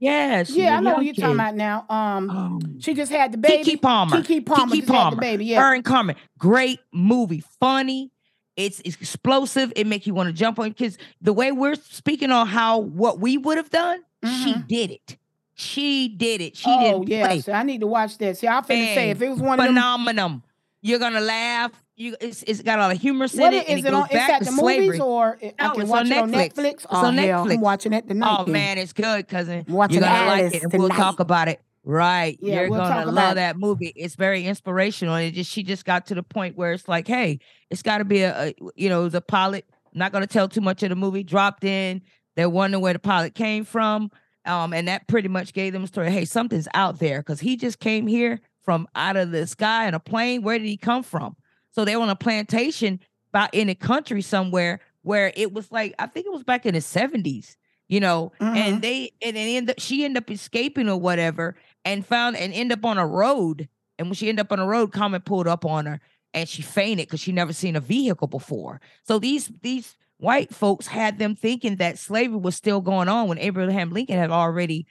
Yeah, 0.04 0.42
she's 0.42 0.56
Yeah, 0.56 0.76
I 0.76 0.80
know 0.80 0.96
who 0.96 1.02
you're 1.02 1.14
talking 1.14 1.34
about 1.34 1.54
now. 1.54 1.86
Um, 1.88 2.30
Um, 2.30 2.80
she 2.80 2.92
just 2.94 3.10
had 3.10 3.32
the 3.32 3.38
baby. 3.38 3.76
Keke 3.76 3.80
Palmer. 3.82 4.22
Keke 4.22 4.44
Palmer 4.44 4.76
Keke 4.76 4.86
Palmer. 4.86 5.14
the 5.16 5.20
baby. 5.20 5.46
Yeah. 5.46 5.60
Her 5.62 5.74
and 5.74 5.84
Common. 5.84 6.16
Great 6.38 6.80
movie. 6.92 7.42
Funny. 7.58 8.10
It's, 8.56 8.80
it's 8.84 8.96
explosive. 8.96 9.72
It 9.74 9.86
make 9.86 10.06
you 10.06 10.14
want 10.14 10.28
to 10.28 10.32
jump 10.32 10.58
on 10.58 10.68
because 10.68 10.98
the 11.20 11.32
way 11.32 11.50
we're 11.52 11.74
speaking 11.74 12.30
on 12.30 12.46
how 12.46 12.78
what 12.78 13.18
we 13.18 13.36
would 13.38 13.56
have 13.56 13.70
done, 13.70 14.00
she 14.22 14.54
Mhm. 14.54 14.68
did 14.68 14.90
it. 14.90 15.16
She 15.54 16.08
did 16.08 16.40
it. 16.40 16.56
She 16.56 16.66
oh 16.68 16.80
didn't 17.00 17.08
yeah. 17.08 17.26
play. 17.26 17.40
So 17.40 17.52
I 17.52 17.62
need 17.62 17.80
to 17.80 17.86
watch 17.86 18.18
that. 18.18 18.36
See, 18.36 18.46
I 18.48 18.60
finna 18.60 18.94
say 18.94 19.10
if 19.10 19.22
it 19.22 19.28
was 19.28 19.40
one 19.40 19.58
of 19.58 19.74
them. 20.14 20.42
You're 20.82 20.98
gonna 20.98 21.20
laugh. 21.20 21.72
You 21.96 22.16
it's, 22.20 22.42
it's 22.44 22.60
got 22.62 22.78
a 22.78 22.82
lot 22.82 22.94
of 22.94 23.00
humor 23.00 23.26
in 23.32 23.40
What 23.40 23.54
it, 23.54 23.68
is 23.68 23.84
it, 23.84 23.86
it 23.86 23.94
on? 23.94 24.04
It's 24.06 24.14
back 24.14 24.30
at 24.30 24.38
the 24.40 24.46
slavery. 24.46 24.86
movies 24.86 25.00
or 25.00 25.38
I 25.42 25.52
No, 25.66 25.72
can 25.72 25.80
it's 25.82 25.90
watch 25.90 26.00
on 26.06 26.12
it 26.12 26.18
on 26.18 26.30
Netflix. 26.32 26.52
Netflix. 26.54 26.72
It's 26.72 26.86
oh 26.90 26.96
on 27.06 27.16
hell, 27.18 27.44
Netflix. 27.46 27.52
I'm 27.54 27.60
watching 27.60 27.92
it 27.92 28.08
tonight. 28.08 28.36
Oh 28.40 28.44
then. 28.44 28.52
man, 28.52 28.78
it's 28.78 28.92
good, 28.92 29.28
cousin. 29.28 29.64
Watching 29.68 29.94
You're 30.00 30.08
gonna 30.08 30.26
like 30.26 30.54
it, 30.54 30.62
and 30.64 30.72
we'll 30.72 30.88
talk 30.88 31.20
about 31.20 31.48
it. 31.48 31.60
Right, 31.86 32.38
Yeah, 32.40 32.62
you're 32.62 32.70
we'll 32.70 32.80
gonna 32.80 32.94
talk 32.94 33.04
love 33.06 33.14
about 33.14 33.34
that 33.36 33.58
movie. 33.58 33.92
It's 33.94 34.14
very 34.14 34.46
inspirational, 34.46 35.14
and 35.16 35.26
it 35.26 35.32
just 35.32 35.50
she 35.50 35.62
just 35.62 35.84
got 35.84 36.06
to 36.06 36.14
the 36.14 36.22
point 36.22 36.56
where 36.56 36.72
it's 36.72 36.88
like, 36.88 37.06
hey, 37.06 37.38
it's 37.68 37.82
got 37.82 37.98
to 37.98 38.04
be 38.04 38.22
a, 38.22 38.48
a 38.48 38.54
you 38.74 38.88
know 38.88 39.08
the 39.10 39.20
pilot. 39.20 39.66
I'm 39.92 39.98
not 39.98 40.10
gonna 40.10 40.26
tell 40.26 40.48
too 40.48 40.62
much 40.62 40.82
of 40.82 40.88
the 40.88 40.96
movie. 40.96 41.22
Dropped 41.22 41.62
in, 41.62 42.00
they're 42.36 42.48
wondering 42.48 42.82
where 42.82 42.94
the 42.94 42.98
pilot 42.98 43.34
came 43.34 43.64
from, 43.66 44.10
um, 44.46 44.72
and 44.72 44.88
that 44.88 45.06
pretty 45.08 45.28
much 45.28 45.52
gave 45.52 45.74
them 45.74 45.84
a 45.84 45.86
story. 45.86 46.10
Hey, 46.10 46.24
something's 46.24 46.68
out 46.74 46.98
there 46.98 47.20
because 47.20 47.38
he 47.38 47.56
just 47.56 47.78
came 47.78 48.06
here 48.06 48.40
from 48.62 48.88
out 48.96 49.16
of 49.16 49.30
the 49.30 49.46
sky 49.46 49.86
in 49.86 49.92
a 49.94 50.00
plane. 50.00 50.42
Where 50.42 50.58
did 50.58 50.66
he 50.66 50.78
come 50.78 51.02
from? 51.02 51.36
So 51.74 51.84
they 51.84 51.96
were 51.96 52.02
on 52.02 52.08
a 52.10 52.16
plantation 52.16 53.00
out 53.34 53.52
in 53.52 53.66
the 53.66 53.74
country 53.74 54.22
somewhere 54.22 54.80
where 55.02 55.32
it 55.36 55.52
was 55.52 55.70
like 55.72 55.94
I 55.98 56.06
think 56.06 56.26
it 56.26 56.32
was 56.32 56.44
back 56.44 56.64
in 56.66 56.74
the 56.74 56.80
70s, 56.80 57.56
you 57.88 58.00
know, 58.00 58.32
Mhm. 58.40 58.56
and 58.56 58.82
they 58.82 59.10
and 59.20 59.36
then 59.36 59.48
end 59.48 59.70
up, 59.70 59.80
she 59.80 60.04
ended 60.04 60.22
up 60.22 60.30
escaping 60.30 60.88
or 60.88 60.96
whatever 60.98 61.56
and 61.84 62.06
found 62.06 62.36
and 62.36 62.52
end 62.54 62.72
up 62.72 62.84
on 62.84 62.96
a 62.98 63.06
road. 63.06 63.68
And 63.98 64.08
when 64.08 64.14
she 64.14 64.28
ended 64.28 64.46
up 64.46 64.52
on 64.52 64.60
a 64.60 64.66
road, 64.66 64.92
Common 64.92 65.20
pulled 65.20 65.48
up 65.48 65.64
on 65.64 65.86
her 65.86 66.00
and 66.32 66.48
she 66.48 66.62
fainted 66.62 67.06
because 67.06 67.20
she 67.20 67.32
never 67.32 67.52
seen 67.52 67.76
a 67.76 67.80
vehicle 67.80 68.28
before. 68.28 68.80
So 69.02 69.18
these 69.18 69.50
these 69.62 69.96
white 70.18 70.54
folks 70.54 70.86
had 70.86 71.18
them 71.18 71.34
thinking 71.34 71.76
that 71.76 71.98
slavery 71.98 72.38
was 72.38 72.54
still 72.56 72.80
going 72.80 73.08
on 73.08 73.28
when 73.28 73.38
Abraham 73.38 73.90
Lincoln 73.92 74.16
had 74.16 74.30
already 74.30 74.86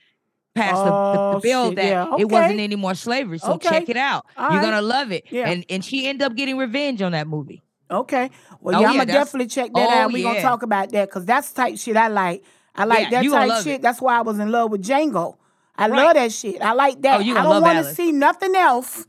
passed 0.56 0.84
the, 0.84 0.86
the- 0.86 0.92
Oh, 0.96 1.34
the 1.36 1.40
bill 1.40 1.68
shit, 1.70 1.76
that 1.78 1.86
yeah, 1.86 2.16
it 2.20 2.26
wasn't 2.30 2.54
okay. 2.54 2.64
any 2.64 2.76
more 2.76 2.94
slavery. 2.96 3.40
So 3.40 3.54
Okay. 3.54 3.70
check 3.70 3.90
it 3.90 3.98
out. 3.98 4.26
All 4.38 4.52
You're 4.52 4.60
right. 4.62 4.66
gonna 4.66 4.82
love 4.82 5.12
it. 5.12 5.26
Yeah. 5.30 5.50
And 5.50 5.66
and 5.70 5.84
she 5.84 6.08
ended 6.08 6.26
up 6.26 6.36
getting 6.36 6.58
revenge 6.58 7.02
on 7.02 7.12
that 7.14 7.28
movie. 7.28 7.62
Okay. 7.92 8.30
Well, 8.62 8.76
Oh, 8.78 8.82
yeah, 8.82 8.88
I'm 8.90 8.94
gonna 8.98 9.06
definitely 9.12 9.48
check 9.48 9.72
that 9.74 9.90
oh, 9.90 9.94
out. 9.94 10.12
We're 10.14 10.24
gonna 10.24 10.42
talk 10.42 10.64
about 10.64 10.92
that 10.92 11.10
because 11.10 11.26
that's 11.26 11.52
the 11.52 11.62
type 11.62 11.78
shit 11.78 11.98
I 11.98 12.08
like. 12.08 12.44
I 12.76 12.86
like 12.86 13.10
that 13.12 13.24
type 13.24 13.64
shit. 13.64 13.76
it. 13.76 13.82
That's 13.82 14.02
why 14.02 14.18
I 14.18 14.22
was 14.22 14.40
in 14.40 14.52
love 14.52 14.72
with 14.72 14.84
Django. 14.84 15.36
I 15.76 15.88
Right. 15.88 16.06
love 16.06 16.14
that 16.16 16.32
shit. 16.32 16.62
I 16.62 16.74
like 16.74 17.02
that. 17.02 17.20
Oh, 17.22 17.24
I 17.24 17.34
don't 17.44 17.62
want 17.62 17.86
to 17.86 17.94
see 17.94 18.12
nothing 18.12 18.56
else 18.56 19.06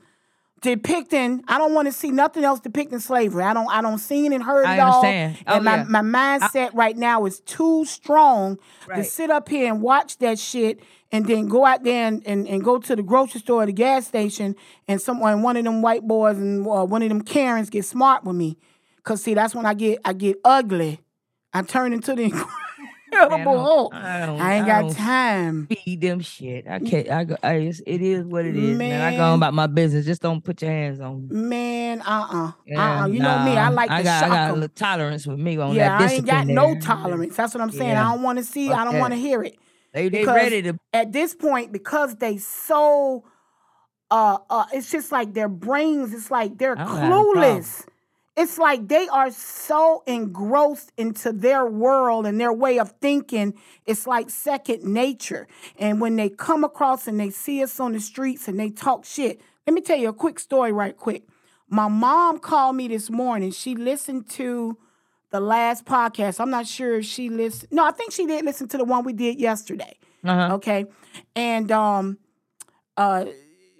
depicting. 0.65 1.45
I 1.47 1.59
don't 1.59 1.75
want 1.75 1.87
to 1.87 1.93
see 1.93 2.11
nothing 2.11 2.43
else 2.43 2.59
depicting 2.59 2.99
slavery. 2.99 3.45
I 3.45 3.53
don't. 3.53 3.71
I 3.71 3.83
don't 3.83 3.99
seen 3.99 4.33
and 4.33 4.43
heard 4.43 4.67
I 4.67 4.75
it 4.77 4.81
all. 4.81 5.05
understand. 5.05 5.39
Oh, 5.47 5.55
and 5.57 5.65
my, 5.65 5.77
yeah. 5.77 5.85
my 5.85 6.01
mindset 6.01 6.71
right 6.75 6.97
now 6.97 7.27
is 7.27 7.41
too 7.41 7.85
strong 7.85 8.59
to 8.95 9.05
sit 9.05 9.31
up 9.31 9.49
here 9.49 9.71
and 9.71 9.83
watch 9.83 10.19
that 10.19 10.39
shit 10.39 10.81
and 11.13 11.27
then 11.27 11.47
go 11.47 11.65
out 11.65 11.85
there 11.85 12.09
and, 12.09 12.27
and, 12.27 12.49
and 12.49 12.65
go 12.65 12.79
to 12.79 12.97
the 12.97 13.03
grocery 13.03 13.41
store 13.41 13.63
or 13.63 13.67
the 13.67 13.73
gas 13.73 14.07
station 14.07 14.57
and 14.89 15.01
someone 15.01 15.43
one 15.43 15.57
of 15.57 15.65
them 15.65 15.83
white 15.83 16.03
boys 16.03 16.39
and 16.39 16.67
uh, 16.67 16.85
one 16.85 17.03
of 17.03 17.09
them 17.09 17.23
Karens 17.23 17.71
get 17.71 17.85
smart 17.85 18.25
with 18.25 18.35
me. 18.35 18.57
Cause 19.05 19.23
see, 19.23 19.35
that's 19.35 19.55
when 19.55 19.67
I 19.67 19.75
get 19.75 20.01
I 20.05 20.15
get 20.15 20.39
ugly. 20.45 21.01
I 21.53 21.63
turn 21.63 21.93
into 21.93 22.15
the 22.15 22.31
incredible 23.23 23.55
don't- 23.55 23.65
Hulk. 23.65 23.95
I 23.95 24.27
don't- 24.27 24.41
I 24.41 24.55
ain't 24.55 24.65
I 24.69 24.83
got 24.83 24.91
time. 24.93 25.67
feed 25.67 26.01
them 26.01 26.21
shit. 26.21 26.67
I 26.69 26.79
can't. 26.81 27.09
I 27.11 27.25
go. 27.25 27.37
I, 27.43 27.53
it 27.87 28.03
is 28.03 28.25
what 28.25 28.45
it 28.45 28.57
is, 28.57 28.77
man. 28.79 29.01
I 29.01 29.17
go 29.17 29.23
on 29.25 29.35
about 29.39 29.55
my 29.55 29.67
business. 29.67 30.05
Just 30.07 30.23
don't 30.23 30.43
put 30.43 30.61
your 30.63 30.71
hands 30.71 31.01
on 31.01 31.29
me. 31.29 31.35
Man, 31.37 32.01
uh 32.03 32.05
uh 32.31 32.53
Yeah, 32.67 32.81
uh 33.01 33.03
uh. 33.03 33.07
You 33.07 33.21
know 33.21 33.45
me, 33.45 33.57
I 33.57 33.69
nah. 33.69 33.75
like 33.77 33.89
to 33.91 33.95
I 33.97 34.03
got, 34.03 34.25
I 34.25 34.29
got 34.29 34.51
a 34.51 34.53
little 34.55 34.69
tolerance 34.69 35.27
with 35.27 35.39
me 35.39 35.57
on 35.59 35.75
Yeah, 35.75 35.99
that 35.99 36.11
I 36.11 36.15
ain't 36.15 36.27
got 36.27 36.47
discipline. 36.47 36.55
no 36.75 36.81
tolerance. 36.81 37.37
That's 37.37 37.55
what 37.55 37.61
I'm 37.63 37.71
saying. 37.71 37.91
Yeah. 37.93 38.09
I 38.09 38.13
don't 38.15 38.23
want 38.23 38.39
to 38.39 38.45
see. 38.45 38.69
Fuck 38.69 38.79
I 38.79 38.85
don't 38.85 38.99
want 38.99 39.13
to 39.13 39.19
hear 39.19 39.43
it. 39.43 39.57
They 39.93 40.09
they 40.09 40.21
Because 40.21 40.35
ready 40.37 40.63
to. 40.63 40.79
at 40.93 41.13
this 41.13 41.35
point 41.35 41.71
because 41.73 42.17
they 42.17 42.37
so 42.39 43.25
uh 44.11 44.39
uh 44.51 44.65
it's 44.73 44.91
just 44.91 45.13
like 45.13 45.35
their 45.35 45.49
brains 45.49 46.13
it's 46.13 46.31
like 46.31 46.59
they're 46.59 46.77
clueless 46.77 47.87
it's 48.37 48.59
like 48.59 48.89
they 48.89 49.07
are 49.09 49.31
so 49.31 50.03
engrossed 50.07 50.93
into 50.97 51.33
their 51.33 51.67
world 51.67 52.27
and 52.27 52.41
their 52.41 52.53
way 52.53 52.79
of 52.79 52.91
thinking 53.01 53.55
it's 53.87 54.07
like 54.07 54.31
second 54.31 54.83
nature 54.85 55.47
and 55.79 56.01
when 56.01 56.17
they 56.17 56.29
come 56.29 56.65
across 56.65 57.07
and 57.07 57.19
they 57.21 57.31
see 57.31 57.63
us 57.63 57.79
on 57.79 57.93
the 57.93 58.01
streets 58.01 58.49
and 58.49 58.59
they 58.59 58.71
talk 58.71 59.05
shit 59.05 59.41
let 59.67 59.75
me 59.75 59.81
tell 59.81 59.99
you 59.99 60.09
a 60.09 60.13
quick 60.13 60.39
story 60.39 60.73
right 60.73 60.97
quick 60.97 61.23
my 61.69 61.89
mom 61.89 62.39
called 62.39 62.77
me 62.77 62.89
this 62.89 63.11
morning 63.11 63.51
she 63.51 63.75
listened 63.75 64.29
to 64.29 64.77
the 65.35 65.41
last 65.41 65.85
podcast. 65.85 66.39
I'm 66.39 66.51
not 66.51 66.65
sure 66.65 66.99
if 66.99 67.07
she 67.07 67.29
listened. 67.29 67.73
No, 67.73 67.85
I 67.85 67.91
think 67.91 68.13
she 68.13 68.25
did 68.25 68.45
listen 68.45 68.69
to 68.69 68.79
the 68.79 68.85
one 68.85 69.03
we 69.03 69.13
did 69.13 69.41
yesterday. 69.41 69.99
Uh-huh. 70.23 70.55
Okay. 70.55 70.87
And 71.35 71.73
um 71.73 72.19
uh 72.97 73.25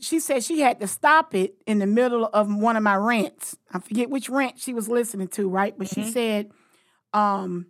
she 0.05 0.21
said 0.21 0.45
she 0.45 0.61
had 0.61 0.81
to 0.81 0.87
stop 0.87 1.35
it 1.35 1.55
in 1.67 1.79
the 1.79 1.87
middle 1.87 2.27
of 2.27 2.55
one 2.55 2.77
of 2.77 2.83
my 2.83 2.97
rants. 2.97 3.57
I 3.73 3.79
forget 3.79 4.11
which 4.11 4.29
rant 4.29 4.59
she 4.59 4.75
was 4.75 4.89
listening 4.89 5.29
to, 5.29 5.49
right? 5.49 5.77
But 5.77 5.89
she 5.89 6.05
said 6.11 6.51
um 7.13 7.67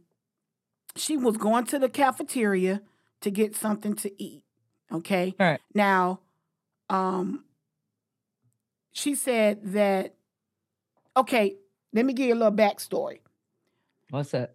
she 0.97 1.17
was 1.17 1.37
going 1.37 1.65
to 1.67 1.79
the 1.79 1.89
cafeteria 1.89 2.83
to 3.21 3.31
get 3.31 3.57
something 3.57 3.95
to 3.97 4.23
eat. 4.23 4.45
Okay. 4.93 5.35
All 5.41 5.47
right. 5.47 5.61
Now, 5.75 6.21
um, 6.89 7.45
she 8.93 9.15
said 9.15 9.61
that, 9.73 10.15
okay, 11.17 11.57
let 11.93 12.05
me 12.05 12.13
give 12.13 12.29
you 12.29 12.35
a 12.35 12.37
little 12.37 12.53
backstory. 12.53 13.21
What's 14.11 14.31
that? 14.31 14.55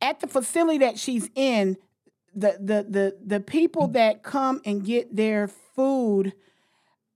At 0.00 0.20
the 0.20 0.26
facility 0.26 0.78
that 0.78 0.98
she's 0.98 1.30
in, 1.34 1.76
the 2.34 2.58
the 2.60 2.86
the 2.88 3.16
the 3.24 3.40
people 3.40 3.88
that 3.88 4.22
come 4.22 4.60
and 4.64 4.84
get 4.84 5.14
their 5.14 5.48
food, 5.48 6.34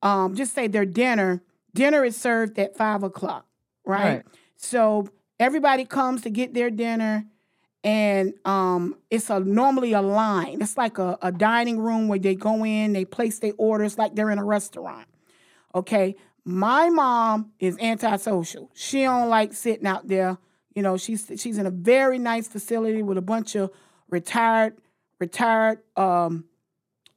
um, 0.03 0.35
just 0.35 0.55
say 0.55 0.67
their 0.67 0.87
dinner, 0.87 1.43
dinner 1.75 2.05
is 2.05 2.17
served 2.17 2.59
at 2.59 2.77
five 2.77 3.03
o'clock, 3.03 3.47
right? 3.85 4.05
Right. 4.05 4.27
So 4.57 5.09
everybody 5.39 5.85
comes 5.85 6.23
to 6.23 6.31
get 6.31 6.55
their 6.55 6.71
dinner, 6.71 7.25
and 7.83 8.35
um, 8.45 8.97
it's 9.11 9.31
a 9.31 9.41
normally 9.41 9.93
a 9.93 10.03
line. 10.03 10.59
It's 10.61 10.77
like 10.77 10.99
a, 10.99 11.19
a 11.23 11.33
dining 11.33 11.79
room 11.79 12.09
where 12.09 12.19
they 12.19 12.35
go 12.35 12.65
in, 12.65 12.93
they 12.93 13.05
place 13.05 13.39
their 13.39 13.55
orders 13.57 13.99
like 13.99 14.15
they're 14.15 14.31
in 14.31 14.39
a 14.39 14.45
restaurant. 14.45 15.09
Okay. 15.75 16.17
My 16.45 16.89
mom 16.89 17.53
is 17.59 17.77
antisocial. 17.79 18.71
She 18.75 19.03
don't 19.03 19.29
like 19.29 19.53
sitting 19.53 19.87
out 19.87 20.09
there. 20.09 20.39
You 20.75 20.83
know, 20.83 20.97
she's 20.97 21.31
she's 21.37 21.59
in 21.59 21.67
a 21.67 21.71
very 21.71 22.19
nice 22.19 22.49
facility 22.49 23.03
with 23.03 23.19
a 23.19 23.23
bunch 23.23 23.55
of 23.57 23.71
retired 24.09 24.77
retired 25.19 25.81
um 25.97 26.45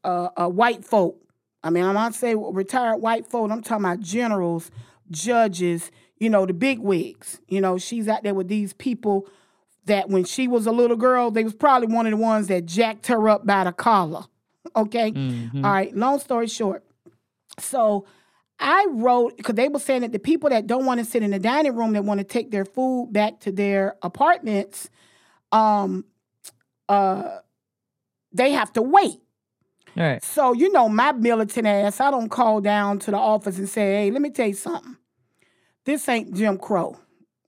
uh, 0.03 0.29
uh 0.35 0.49
white 0.49 0.83
folk. 0.83 1.22
I 1.63 1.69
mean, 1.69 1.83
I'm 1.85 1.93
not 1.93 2.13
saying 2.13 2.41
retired 2.53 2.97
white 2.97 3.25
folk. 3.27 3.49
I'm 3.51 3.61
talking 3.61 3.85
about 3.85 3.99
generals, 4.01 4.69
judges. 5.09 5.91
You 6.19 6.29
know, 6.29 6.45
the 6.45 6.53
big 6.53 6.79
wigs. 6.79 7.39
You 7.47 7.61
know, 7.61 7.77
she's 7.77 8.07
out 8.07 8.23
there 8.23 8.33
with 8.33 8.47
these 8.47 8.73
people 8.73 9.27
that 9.85 10.09
when 10.09 10.23
she 10.23 10.47
was 10.47 10.65
a 10.67 10.71
little 10.71 10.95
girl, 10.97 11.31
they 11.31 11.43
was 11.43 11.53
probably 11.53 11.87
one 11.93 12.05
of 12.05 12.11
the 12.11 12.17
ones 12.17 12.47
that 12.47 12.65
jacked 12.65 13.07
her 13.07 13.27
up 13.29 13.45
by 13.45 13.63
the 13.63 13.71
collar. 13.71 14.23
Okay. 14.77 15.11
Mhm. 15.11 15.63
All 15.65 15.71
right. 15.71 15.93
Long 15.95 16.19
story 16.19 16.47
short. 16.47 16.83
So 17.59 18.05
I 18.59 18.87
wrote 18.91 19.35
because 19.35 19.55
they 19.55 19.67
were 19.67 19.77
saying 19.77 20.01
that 20.01 20.13
the 20.13 20.19
people 20.19 20.49
that 20.51 20.67
don't 20.67 20.85
want 20.85 20.99
to 21.01 21.05
sit 21.05 21.21
in 21.21 21.31
the 21.31 21.37
dining 21.37 21.75
room 21.75 21.91
that 21.93 22.05
want 22.05 22.19
to 22.19 22.23
take 22.23 22.49
their 22.49 22.63
food 22.65 23.09
back 23.11 23.41
to 23.41 23.51
their 23.51 23.97
apartments, 24.01 24.89
um, 25.51 26.05
uh, 26.87 27.39
they 28.31 28.51
have 28.53 28.71
to 28.73 28.81
wait. 28.81 29.19
So 30.23 30.53
you 30.53 30.71
know 30.71 30.89
my 30.89 31.11
militant 31.11 31.67
ass, 31.67 31.99
I 31.99 32.11
don't 32.11 32.29
call 32.29 32.61
down 32.61 32.99
to 32.99 33.11
the 33.11 33.17
office 33.17 33.57
and 33.57 33.69
say, 33.69 34.05
"Hey, 34.05 34.11
let 34.11 34.21
me 34.21 34.29
tell 34.29 34.47
you 34.47 34.53
something. 34.53 34.97
This 35.85 36.07
ain't 36.09 36.33
Jim 36.33 36.57
Crow. 36.57 36.97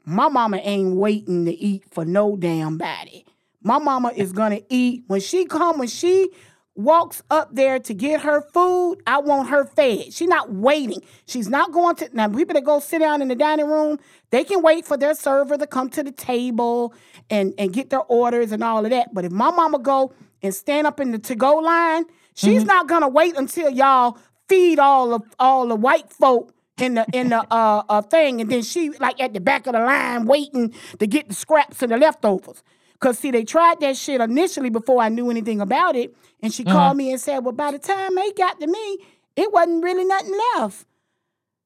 My 0.06 0.30
mama 0.30 0.58
ain't 0.58 0.96
waiting 0.96 1.46
to 1.46 1.52
eat 1.52 1.84
for 1.90 2.06
no 2.06 2.36
damn 2.36 2.78
body. 2.78 3.26
My 3.64 3.80
mama 3.80 4.12
is 4.16 4.32
gonna 4.32 4.62
eat 4.70 5.04
when 5.08 5.22
she 5.22 5.46
come 5.46 5.80
when 5.80 5.88
she 5.88 6.30
walks 6.76 7.24
up 7.32 7.56
there 7.56 7.80
to 7.80 7.94
get 7.94 8.22
her 8.22 8.42
food. 8.42 8.98
I 9.08 9.20
want 9.20 9.50
her 9.50 9.66
fed. 9.66 10.14
She 10.14 10.28
not 10.28 10.52
waiting. 10.52 11.02
She's 11.26 11.48
not 11.48 11.72
going 11.72 11.96
to 11.96 12.10
now. 12.14 12.28
People 12.28 12.54
that 12.54 12.66
go 12.66 12.80
sit 12.80 13.00
down 13.00 13.22
in 13.22 13.30
the 13.30 13.36
dining 13.36 13.68
room, 13.68 13.98
they 14.30 14.44
can 14.44 14.62
wait 14.62 14.86
for 14.86 14.98
their 14.98 15.16
server 15.16 15.58
to 15.58 15.66
come 15.66 15.90
to 15.92 16.04
the 16.04 16.12
table 16.12 16.94
and 17.30 17.54
and 17.58 17.74
get 17.74 17.90
their 17.90 18.04
orders 18.04 18.52
and 18.52 18.64
all 18.64 18.84
of 18.84 18.92
that. 18.92 19.14
But 19.14 19.26
if 19.26 19.32
my 19.32 19.50
mama 19.52 19.80
go 19.80 20.14
and 20.44 20.54
stand 20.54 20.86
up 20.86 21.00
in 21.00 21.12
the 21.12 21.20
to 21.20 21.36
go 21.36 21.56
line, 21.56 22.06
she's 22.36 22.64
not 22.64 22.88
gonna 22.88 23.08
wait 23.08 23.36
until 23.36 23.70
y'all 23.70 24.18
feed 24.48 24.80
all 24.80 25.14
of 25.14 25.24
all 25.40 25.68
the 25.68 25.76
white 25.76 26.12
folk 26.12 26.54
in 26.78 26.96
the 26.96 27.06
in 27.14 27.30
the 27.30 27.46
uh, 27.52 27.84
uh 27.90 28.02
thing, 28.02 28.42
and 28.42 28.52
then 28.52 28.62
she 28.62 28.90
like 28.92 29.20
at 29.20 29.34
the 29.34 29.40
back 29.40 29.66
of 29.68 29.74
the 29.74 29.80
line 29.80 30.26
waiting 30.26 30.74
to 31.00 31.08
get 31.08 31.28
the 31.30 31.34
scraps 31.34 31.82
and 31.82 31.92
the 31.92 31.98
leftovers. 31.98 32.64
Cause 33.00 33.20
see, 33.20 33.32
they 33.32 33.44
tried 33.44 33.80
that 33.82 33.98
shit 33.98 34.22
initially 34.22 34.70
before 34.70 35.02
I 35.02 35.10
knew 35.10 35.30
anything 35.30 35.62
about 35.62 35.96
it, 35.96 36.16
and 36.42 36.54
she 36.54 36.64
called 36.64 36.98
me 36.98 37.12
and 37.12 37.20
said, 37.20 37.40
"Well, 37.40 37.52
by 37.52 37.72
the 37.72 37.80
time 37.80 38.16
they 38.16 38.32
got 38.32 38.60
to 38.60 38.68
me, 38.68 38.98
it 39.36 39.52
wasn't 39.52 39.84
really 39.84 40.06
nothing 40.06 40.40
left." 40.56 40.86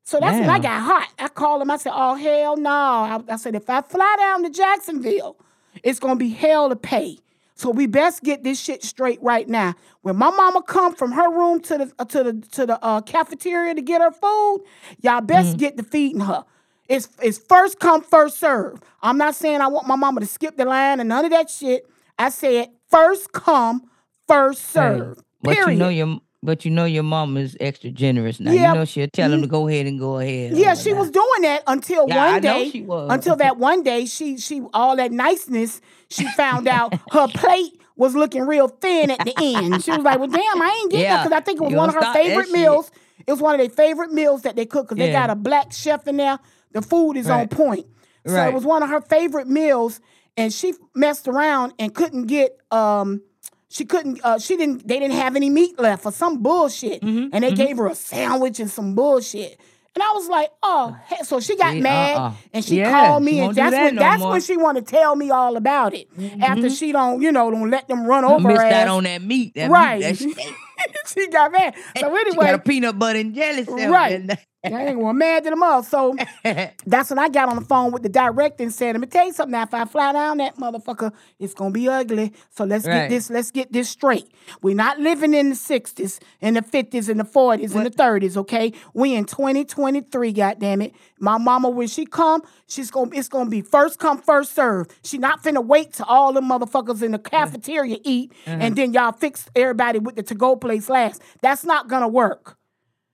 So 0.03 0.19
that's 0.19 0.39
when 0.39 0.49
I 0.49 0.57
got 0.57 0.81
hot. 0.81 1.07
I 1.19 1.27
called 1.27 1.61
him. 1.61 1.69
I 1.69 1.77
said, 1.77 1.93
"Oh 1.95 2.15
hell 2.15 2.57
no!" 2.57 2.69
I, 2.71 3.19
I 3.29 3.35
said, 3.35 3.55
"If 3.55 3.69
I 3.69 3.81
fly 3.81 4.15
down 4.17 4.43
to 4.43 4.49
Jacksonville, 4.49 5.37
it's 5.83 5.99
gonna 5.99 6.15
be 6.15 6.29
hell 6.29 6.69
to 6.69 6.75
pay." 6.75 7.19
So 7.59 7.71
we 7.71 7.87
best 7.87 8.23
get 8.23 8.45
this 8.45 8.57
shit 8.57 8.83
straight 8.83 9.21
right 9.21 9.45
now. 9.45 9.75
When 10.01 10.15
my 10.15 10.29
mama 10.29 10.61
come 10.61 10.95
from 10.95 11.11
her 11.11 11.29
room 11.29 11.59
to 11.63 11.77
the 11.77 11.91
uh, 11.99 12.05
to 12.05 12.23
the 12.23 12.33
to 12.53 12.65
the 12.65 12.81
uh, 12.81 13.01
cafeteria 13.01 13.75
to 13.75 13.81
get 13.81 13.99
her 13.99 14.11
food, 14.11 14.63
y'all 15.01 15.19
best 15.19 15.57
get 15.57 15.75
to 15.75 15.83
feeding 15.83 16.21
her. 16.21 16.45
It's 16.87 17.09
it's 17.21 17.37
first 17.37 17.79
come 17.79 18.01
first 18.01 18.39
serve. 18.39 18.79
I'm 19.01 19.17
not 19.17 19.35
saying 19.35 19.59
I 19.59 19.67
want 19.67 19.87
my 19.87 19.97
mama 19.97 20.21
to 20.21 20.25
skip 20.25 20.55
the 20.55 20.63
line 20.63 21.01
and 21.01 21.09
none 21.09 21.25
of 21.25 21.31
that 21.31 21.49
shit. 21.49 21.85
I 22.17 22.29
said 22.29 22.69
first 22.87 23.33
come 23.33 23.89
first 24.25 24.69
serve. 24.69 25.21
But 25.41 25.55
Period. 25.55 25.73
you 25.73 25.79
know 25.79 25.89
your 25.89 26.21
but 26.41 26.63
you 26.65 26.71
know 26.71 26.85
your 26.85 27.03
mom 27.03 27.37
is 27.37 27.55
extra 27.59 27.89
generous 27.91 28.39
now. 28.39 28.51
Yeah. 28.51 28.69
You 28.73 28.79
know 28.79 28.85
she'll 28.85 29.07
tell 29.09 29.31
him 29.33 29.41
to 29.41 29.47
go 29.47 29.67
ahead 29.67 29.85
and 29.87 29.99
go 29.99 30.19
ahead. 30.19 30.53
Yeah, 30.57 30.73
she 30.75 30.93
was 30.93 31.09
doing 31.11 31.41
that 31.41 31.63
until 31.67 32.07
Yeah, 32.07 32.15
one 32.25 32.33
I 32.35 32.39
know 32.39 32.59
day. 32.63 32.69
she 32.69 32.81
was. 32.81 33.11
Until 33.11 33.35
that 33.37 33.57
one 33.69 33.83
day, 33.83 34.05
she 34.05 34.37
she 34.37 34.61
all 34.73 34.95
that 34.95 35.11
niceness. 35.11 35.81
She 36.09 36.25
found 36.31 36.67
out 36.67 36.93
her 37.11 37.27
plate 37.27 37.73
was 37.95 38.15
looking 38.15 38.43
real 38.47 38.67
thin 38.69 39.11
at 39.11 39.19
the 39.25 39.33
end. 39.37 39.83
She 39.83 39.91
was 39.91 40.01
like, 40.03 40.19
"Well, 40.19 40.29
damn, 40.29 40.61
I 40.61 40.79
ain't 40.81 40.91
getting 40.91 41.07
that 41.09 41.23
because 41.25 41.35
I 41.37 41.41
think 41.41 41.59
it 41.59 41.63
was 41.63 41.71
you 41.71 41.77
one 41.77 41.89
of 41.89 41.95
her 41.95 42.13
favorite 42.13 42.45
shit. 42.45 42.53
meals. 42.53 42.91
It 43.27 43.31
was 43.31 43.41
one 43.41 43.53
of 43.53 43.59
their 43.59 43.69
favorite 43.69 44.11
meals 44.13 44.43
that 44.43 44.55
they 44.55 44.65
cook 44.65 44.87
because 44.87 44.97
they 44.97 45.11
got 45.11 45.29
a 45.29 45.35
black 45.35 45.71
chef 45.73 46.07
in 46.07 46.17
there. 46.17 46.39
The 46.71 46.81
food 46.81 47.13
is 47.17 47.29
on 47.29 47.47
point. 47.49 47.85
So 48.25 48.33
Right. 48.35 48.47
it 48.47 48.53
was 48.53 48.63
one 48.63 48.81
of 48.83 48.89
her 48.89 49.01
favorite 49.01 49.47
meals, 49.47 49.99
and 50.37 50.53
she 50.53 50.73
messed 50.95 51.27
around 51.27 51.73
and 51.77 51.93
couldn't 51.93 52.27
get 52.27 52.57
um. 52.71 53.21
She 53.69 53.85
couldn't. 53.85 54.19
Uh, 54.23 54.39
she 54.39 54.57
didn't. 54.57 54.87
They 54.87 54.99
didn't 54.99 55.15
have 55.15 55.35
any 55.35 55.49
meat 55.49 55.79
left 55.79 56.05
or 56.05 56.11
some 56.11 56.41
bullshit, 56.41 57.01
Mm-hmm, 57.01 57.29
and 57.33 57.43
they 57.43 57.53
gave 57.53 57.77
her 57.77 57.87
a 57.87 57.95
sandwich 57.95 58.59
and 58.59 58.69
some 58.69 58.95
bullshit. 58.95 59.59
And 59.95 60.03
I 60.03 60.11
was 60.13 60.27
like, 60.27 60.49
"Oh, 60.63 60.95
heck. 61.05 61.25
so 61.25 61.39
she 61.39 61.55
got 61.57 61.73
See, 61.73 61.81
mad, 61.81 62.17
uh-uh. 62.17 62.31
and 62.53 62.63
she 62.65 62.77
Yeah, 62.77 62.91
called 62.91 63.23
me, 63.23 63.39
and 63.41 63.55
that's 63.55 63.71
that 63.71 63.83
when 63.85 63.95
no 63.95 64.01
that's 64.01 64.19
more. 64.19 64.25
Mm-hmm. 64.27 64.31
when 64.33 64.41
she 64.41 64.57
want 64.57 64.77
to 64.77 64.83
tell 64.83 65.15
me 65.15 65.29
all 65.29 65.57
about 65.57 65.93
it. 65.93 66.07
After 66.41 66.69
she 66.69 66.91
don't, 66.91 67.21
you 67.21 67.31
know, 67.31 67.49
don't 67.51 67.69
let 67.69 67.87
them 67.87 68.05
run 68.05 68.23
over 68.25 68.47
Missed 68.47 68.61
her 68.61 68.65
out 68.67 68.71
ass. 68.73 68.89
on 68.89 69.03
that 69.03 69.21
meat. 69.21 69.53
That 69.55 69.69
right? 69.69 69.99
Meat, 69.99 70.35
that 70.35 71.07
she 71.13 71.27
got 71.27 71.51
mad. 71.51 71.75
So 71.97 72.07
anyway, 72.15 72.29
She 72.31 72.35
got 72.37 72.53
a 72.55 72.59
peanut 72.59 72.97
butter 72.99 73.19
and 73.19 73.33
jelly 73.35 73.65
sandwich. 73.65 73.87
right? 73.89 74.39
I 74.63 74.87
ain't 74.87 74.99
gonna 74.99 75.13
mad 75.13 75.45
to 75.45 75.51
them 75.51 75.63
all. 75.63 75.83
So 75.83 76.15
that's 76.43 77.09
when 77.09 77.19
I 77.19 77.29
got 77.29 77.47
on 77.47 77.55
the 77.55 77.65
phone 77.65 77.91
with 77.91 78.03
the 78.03 78.09
director 78.09 78.63
and 78.63 78.73
said, 78.73 78.93
"Let 78.93 79.01
me 79.01 79.07
tell 79.07 79.25
you 79.25 79.31
something. 79.31 79.51
Now, 79.51 79.63
if 79.63 79.73
I 79.73 79.85
fly 79.85 80.11
down 80.11 80.37
that 80.37 80.57
motherfucker, 80.57 81.13
it's 81.39 81.53
gonna 81.53 81.71
be 81.71 81.87
ugly. 81.87 82.33
So 82.49 82.65
let's 82.65 82.85
get 82.85 83.09
this. 83.09 83.29
Let's 83.29 83.51
get 83.51 83.71
this 83.71 83.89
straight. 83.89 84.29
We're 84.61 84.75
not 84.75 84.99
living 84.99 85.33
in 85.33 85.49
the 85.49 85.55
'60s, 85.55 86.19
in 86.41 86.55
the 86.55 86.61
'50s, 86.61 87.09
in 87.09 87.17
the 87.17 87.23
'40s, 87.23 87.73
in 87.73 87.83
the 87.83 87.89
'30s. 87.89 88.35
Okay, 88.35 88.73
we 88.93 89.15
in 89.15 89.23
2023. 89.23 90.33
God 90.33 90.59
damn 90.59 90.81
it. 90.81 90.93
My 91.19 91.37
mama, 91.37 91.69
when 91.69 91.87
she 91.87 92.05
come, 92.05 92.43
she's 92.67 92.91
gonna. 92.91 93.11
It's 93.13 93.29
gonna 93.29 93.49
be 93.49 93.61
first 93.61 93.97
come, 93.97 94.21
first 94.21 94.53
serve. 94.53 94.87
She 95.03 95.17
not 95.17 95.41
finna 95.41 95.65
wait 95.65 95.93
till 95.93 96.05
all 96.05 96.33
the 96.33 96.41
motherfuckers 96.41 97.01
in 97.01 97.13
the 97.13 97.19
cafeteria 97.19 97.97
eat, 98.03 98.33
mm-hmm. 98.45 98.61
and 98.61 98.75
then 98.75 98.91
y'all 98.91 99.13
fix 99.13 99.47
everybody 99.55 99.99
with 99.99 100.17
the 100.17 100.23
to-go 100.23 100.57
place 100.57 100.89
last. 100.89 101.21
That's 101.41 101.63
not 101.63 101.87
gonna 101.87 102.09
work. 102.09 102.58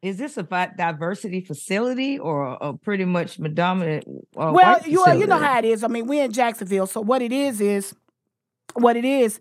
Is 0.06 0.18
this 0.18 0.38
a 0.38 0.44
diversity 0.44 1.42
facility 1.42 2.20
or 2.20 2.60
a 2.62 2.74
pretty 2.74 3.06
much 3.06 3.40
predominant? 3.40 4.06
Uh, 4.38 4.52
well, 4.54 4.80
you 4.86 5.02
well, 5.02 5.18
you 5.18 5.26
know 5.26 5.40
how 5.40 5.58
it 5.58 5.66
is. 5.66 5.84
I 5.84 5.88
mean, 5.88 6.06
we're 6.06 6.24
in 6.24 6.32
Jacksonville, 6.32 6.86
so 6.86 7.02
what 7.02 7.24
it 7.24 7.32
is 7.32 7.60
is 7.60 7.96
what 8.76 8.98
it 8.98 9.04
is. 9.04 9.40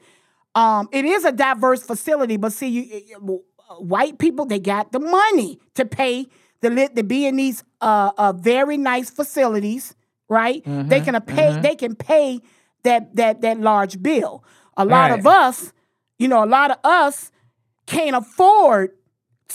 Um, 0.54 0.88
it 0.90 1.04
is 1.04 1.26
a 1.26 1.32
diverse 1.32 1.82
facility, 1.82 2.38
but 2.38 2.54
see, 2.54 2.68
you, 2.68 3.44
uh, 3.68 3.74
white 3.74 4.18
people 4.18 4.46
they 4.46 4.58
got 4.58 4.90
the 4.90 5.00
money 5.00 5.58
to 5.74 5.84
pay 5.84 6.28
the 6.62 6.70
lit 6.70 6.96
to 6.96 7.04
be 7.04 7.26
in 7.26 7.36
these 7.36 7.62
uh, 7.82 8.12
uh 8.16 8.32
very 8.32 8.78
nice 8.78 9.10
facilities, 9.10 9.94
right? 10.30 10.64
they 10.64 10.70
Mm-hmm, 10.70 11.10
can 11.10 11.20
pay 11.20 11.60
they 11.60 11.74
can 11.74 11.94
pay 11.94 12.40
that 12.84 13.14
that 13.16 13.42
that 13.42 13.60
large 13.60 14.02
bill. 14.02 14.42
A 14.78 14.86
lot 14.86 15.10
of 15.10 15.26
us, 15.26 15.74
you 16.18 16.26
know, 16.26 16.42
a 16.42 16.46
lot 16.46 16.70
of 16.70 16.78
us 16.84 17.30
can't 17.86 18.16
afford 18.16 18.92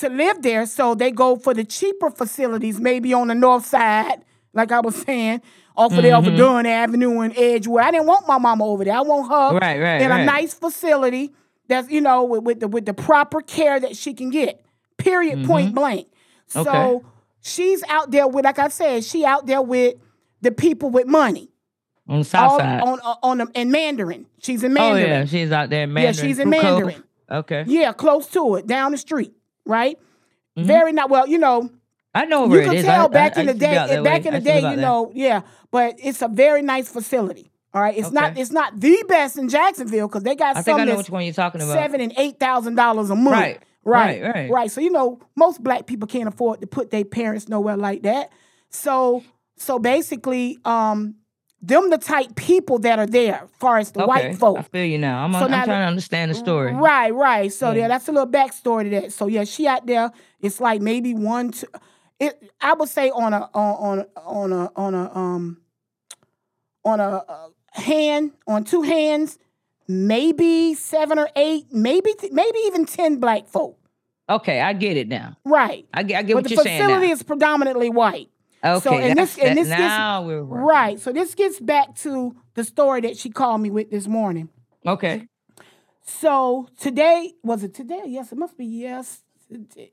to 0.02 0.10
live 0.10 0.41
there, 0.41 0.66
so 0.66 0.95
they 0.95 1.12
go 1.12 1.36
for 1.36 1.54
the 1.54 1.64
cheaper 1.64 2.10
facilities, 2.10 2.80
maybe 2.80 3.14
on 3.14 3.28
the 3.28 3.36
north 3.36 3.66
side, 3.66 4.24
like 4.54 4.72
I 4.72 4.80
was 4.80 4.95
saying, 4.95 5.41
off 5.76 5.91
of 5.93 6.04
off 6.06 6.26
of 6.26 6.34
mm-hmm. 6.34 6.38
Dunn 6.38 6.66
Avenue 6.66 7.20
and 7.22 7.38
Edgewood. 7.38 7.82
I 7.84 7.91
didn't 7.91 8.08
want 8.08 8.28
my 8.28 8.38
mama 8.38 8.66
over 8.66 8.84
there. 8.84 8.95
I 8.95 9.02
want 9.02 9.30
her 9.30 9.58
Right, 9.58 9.80
right, 9.80 10.02
in 10.02 10.12
a 10.12 10.26
nice 10.26 10.54
facility 10.54 11.34
that's 11.68 11.89
you 11.89 12.02
know 12.02 12.24
with, 12.26 12.43
with 12.43 12.60
the 12.60 12.68
with 12.68 12.86
the 12.86 12.93
proper 12.93 13.41
care 13.41 13.80
that 13.80 13.95
she 13.95 14.14
can 14.14 14.30
get. 14.30 14.66
Period. 14.97 15.39
Mm-hmm. 15.39 15.47
Point 15.47 15.76
blank. 15.76 16.08
So 16.47 16.62
Okay. 16.62 17.06
she's 17.41 17.84
out 17.88 18.12
there 18.12 18.28
with, 18.28 18.43
like 18.43 18.60
I 18.60 18.68
said, 18.70 19.04
she 19.06 19.24
out 19.24 19.45
there 19.45 19.62
with 19.62 19.95
the 20.41 20.52
people 20.52 20.89
with 20.89 21.08
money. 21.08 21.50
on 22.08 22.20
the 22.20 22.26
south 22.26 22.52
All 22.54 22.60
side. 22.60 22.82
on 22.82 23.00
uh, 23.00 23.16
on, 23.24 23.41
on 23.41 23.52
in 23.56 23.72
Mandarin. 23.72 24.26
She's 24.41 24.64
in 24.64 24.74
Mandarin. 24.74 25.06
oh 25.06 25.08
yeah, 25.20 25.26
she's 25.26 25.52
out 25.52 25.70
there 25.70 25.84
in 25.84 25.93
Mandarin. 25.93 26.16
Yeah, 26.16 26.22
she's 26.22 26.39
in. 26.39 26.50
Mandarin. 26.50 27.04
Okay, 27.32 27.64
Yeah, 27.68 27.93
close 27.93 28.26
to 28.32 28.56
it, 28.56 28.66
down 28.66 28.91
the 28.91 28.97
street, 28.97 29.32
right? 29.70 29.98
Mm-hmm. 30.58 30.68
Very 30.68 30.92
not 30.92 31.10
well, 31.10 31.28
you 31.28 31.38
know. 31.38 31.70
I 32.14 32.26
know 32.26 32.46
You 32.46 32.50
where 32.50 32.62
it 32.64 32.72
can 32.72 32.84
tell 32.84 33.06
I- 33.06 33.08
back 33.10 33.38
I- 33.38 33.42
in 33.42 33.48
the 33.48 33.54
day, 33.54 33.76
back 34.04 34.24
way. 34.24 34.28
in 34.28 34.34
the 34.34 34.40
day, 34.42 34.60
you 34.72 34.78
know, 34.78 35.12
yeah. 35.14 35.42
But 35.72 35.96
it's 36.04 36.22
a 36.24 36.28
very 36.28 36.62
nice 36.64 36.90
facility. 36.90 37.52
All 37.72 37.82
right, 37.84 37.96
it's 37.96 38.12
not 38.12 38.36
it's 38.36 38.52
not 38.52 38.80
the 38.80 39.06
best 39.08 39.38
in 39.38 39.48
Jacksonville 39.48 40.08
because 40.08 40.24
they 40.24 40.36
got 40.36 40.58
I 40.58 40.64
think 40.64 40.74
some 40.80 40.82
I 40.82 40.86
know 40.86 40.98
which 40.98 41.12
one 41.12 41.24
you're 41.24 41.34
talking 41.36 41.62
about. 41.62 41.74
seven 41.74 42.02
and 42.02 42.12
eight 42.18 42.40
thousand 42.40 42.74
dollars 42.76 43.12
a 43.12 43.16
month. 43.16 43.36
Right, 43.38 43.60
right, 43.84 44.24
right, 44.24 44.50
right. 44.52 44.72
So 44.72 44.82
you 44.82 44.90
know, 44.90 45.20
most 45.36 45.64
black 45.64 45.86
people 45.86 46.08
can't 46.08 46.28
afford 46.28 46.62
to 46.62 46.68
put 46.68 46.90
their 46.90 47.06
parents 47.06 47.48
nowhere 47.48 47.78
like 47.78 48.02
that. 48.02 48.32
So 48.72 49.24
so 49.56 49.78
basically, 49.78 50.58
um, 50.66 51.14
them 51.62 51.89
the 51.89 51.97
type 51.97 52.36
people 52.36 52.80
that 52.80 52.99
are 52.99 53.05
there, 53.05 53.47
far 53.60 53.78
as 53.78 53.91
the 53.91 54.01
okay, 54.01 54.07
white 54.07 54.38
folk. 54.38 54.57
I 54.57 54.62
feel 54.62 54.86
you 54.86 54.97
now. 54.97 55.24
I'm, 55.24 55.34
So 55.34 55.39
I'm 55.39 55.51
now 55.51 55.66
trying 55.66 55.82
to 55.82 55.88
understand 55.88 56.32
the 56.32 56.36
story. 56.36 56.74
Right, 56.74 57.14
right. 57.14 57.51
So 57.51 57.72
Yeah. 57.72 57.82
yeah, 57.82 57.88
that's 57.89 58.07
a 58.07 58.12
little 58.12 58.30
backstory 58.30 58.84
to 58.84 58.89
that. 59.01 59.14
So 59.14 59.28
yeah, 59.28 59.43
she 59.43 59.68
out 59.68 59.86
there. 59.86 60.12
It's 60.41 60.62
like 60.62 60.82
maybe 60.82 61.14
one, 61.14 61.51
two, 61.51 61.68
it 62.20 62.51
I 62.62 62.74
would 62.74 62.89
say 62.89 63.10
on 63.10 63.34
a 63.34 63.49
on 63.53 63.99
on 63.99 64.05
on 64.16 64.53
a 64.53 64.72
on 64.76 64.95
a 64.95 65.16
um 65.18 65.62
on 66.86 66.99
a, 66.99 67.24
uh 67.28 67.47
hand 67.74 68.32
on 68.47 68.64
two 68.64 68.82
hands, 68.82 69.38
maybe 69.88 70.74
seven 70.76 71.20
or 71.20 71.30
eight, 71.36 71.66
maybe 71.72 72.14
maybe 72.32 72.57
even 72.66 72.86
ten 72.86 73.20
black 73.20 73.47
folk. 73.47 73.78
Okay, 74.30 74.62
I 74.62 74.74
get 74.74 74.95
it 74.95 75.07
now. 75.07 75.38
Right. 75.43 75.88
I 75.93 76.03
get, 76.03 76.20
I 76.20 76.22
get 76.22 76.36
but 76.36 76.43
what 76.43 76.51
you're 76.51 76.64
saying. 76.64 76.78
The 76.78 76.84
facility 76.86 77.12
is 77.12 77.24
predominantly 77.24 77.89
white. 77.89 78.30
Okay, 78.64 78.80
so 78.89 78.93
and 78.97 79.18
this 79.18 79.38
and 79.38 79.57
that- 79.57 79.62
this 79.64 79.70
now 79.70 80.20
gets 80.22 80.28
we're 80.28 80.43
working. 80.43 80.66
right. 80.66 80.99
So 80.99 81.12
this 81.14 81.34
gets 81.36 81.60
back 81.60 81.95
to 81.97 82.36
the 82.55 82.64
story 82.64 83.01
that 83.01 83.18
she 83.18 83.30
called 83.30 83.62
me 83.62 83.70
with 83.70 83.89
this 83.89 84.07
morning. 84.07 84.49
Okay. 84.86 85.28
So 86.01 86.68
today 86.80 87.34
was 87.43 87.64
it 87.64 87.74
today? 87.74 88.01
Yes, 88.05 88.32
it 88.32 88.38
must 88.38 88.57
be 88.57 88.66
yes. 88.66 89.22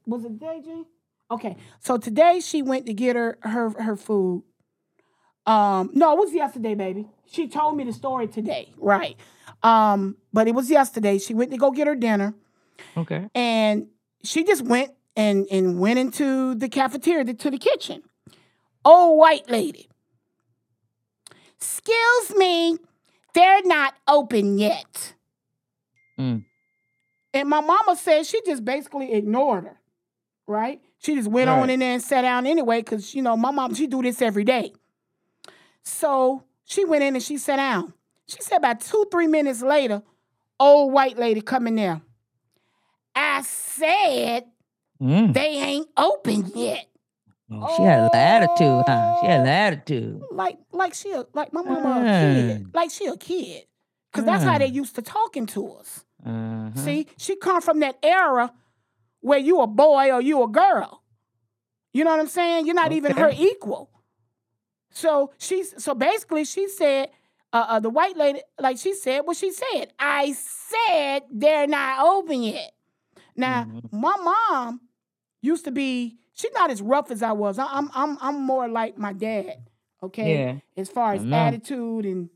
Was 0.06 0.24
it 0.24 0.28
today, 0.30 0.60
G? 0.64 0.84
Okay. 1.30 1.56
So 1.80 1.96
today 1.98 2.40
she 2.40 2.62
went 2.62 2.86
to 2.86 2.94
get 2.94 3.16
her 3.16 3.38
her 3.42 3.70
her 3.80 3.96
food. 3.96 4.42
Um, 5.46 5.90
no, 5.92 6.12
it 6.12 6.18
was 6.18 6.34
yesterday, 6.34 6.74
baby. 6.74 7.06
She 7.30 7.46
told 7.48 7.76
me 7.76 7.84
the 7.84 7.92
story 7.92 8.26
today, 8.26 8.72
right? 8.78 9.16
Um, 9.62 10.16
but 10.32 10.48
it 10.48 10.54
was 10.54 10.70
yesterday. 10.70 11.18
She 11.18 11.34
went 11.34 11.50
to 11.52 11.56
go 11.56 11.70
get 11.70 11.86
her 11.86 11.94
dinner, 11.94 12.34
Okay. 12.96 13.28
and 13.34 13.86
she 14.24 14.42
just 14.42 14.62
went 14.62 14.90
and 15.16 15.46
and 15.50 15.78
went 15.78 15.98
into 16.00 16.54
the 16.56 16.68
cafeteria 16.68 17.32
to 17.32 17.50
the 17.50 17.58
kitchen. 17.58 18.02
Old 18.86 19.18
white 19.18 19.50
lady. 19.50 19.88
Excuse 21.56 22.34
me, 22.36 22.78
they're 23.34 23.62
not 23.64 23.94
open 24.06 24.58
yet. 24.58 25.14
Mm. 26.18 26.44
And 27.34 27.48
my 27.48 27.60
mama 27.60 27.96
said 27.96 28.24
she 28.26 28.40
just 28.46 28.64
basically 28.64 29.12
ignored 29.12 29.64
her, 29.64 29.76
right? 30.46 30.80
She 30.98 31.14
just 31.16 31.28
went 31.28 31.50
on 31.50 31.68
in 31.68 31.80
there 31.80 31.92
and 31.94 32.02
sat 32.02 32.22
down 32.22 32.46
anyway, 32.46 32.80
because 32.80 33.14
you 33.14 33.22
know 33.22 33.36
my 33.36 33.50
mom 33.50 33.74
she 33.74 33.86
do 33.86 34.02
this 34.02 34.22
every 34.22 34.44
day. 34.44 34.72
So 35.82 36.44
she 36.64 36.84
went 36.84 37.02
in 37.02 37.14
and 37.16 37.22
she 37.22 37.38
sat 37.38 37.56
down. 37.56 37.92
She 38.28 38.40
said 38.40 38.58
about 38.58 38.80
two 38.80 39.06
three 39.10 39.26
minutes 39.26 39.62
later, 39.62 40.02
old 40.60 40.92
white 40.92 41.18
lady 41.18 41.40
coming 41.40 41.76
in 41.78 41.84
there. 41.84 42.00
I 43.14 43.42
said 43.42 44.44
Mm. 45.02 45.34
they 45.34 45.58
ain't 45.58 45.88
open 45.96 46.50
yet. 46.54 46.86
Oh, 47.50 47.76
She 47.76 47.82
had 47.84 48.00
an 48.00 48.10
attitude, 48.12 48.82
huh? 48.86 49.14
She 49.20 49.26
had 49.26 49.40
an 49.42 49.46
attitude. 49.46 50.22
Like 50.30 50.58
like 50.72 50.94
she 50.94 51.12
a, 51.12 51.24
like 51.32 51.52
my 51.52 51.62
mama 51.62 52.00
a 52.00 52.04
Mm. 52.04 52.48
kid, 52.64 52.74
like 52.74 52.90
she 52.90 53.06
a 53.06 53.16
kid, 53.16 53.64
because 54.10 54.24
that's 54.24 54.42
how 54.44 54.58
they 54.58 54.66
used 54.66 54.96
to 54.96 55.02
talking 55.02 55.46
to 55.46 55.72
us. 55.74 56.04
Uh-huh. 56.24 56.70
See, 56.74 57.06
she 57.16 57.36
come 57.36 57.60
from 57.62 57.80
that 57.80 57.98
era 58.02 58.52
where 59.20 59.38
you 59.38 59.60
a 59.60 59.66
boy 59.66 60.10
or 60.12 60.20
you 60.20 60.42
a 60.42 60.48
girl. 60.48 61.02
You 61.92 62.04
know 62.04 62.10
what 62.10 62.20
I'm 62.20 62.26
saying? 62.26 62.66
You're 62.66 62.74
not 62.74 62.92
even 62.92 63.16
her 63.16 63.30
equal. 63.36 63.90
So 64.90 65.32
she's 65.38 65.82
so 65.82 65.94
basically 65.94 66.44
she 66.44 66.68
said, 66.68 67.10
uh, 67.52 67.66
uh, 67.68 67.80
the 67.80 67.90
white 67.90 68.16
lady, 68.16 68.40
like 68.58 68.78
she 68.78 68.94
said 68.94 69.20
what 69.20 69.36
she 69.36 69.52
said. 69.52 69.92
I 69.98 70.32
said 70.32 71.22
they're 71.30 71.66
not 71.68 72.04
open 72.04 72.42
yet. 72.42 72.72
Now, 73.36 73.64
Mm-hmm. 73.64 74.00
my 74.00 74.16
mom 74.16 74.80
used 75.42 75.64
to 75.66 75.70
be. 75.70 76.18
She's 76.36 76.52
not 76.52 76.70
as 76.70 76.80
rough 76.82 77.10
as 77.10 77.22
I 77.22 77.32
was. 77.32 77.58
I- 77.58 77.66
I'm 77.66 77.90
I'm 77.94 78.16
I'm 78.20 78.40
more 78.42 78.68
like 78.68 78.96
my 78.98 79.12
dad. 79.12 79.56
Okay, 80.02 80.38
Yeah. 80.38 80.54
as 80.80 80.88
far 80.88 81.14
as 81.14 81.24
attitude 81.24 82.04
and 82.04 82.28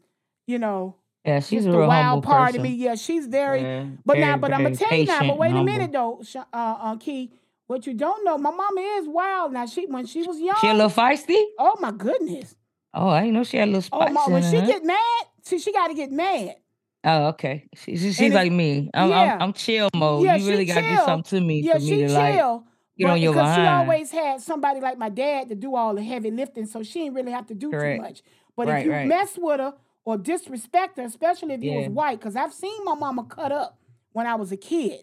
you 0.47 0.59
know 0.59 0.97
Yeah, 1.25 1.41
she's 1.41 1.67
a 1.67 1.71
the 1.71 1.79
real 1.79 1.87
wild 1.89 2.25
part 2.25 2.49
person. 2.49 2.61
of 2.61 2.65
me. 2.65 2.71
Yeah, 2.75 2.95
she's 2.95 3.27
very. 3.27 3.61
Yeah, 3.61 3.85
but 4.07 4.19
now, 4.19 4.37
but 4.39 4.53
I'm 4.53 4.63
gonna 4.63 4.75
very 4.75 4.89
tell 4.89 4.99
you 4.99 5.05
now. 5.07 5.29
But 5.29 5.39
wait 5.39 5.53
a 5.55 5.63
minute 5.63 5.93
though, 5.93 6.23
uh, 6.35 6.45
uh, 6.57 6.97
Key. 6.97 7.31
What 7.67 7.87
you 7.87 7.95
don't 7.95 8.25
know, 8.25 8.37
my 8.37 8.51
mama 8.51 8.81
is 8.81 9.07
wild. 9.07 9.53
Now 9.53 9.65
she 9.67 9.87
when 9.87 10.05
she 10.07 10.23
was 10.23 10.41
young. 10.41 10.57
She 10.61 10.67
a 10.69 10.75
little 10.75 10.91
feisty? 10.91 11.41
Oh 11.59 11.77
my 11.79 11.93
goodness. 11.93 12.57
Oh, 12.95 13.09
I 13.09 13.21
didn't 13.21 13.35
know 13.35 13.45
she 13.45 13.59
had 13.59 13.69
a 13.69 13.73
little 13.73 13.89
Oh 13.93 14.01
spice 14.03 14.13
my, 14.15 14.25
in 14.27 14.33
when 14.33 14.43
her, 14.43 14.51
she 14.51 14.57
huh? 14.59 14.67
get 14.67 14.85
mad, 14.85 15.25
see 15.43 15.59
she 15.61 15.73
got 15.73 15.87
to 15.89 15.95
get 15.95 16.11
mad. 16.11 16.57
Oh, 17.05 17.27
okay. 17.29 17.69
She, 17.77 17.97
she- 17.97 18.13
she's 18.13 18.21
And 18.21 18.35
like 18.35 18.51
me. 18.51 18.91
I'm, 18.93 19.09
yeah. 19.11 19.35
I'm, 19.37 19.43
I'm 19.43 19.53
chill 19.53 19.89
mode. 19.95 20.25
yeah, 20.25 20.35
you 20.35 20.45
she 20.45 20.51
really 20.51 20.65
got 20.65 20.81
to 20.81 20.89
do 20.89 20.97
something 21.05 21.39
to 21.39 21.47
me 21.47 21.61
Yeah, 21.61 21.75
for 21.75 21.81
she 21.81 21.91
me 21.93 21.97
to 22.03 22.09
chill. 22.09 22.55
like 22.57 22.65
get 23.01 23.07
but 23.07 23.13
on 23.13 23.21
your 23.21 23.33
because 23.33 23.55
she 23.57 23.63
always 23.63 24.11
had 24.11 24.41
somebody 24.41 24.81
like 24.81 24.99
my 24.99 25.09
dad 25.09 25.49
to 25.49 25.55
do 25.55 25.75
all 25.75 25.95
the 25.95 26.03
heavy 26.03 26.31
lifting, 26.31 26.67
so 26.67 26.83
she 26.83 27.01
didn't 27.01 27.15
really 27.15 27.33
have 27.33 27.47
to 27.49 27.55
do 27.55 27.71
Correct. 27.71 27.99
too 27.99 28.03
much. 28.03 28.23
But 28.57 28.69
Right, 28.69 28.79
if 28.81 28.85
you 28.87 28.93
right. 28.93 29.07
mess 29.09 29.37
with 29.39 29.61
her 29.61 29.75
or 30.05 30.17
disrespect 30.19 30.97
her, 30.99 31.05
especially 31.05 31.55
if 31.55 31.63
you 31.63 31.73
was 31.73 31.89
white, 31.89 32.19
because 32.21 32.37
I've 32.37 32.53
seen 32.55 32.85
my 32.85 32.95
mama 32.95 33.25
cut 33.25 33.53
up 33.53 33.79
when 34.13 34.27
I 34.27 34.35
was 34.35 34.53
a 34.53 34.57
kid. 34.57 35.01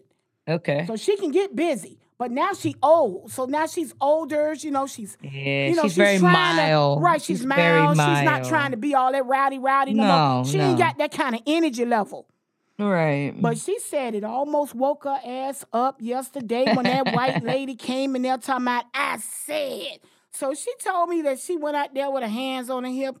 Okay. 0.48 0.84
So 0.86 0.96
she 0.96 1.16
can 1.16 1.30
get 1.30 1.54
busy. 1.54 1.98
But 2.18 2.32
now 2.32 2.52
she 2.52 2.74
old. 2.82 3.30
So 3.30 3.44
now 3.44 3.66
she's 3.66 3.94
older. 4.00 4.52
You 4.54 4.72
know, 4.72 4.86
she's 4.88 5.16
yeah, 5.22 5.68
you 5.68 5.76
know, 5.76 5.82
she's, 5.84 5.94
very 5.94 6.18
trying 6.18 6.56
to- 6.56 6.62
mild. 6.62 7.00
right, 7.00 7.22
she's, 7.22 7.44
very 7.44 7.80
mild. 7.80 7.96
mild. 7.96 8.18
She's 8.18 8.24
not 8.24 8.44
trying 8.44 8.72
to 8.72 8.76
be 8.76 8.94
all 8.94 9.12
that 9.12 9.24
rowdy, 9.24 9.58
rowdy 9.60 9.94
no, 9.94 10.04
No, 10.04 10.34
more. 10.36 10.44
She 10.44 10.58
ain't 10.58 10.78
got 10.78 10.98
that 10.98 11.12
kind 11.12 11.36
of 11.36 11.42
energy 11.46 11.84
level. 11.84 12.26
Right. 12.78 13.32
But 13.36 13.58
she 13.58 13.78
said 13.80 14.14
it 14.14 14.22
almost 14.24 14.74
woke 14.74 15.04
her 15.04 15.18
ass 15.24 15.64
up 15.72 15.96
yesterday 16.00 16.74
when 16.74 16.84
that 16.84 17.12
white 17.12 17.42
lady 17.42 17.74
came 17.74 18.14
in 18.14 18.22
there 18.22 18.38
talking 18.38 18.64
about, 18.64 18.84
I 18.94 19.18
said. 19.18 19.98
So 20.30 20.54
she 20.54 20.70
told 20.84 21.08
me 21.08 21.22
that 21.22 21.40
she 21.40 21.56
went 21.56 21.76
out 21.76 21.92
there 21.94 22.10
with 22.10 22.22
her 22.22 22.28
hands 22.28 22.70
on 22.70 22.84
her 22.84 22.90
hip 22.90 23.16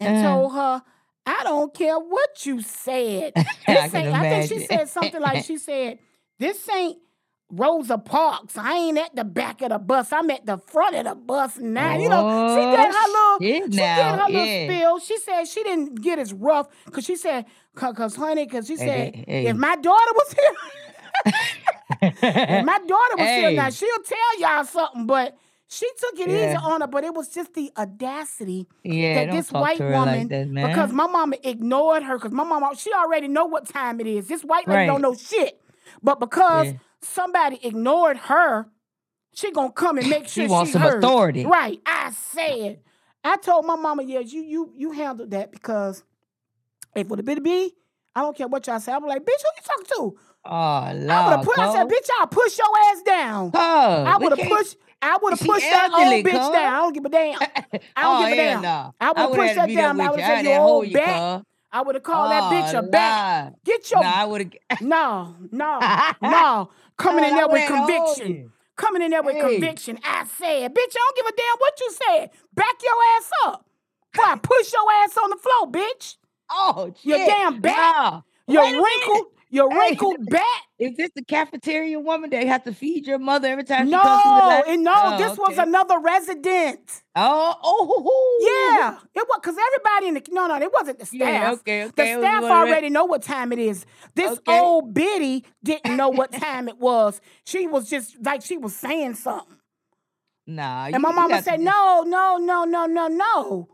and 0.00 0.16
Uh. 0.16 0.22
told 0.22 0.52
her, 0.54 0.82
I 1.26 1.44
don't 1.44 1.72
care 1.74 1.98
what 1.98 2.46
you 2.46 2.62
said. 2.62 3.32
I 3.36 3.44
This 3.66 3.92
can 3.92 4.06
ain't, 4.06 4.14
I 4.14 4.28
think 4.30 4.48
she 4.48 4.66
said 4.66 4.88
something 4.88 5.20
like, 5.20 5.44
she 5.44 5.58
said, 5.58 5.98
this 6.38 6.68
ain't 6.70 6.98
Rosa 7.52 7.98
Parks. 7.98 8.56
I 8.56 8.74
ain't 8.74 8.98
at 8.98 9.14
the 9.14 9.24
back 9.24 9.60
of 9.62 9.70
the 9.70 9.78
bus. 9.78 10.12
I'm 10.12 10.30
at 10.30 10.46
the 10.46 10.58
front 10.58 10.96
of 10.96 11.04
the 11.04 11.14
bus 11.14 11.58
now. 11.58 11.96
You 11.96 12.08
know, 12.08 12.26
she 12.46 12.66
did 12.66 12.78
her 12.78 12.86
Oh, 13.04 13.38
little, 13.42 13.70
she 13.70 13.78
now, 13.78 14.12
did 14.12 14.20
her 14.20 14.28
little 14.30 14.46
yeah. 14.46 14.64
spill. 14.64 14.98
She 15.00 15.18
said 15.18 15.44
she 15.44 15.62
didn't 15.62 16.00
get 16.00 16.18
as 16.18 16.32
rough 16.32 16.68
because 16.86 17.04
she 17.04 17.16
said, 17.16 17.44
cause 17.76 18.16
honey, 18.16 18.46
because 18.46 18.66
she 18.66 18.76
Hey, 18.76 18.86
said, 18.86 19.14
hey, 19.14 19.24
hey. 19.28 19.46
if 19.48 19.56
my 19.56 19.76
daughter 19.76 20.12
was 20.14 20.34
here, 20.34 20.56
if 22.48 22.60
my 22.60 22.78
daughter 22.78 23.16
was 23.18 23.34
here 23.34 23.50
now, 23.52 23.70
she'll 23.70 24.02
tell 24.04 24.40
y'all 24.40 24.64
something, 24.64 25.06
but 25.06 25.36
she 25.68 25.86
took 25.98 26.18
it 26.20 26.28
easy 26.28 26.56
on 26.64 26.80
her, 26.80 26.86
but 26.86 27.04
it 27.04 27.14
was 27.14 27.28
just 27.28 27.54
the 27.54 27.70
audacity 27.76 28.66
Yeah, 28.84 29.14
that 29.14 29.30
this 29.30 29.50
white 29.52 29.78
woman, 29.86 30.28
like 30.28 30.28
that, 30.28 30.48
because 30.70 30.92
my 30.92 31.06
mama 31.06 31.36
ignored 31.44 32.02
her, 32.02 32.16
because 32.18 32.32
my 32.32 32.44
mama, 32.44 32.72
she 32.76 32.92
already 32.92 33.28
know 33.28 33.44
what 33.46 33.68
time 33.68 34.00
it 34.00 34.06
is. 34.06 34.26
This 34.28 34.42
white 34.42 34.68
lady 34.68 34.78
Right. 34.78 34.86
don't 34.86 35.02
know 35.02 35.14
shit. 35.14 35.60
But 36.02 36.20
because 36.20 36.66
Yeah. 36.68 36.78
Somebody 37.02 37.58
ignored 37.62 38.16
her, 38.16 38.68
she 39.34 39.50
gonna 39.50 39.72
come 39.72 39.98
and 39.98 40.08
make 40.10 40.28
She 40.28 40.40
sure 40.42 40.48
wants 40.48 40.70
she 40.70 40.72
some 40.72 40.82
heard. 40.82 41.02
authority. 41.02 41.44
Right. 41.46 41.80
I 41.86 42.10
said. 42.10 42.80
I 43.24 43.36
told 43.36 43.64
my 43.66 43.76
mama, 43.76 44.02
yeah, 44.02 44.18
you 44.18 44.42
you 44.42 44.72
you 44.76 44.90
handled 44.90 45.30
that 45.30 45.52
because 45.52 46.02
if 46.96 47.02
it 47.02 47.08
would 47.08 47.42
me, 47.42 47.72
I 48.16 48.20
don't 48.20 48.36
care 48.36 48.48
what 48.48 48.66
y'all 48.66 48.80
say. 48.80 48.92
I'm 48.92 49.06
like, 49.06 49.22
bitch, 49.22 49.26
who 49.26 49.48
you 49.56 49.62
talking 49.64 49.86
to? 49.86 50.18
Oh, 50.44 50.50
I 50.50 50.92
would 50.92 51.06
Lord, 51.06 51.30
have 51.36 51.44
put. 51.44 51.58
I 51.58 51.72
said, 51.72 51.86
bitch, 51.88 52.08
I'll 52.20 52.26
push 52.26 52.58
your 52.58 52.66
ass 52.90 53.02
down. 53.02 53.52
Cole, 53.52 53.60
I 53.62 54.18
would 54.18 54.36
have 54.36 54.48
pushed. 54.48 54.76
I 55.00 55.18
would 55.22 55.30
have 55.32 55.40
pushed 55.40 55.70
that 55.70 55.90
elderly, 55.92 56.16
old 56.16 56.26
bitch 56.26 56.52
down. 56.52 56.74
I 56.74 56.76
don't 56.78 56.92
give 56.92 57.04
a 57.04 57.08
damn. 57.08 57.38
I 57.40 57.42
don't 57.42 57.80
oh, 57.96 58.24
give 58.24 58.32
a 58.32 58.36
damn. 58.36 58.62
no. 58.62 58.94
I 59.00 59.08
would 59.10 59.18
have 59.18 59.30
pushed 59.32 59.54
that 59.54 59.74
down. 59.74 60.00
I 60.00 60.10
would 60.10 60.20
have 60.20 60.38
said, 60.38 60.44
you 60.44 60.50
old 60.50 60.60
hold 60.60 60.86
you, 60.88 60.94
bat. 60.94 61.38
cuz. 61.38 61.46
I 61.72 61.82
would 61.82 61.94
have 61.94 62.04
called 62.04 62.30
that 62.30 62.44
bitch 62.52 62.74
a 62.78 62.82
Oh, 62.82 62.90
bat. 62.90 63.54
Get 63.64 63.90
your 63.90 64.02
Nah, 64.02 64.08
I 64.14 64.24
would 64.26 64.54
have. 64.70 64.80
no, 64.82 65.34
no, 65.50 65.78
no. 66.20 66.70
Coming 66.98 67.24
in 67.24 67.34
there 67.34 67.48
with 67.48 67.66
would've 67.66 67.66
had 67.66 67.86
to 67.86 67.92
hold 67.94 68.16
conviction. 68.18 68.52
Coming 68.76 69.02
in 69.02 69.10
there 69.10 69.22
with 69.22 69.36
Hey. 69.36 69.40
conviction. 69.52 69.98
I 70.04 70.24
said, 70.38 70.74
bitch, 70.74 70.94
I 70.94 71.12
don't 71.14 71.16
give 71.16 71.26
a 71.26 71.32
damn 71.36 71.58
what 71.58 71.80
you 71.80 71.90
said. 71.90 72.30
Back 72.54 72.74
your 72.82 72.92
ass 73.16 73.30
up. 73.46 73.66
I 74.20 74.36
push 74.42 74.72
your 74.72 74.90
ass 75.02 75.16
on 75.16 75.30
the 75.30 75.36
floor, 75.36 75.72
bitch. 75.72 76.16
Oh, 76.50 76.92
shit. 77.02 77.26
damn 77.26 77.60
bat. 77.60 77.76
Nah. 77.76 78.20
Your 78.48 78.62
Wait 78.64 78.68
a 78.70 78.72
minute. 78.76 78.84
wrinkled, 78.84 79.26
your 79.52 79.70
Hey. 79.70 79.78
wrinkled 79.90 80.16
bat. 80.28 80.42
Is 80.80 80.96
this 80.96 81.10
the 81.14 81.22
cafeteria 81.24 82.00
woman 82.00 82.30
that 82.30 82.44
have 82.48 82.64
to 82.64 82.74
feed 82.74 83.06
your 83.06 83.20
mother 83.20 83.46
every 83.46 83.62
time 83.62 83.86
she 83.86 83.92
comes 83.92 84.22
through 84.22 84.32
the 84.32 84.38
No, 84.48 84.62
and 84.66 84.82
no, 84.82 84.92
Oh, 84.96 85.18
this 85.18 85.38
was 85.38 85.56
another 85.58 86.00
resident. 86.00 87.02
Oh, 87.14 87.54
oh, 87.62 88.78
Yeah, 88.80 88.98
it 89.14 89.24
was 89.28 89.38
because 89.40 89.56
everybody 89.68 90.08
in 90.08 90.14
the 90.14 90.22
no, 90.32 90.48
no, 90.48 90.56
it 90.60 90.72
wasn't 90.72 90.98
the 90.98 91.06
staff. 91.06 91.18
Yeah, 91.20 91.52
okay, 91.52 91.84
okay, 91.84 92.14
The 92.14 92.20
staff 92.20 92.42
one 92.42 92.50
of 92.50 92.66
the- 92.66 92.70
already 92.72 92.88
know 92.90 93.04
what 93.04 93.22
time 93.22 93.52
it 93.52 93.60
is. 93.60 93.86
This 94.16 94.32
Okay. 94.32 94.58
old 94.58 94.92
biddy 94.92 95.44
didn't 95.62 95.96
know 95.96 96.08
what 96.08 96.32
time 96.48 96.66
it 96.68 96.78
was. 96.78 97.20
She 97.44 97.68
was 97.68 97.88
just 97.88 98.16
like 98.24 98.42
she 98.42 98.56
was 98.56 98.74
saying 98.74 99.14
something, 99.14 99.58
Nah. 100.48 100.86
and 100.86 101.00
my 101.02 101.12
mama 101.12 101.36
to 101.36 101.42
said, 101.44 101.56
just- 101.60 101.62
"No, 101.64 102.02
no, 102.04 102.38
no, 102.38 102.64
no, 102.64 102.86
no, 102.86 103.06
no, 103.06 103.68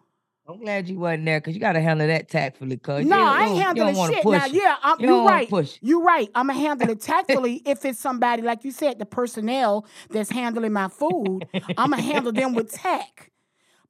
I'm 0.49 0.59
glad 0.61 0.89
you 0.89 0.99
wasn't 0.99 1.27
there 1.27 1.41
because 1.41 1.55
you 1.55 1.61
got 1.61 1.73
to 1.75 1.81
handle 1.81 2.07
that 2.07 2.29
tactfully. 2.29 2.79
Cause 2.79 3.05
no." 3.05 3.17
you, 3.19 3.23
I 3.23 3.45
ain't 3.49 3.63
handling 3.63 3.95
shit. 4.15 4.25
Now, 4.25 4.47
it. 4.47 4.53
yeah, 4.53 4.77
I'm, 4.83 4.99
You 5.01 5.07
you're 5.09 5.25
right. 5.27 5.49
push. 5.49 5.77
You're 5.83 6.03
right. 6.03 6.31
I'm 6.35 6.47
gonna 6.47 6.59
handle 6.59 6.89
it 6.91 7.01
tactfully 7.03 7.63
if 7.67 7.85
it's 7.85 8.01
somebody 8.01 8.41
like 8.43 8.65
you 8.65 8.71
said, 8.71 8.99
the 8.99 9.05
personnel 9.07 9.85
that's 10.09 10.31
handling 10.31 10.73
my 10.73 10.89
food. 10.89 11.47
I'm 11.77 11.91
gonna 11.91 12.01
handle 12.01 12.33
them 12.33 12.55
with 12.55 12.73
tact. 12.73 13.31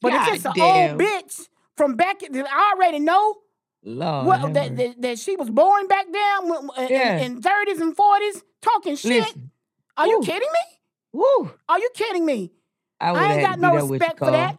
But 0.01 0.13
if 0.15 0.29
it's 0.35 0.45
an 0.45 0.53
Goddamn. 0.57 0.91
old 0.93 1.01
bitch 1.01 1.49
from 1.77 1.95
back, 1.97 2.21
that 2.21 2.47
I 2.51 2.73
already 2.75 2.99
know. 2.99 3.37
Lord, 3.85 4.27
Well, 4.27 4.49
that, 4.53 4.77
that, 4.77 5.01
that 5.01 5.19
she 5.21 5.37
was 5.37 5.51
born 5.51 5.87
back 5.87 6.07
then 6.13 6.49
when- 6.49 6.71
in- 6.79 6.89
Yeah. 6.91 7.19
in 7.19 7.41
thirties 7.41 7.81
and 7.81 7.95
forties, 7.97 8.43
talking 8.61 8.97
shit. 8.97 9.23
Listen. 9.23 9.51
Are 9.97 10.07
you 10.09 10.21
kidding 10.25 10.49
me? 10.53 10.79
Woo. 11.13 11.53
Are 11.69 11.79
you 11.79 11.89
kidding 11.95 12.27
me? 12.27 12.51
I 13.01 13.11
I 13.11 13.33
ain't 13.35 13.43
got 13.43 13.59
no 13.61 13.71
be 13.71 13.77
there 13.77 13.85
with 13.87 14.01
respect 14.01 14.19
for 14.19 14.31
that. 14.33 14.59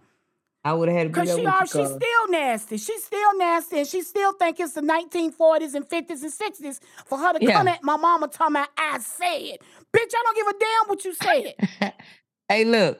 I 0.69 0.73
would 0.73 0.87
have 0.87 0.97
had 0.97 1.03
to 1.03 1.09
be 1.21 1.27
Cause 1.27 1.35
she 1.39 1.45
are 1.47 1.65
she's 1.65 1.87
still 1.89 2.27
nasty. 2.29 2.77
She's 2.77 3.03
still 3.03 3.37
nasty, 3.37 3.79
and 3.79 3.87
she 3.87 4.01
still 4.03 4.33
think 4.33 4.59
it's 4.59 4.73
the 4.73 4.81
1940s 4.81 5.73
and 5.73 5.87
50s 5.89 6.21
and 6.21 6.31
60s 6.31 6.79
for 7.07 7.17
her 7.17 7.33
to 7.33 7.43
Yeah. 7.43 7.53
come 7.53 7.67
at 7.67 7.83
my 7.83 7.97
mama 7.97 8.27
talking 8.27 8.55
about 8.55 8.69
I 8.77 8.99
said. 8.99 9.57
Bitch, 9.91 10.13
I 10.13 10.23
don't 10.23 10.35
give 10.35 10.47
a 10.47 10.53
damn 10.59 10.87
what 10.89 11.05
you 11.05 11.13
said. 11.15 11.93
Hey, 12.51 12.65
look. 12.65 12.99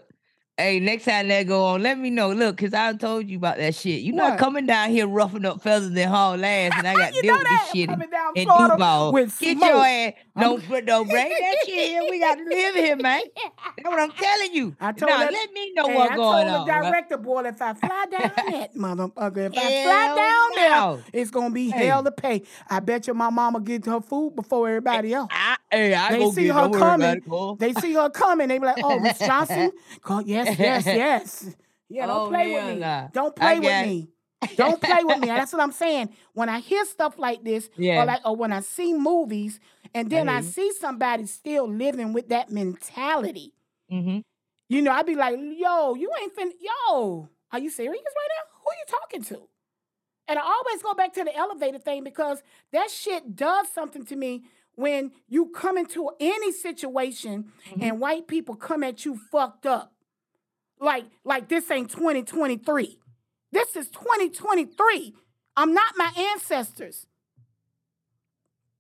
Hey, 0.60 0.82
next 0.82 1.06
time 1.06 1.30
that 1.30 1.44
go 1.48 1.64
on, 1.68 1.82
let 1.84 1.98
me 1.98 2.10
know. 2.10 2.34
Look, 2.34 2.58
cause 2.58 2.74
I 2.74 2.92
told 2.92 3.30
you 3.30 3.38
about 3.38 3.60
that 3.60 3.76
shit. 3.76 4.02
You 4.02 4.12
not 4.12 4.38
coming 4.38 4.66
down 4.66 4.90
here 4.90 5.08
roughing 5.08 5.46
up 5.46 5.62
feathers 5.62 5.88
and 5.88 6.00
haul 6.00 6.34
ass, 6.44 6.74
and 6.76 6.86
I 6.86 6.94
got 6.98 7.14
to 7.14 7.22
deal 7.22 7.34
with 7.38 7.48
this 7.48 7.62
shit 7.72 7.76
in, 7.84 7.88
Coming 7.88 8.10
down 8.10 8.32
in 8.36 8.46
Florida 8.46 8.74
Duval. 8.74 9.12
Get 9.14 9.32
smoke. 9.32 9.64
your 9.64 9.86
ass. 9.86 10.14
Don't 10.38 10.68
put 10.68 10.86
don't 10.86 11.08
bring 11.10 11.30
that 11.30 11.56
shit 11.66 11.90
here. 11.92 12.02
We 12.10 12.20
got 12.20 12.36
to 12.38 12.44
live 12.44 12.76
here, 12.76 12.96
man. 12.98 13.22
That's 13.78 13.90
what 13.90 14.00
I'm 14.02 14.12
telling 14.12 14.54
you. 14.54 14.76
I 14.82 14.92
told 14.92 15.10
now, 15.10 15.20
that- 15.20 15.32
let 15.32 15.54
me 15.54 15.72
know 15.74 15.88
Hey, 15.88 15.96
what's 15.96 16.12
I 16.12 16.16
going 16.18 16.48
told 16.48 16.56
on. 16.60 16.66
the 16.68 16.72
right? 16.74 16.84
director, 16.92 17.18
boy, 17.18 17.42
if 17.46 17.62
I 17.62 17.74
fly 17.76 18.06
down 18.12 18.32
that 18.36 18.76
motherfucker, 18.76 19.38
if 19.38 19.58
I 19.58 19.62
Hell 19.62 19.84
fly 19.84 20.16
down 20.16 20.50
no. 20.72 20.96
there, 21.14 21.22
it's 21.22 21.32
gonna 21.32 21.52
be 21.54 21.70
Hey. 21.72 21.86
hell 21.88 22.04
to 22.04 22.12
pay. 22.12 22.44
I 22.70 22.82
bet 22.82 23.08
you 23.08 23.14
my 23.14 23.30
mama 23.30 23.62
get 23.62 23.86
her 23.86 24.02
food 24.02 24.36
before 24.36 24.68
everybody 24.68 25.14
else. 25.14 25.30
I, 25.32 25.56
hey, 25.72 25.94
I 25.94 26.18
They 26.18 26.30
see 26.32 26.48
her 26.48 26.54
don't 26.54 26.72
worry 26.72 26.82
about 26.82 27.24
coming. 27.26 27.58
They 27.60 27.74
see 27.74 27.94
her 27.94 28.10
coming. 28.10 28.50
They 28.50 28.58
be 28.60 28.66
like, 28.66 28.84
"Oh, 28.84 29.00
Miss 29.00 29.20
Johnson, 29.20 29.72
call, 30.02 30.22
yes, 30.24 30.49
yes, 30.58 30.86
yes." 30.86 31.56
Yeah, 31.90 32.06
don't 32.08 32.28
Oh, 32.28 32.30
play 32.30 32.54
with 32.54 32.76
me. 32.78 32.80
Don't 33.14 33.40
I 33.42 33.42
play 33.42 33.60
with 33.60 33.70
got 33.70 33.84
it. 33.84 33.88
me. 33.88 34.10
Don't 34.56 34.82
play 34.82 35.00
with 35.04 35.20
me. 35.20 35.28
That's 35.40 35.52
what 35.52 35.62
I'm 35.62 35.72
saying. 35.72 36.10
When 36.34 36.48
I 36.48 36.60
hear 36.60 36.86
stuff 36.86 37.18
like 37.18 37.44
this, 37.44 37.70
Yeah. 37.78 38.02
or 38.02 38.06
like, 38.06 38.22
or 38.26 38.36
when 38.36 38.54
I 38.54 38.60
see 38.62 38.94
movies, 38.94 39.60
and 39.94 40.10
then 40.10 40.30
I, 40.30 40.36
hear 40.36 40.42
you. 40.44 40.50
see 40.52 40.72
somebody 40.80 41.26
still 41.26 41.68
living 41.68 42.14
with 42.14 42.30
that 42.30 42.52
mentality, 42.52 43.54
Mm-hmm. 43.92 44.20
you 44.70 44.82
know, 44.84 44.92
I'd 44.92 45.08
be 45.08 45.16
like, 45.16 45.36
"Yo, 45.40 45.96
you 45.96 46.12
ain't 46.22 46.36
fin. 46.36 46.52
Yo, 46.62 47.28
are 47.52 47.60
you 47.60 47.70
serious 47.72 48.04
right 48.04 48.30
now? 48.36 48.60
Who 48.62 48.70
are 48.70 48.76
you 48.76 48.86
talking 48.88 49.24
to?" 49.24 49.48
And 50.28 50.38
I 50.38 50.44
always 50.44 50.84
go 50.84 50.94
back 50.94 51.12
to 51.14 51.24
the 51.24 51.36
elevator 51.36 51.80
thing 51.80 52.04
because 52.04 52.44
that 52.72 52.92
shit 52.92 53.36
does 53.36 53.68
something 53.74 54.06
to 54.06 54.16
me 54.16 54.44
when 54.76 55.12
you 55.28 55.48
come 55.48 55.76
into 55.78 56.12
any 56.20 56.52
situation 56.52 57.52
Mm-hmm. 57.72 57.82
and 57.84 58.00
white 58.00 58.28
people 58.28 58.56
come 58.56 58.84
at 58.84 59.06
you 59.06 59.18
fucked 59.32 59.66
up. 59.66 59.92
Like, 60.80 61.06
like 61.24 61.50
this 61.50 61.70
ain't 61.72 61.90
2023. 61.90 63.00
This 63.52 63.76
is 63.76 63.90
2023. 63.90 65.16
I'm 65.58 65.74
not 65.74 65.94
my 65.98 66.12
ancestors. 66.34 67.06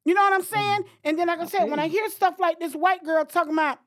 You 0.05 0.13
know 0.13 0.21
what 0.21 0.33
I'm 0.33 0.43
saying? 0.43 0.83
And 1.03 1.19
then, 1.19 1.27
like 1.27 1.39
I 1.39 1.45
said, 1.45 1.65
when 1.65 1.79
I 1.79 1.87
hear 1.87 2.09
stuff 2.09 2.35
like 2.39 2.59
this 2.59 2.73
white 2.73 3.03
girl 3.03 3.25
talking 3.25 3.53
about 3.53 3.79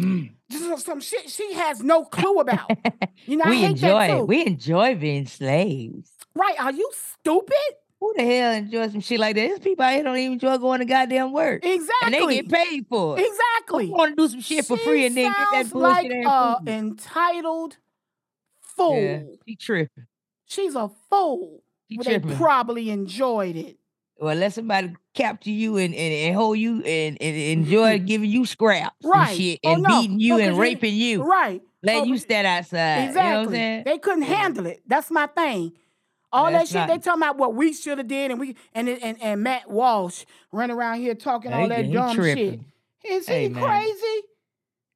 mm. 0.00 0.32
just 0.50 0.84
some 0.84 1.00
shit 1.00 1.30
she 1.30 1.54
has 1.54 1.82
no 1.82 2.04
clue 2.04 2.40
about. 2.40 2.70
You 3.24 3.36
know, 3.36 3.44
I 3.44 3.50
we 3.50 3.58
hate 3.58 3.70
enjoy 3.70 3.88
that 3.88 4.06
too. 4.08 4.16
it. 4.16 4.26
We 4.26 4.46
enjoy 4.46 4.96
being 4.96 5.26
slaves. 5.26 6.10
Right? 6.34 6.58
Are 6.58 6.72
you 6.72 6.90
stupid? 6.92 7.76
Who 8.02 8.12
the 8.16 8.24
hell 8.24 8.52
enjoys 8.54 8.90
some 8.90 9.00
shit 9.00 9.20
like 9.20 9.36
that? 9.36 9.46
There's 9.46 9.58
people 9.60 9.84
out 9.84 9.92
here 9.92 10.02
don't 10.02 10.16
even 10.16 10.32
enjoy 10.32 10.58
going 10.58 10.80
to 10.80 10.84
goddamn 10.84 11.32
work. 11.32 11.64
Exactly. 11.64 11.94
And 12.02 12.14
they 12.14 12.34
get 12.42 12.48
paid 12.50 12.84
for 12.88 13.16
it. 13.16 13.24
Exactly. 13.24 13.90
Want 13.90 14.16
to 14.16 14.22
do 14.24 14.28
some 14.28 14.40
shit 14.40 14.64
for 14.64 14.76
free 14.76 15.06
and 15.06 15.16
then 15.16 15.30
get 15.30 15.46
that 15.52 15.70
bullshit 15.70 16.10
like 16.10 16.10
a 16.26 16.56
food? 16.58 16.68
entitled 16.68 17.76
fool. 18.60 19.00
Yeah, 19.00 19.22
she 19.46 19.54
tripping. 19.54 20.06
She's 20.46 20.74
a 20.74 20.90
fool. 21.08 21.62
She 21.88 21.98
Well, 21.98 22.04
they 22.04 22.18
probably 22.18 22.90
enjoyed 22.90 23.54
it. 23.54 23.76
Well, 24.18 24.34
let 24.34 24.52
somebody 24.52 24.96
capture 25.14 25.50
you 25.50 25.76
and, 25.76 25.94
and, 25.94 26.12
and 26.12 26.34
hold 26.34 26.58
you 26.58 26.82
and, 26.82 27.16
and 27.20 27.36
enjoy 27.36 27.98
mm-hmm. 27.98 28.06
giving 28.06 28.30
you 28.30 28.46
scraps 28.46 28.96
Right. 29.04 29.28
and 29.28 29.38
shit 29.38 29.60
Oh, 29.62 29.74
and 29.74 29.82
no. 29.84 30.00
beating 30.00 30.18
you 30.18 30.38
No, 30.38 30.44
and 30.44 30.58
raping 30.58 30.96
you. 30.96 31.22
Right. 31.22 31.62
Let 31.84 32.02
Oh, 32.02 32.04
you 32.04 32.18
stand 32.18 32.48
outside. 32.48 33.04
Exactly. 33.04 33.22
You 33.22 33.28
know 33.30 33.38
what 33.38 33.46
I'm 33.46 33.52
saying? 33.52 33.82
They 33.86 33.98
couldn't 33.98 34.22
handle 34.22 34.66
it. 34.66 34.82
That's 34.88 35.08
my 35.08 35.28
thing. 35.28 35.74
All 36.32 36.50
That's 36.50 36.70
that 36.72 36.78
shit 36.80 36.86
they 36.88 36.94
not- 36.94 37.02
talking 37.02 37.22
about 37.22 37.36
what 37.38 37.54
we 37.54 37.72
should 37.74 37.98
have 37.98 38.08
did 38.08 38.30
and 38.30 38.40
we 38.40 38.56
and 38.74 38.88
and 38.88 39.20
and 39.22 39.42
Matt 39.42 39.70
Walsh 39.70 40.24
running 40.50 40.76
around 40.76 41.00
here 41.00 41.14
talking 41.14 41.52
all 41.52 41.68
that 41.68 41.84
he 41.84 41.92
dumb 41.92 42.08
shit. 42.10 42.16
tripping. 42.16 42.64
Is 43.04 43.26
he 43.28 43.32
Hey, 43.34 43.48
man. 43.50 43.62
crazy? 43.62 44.22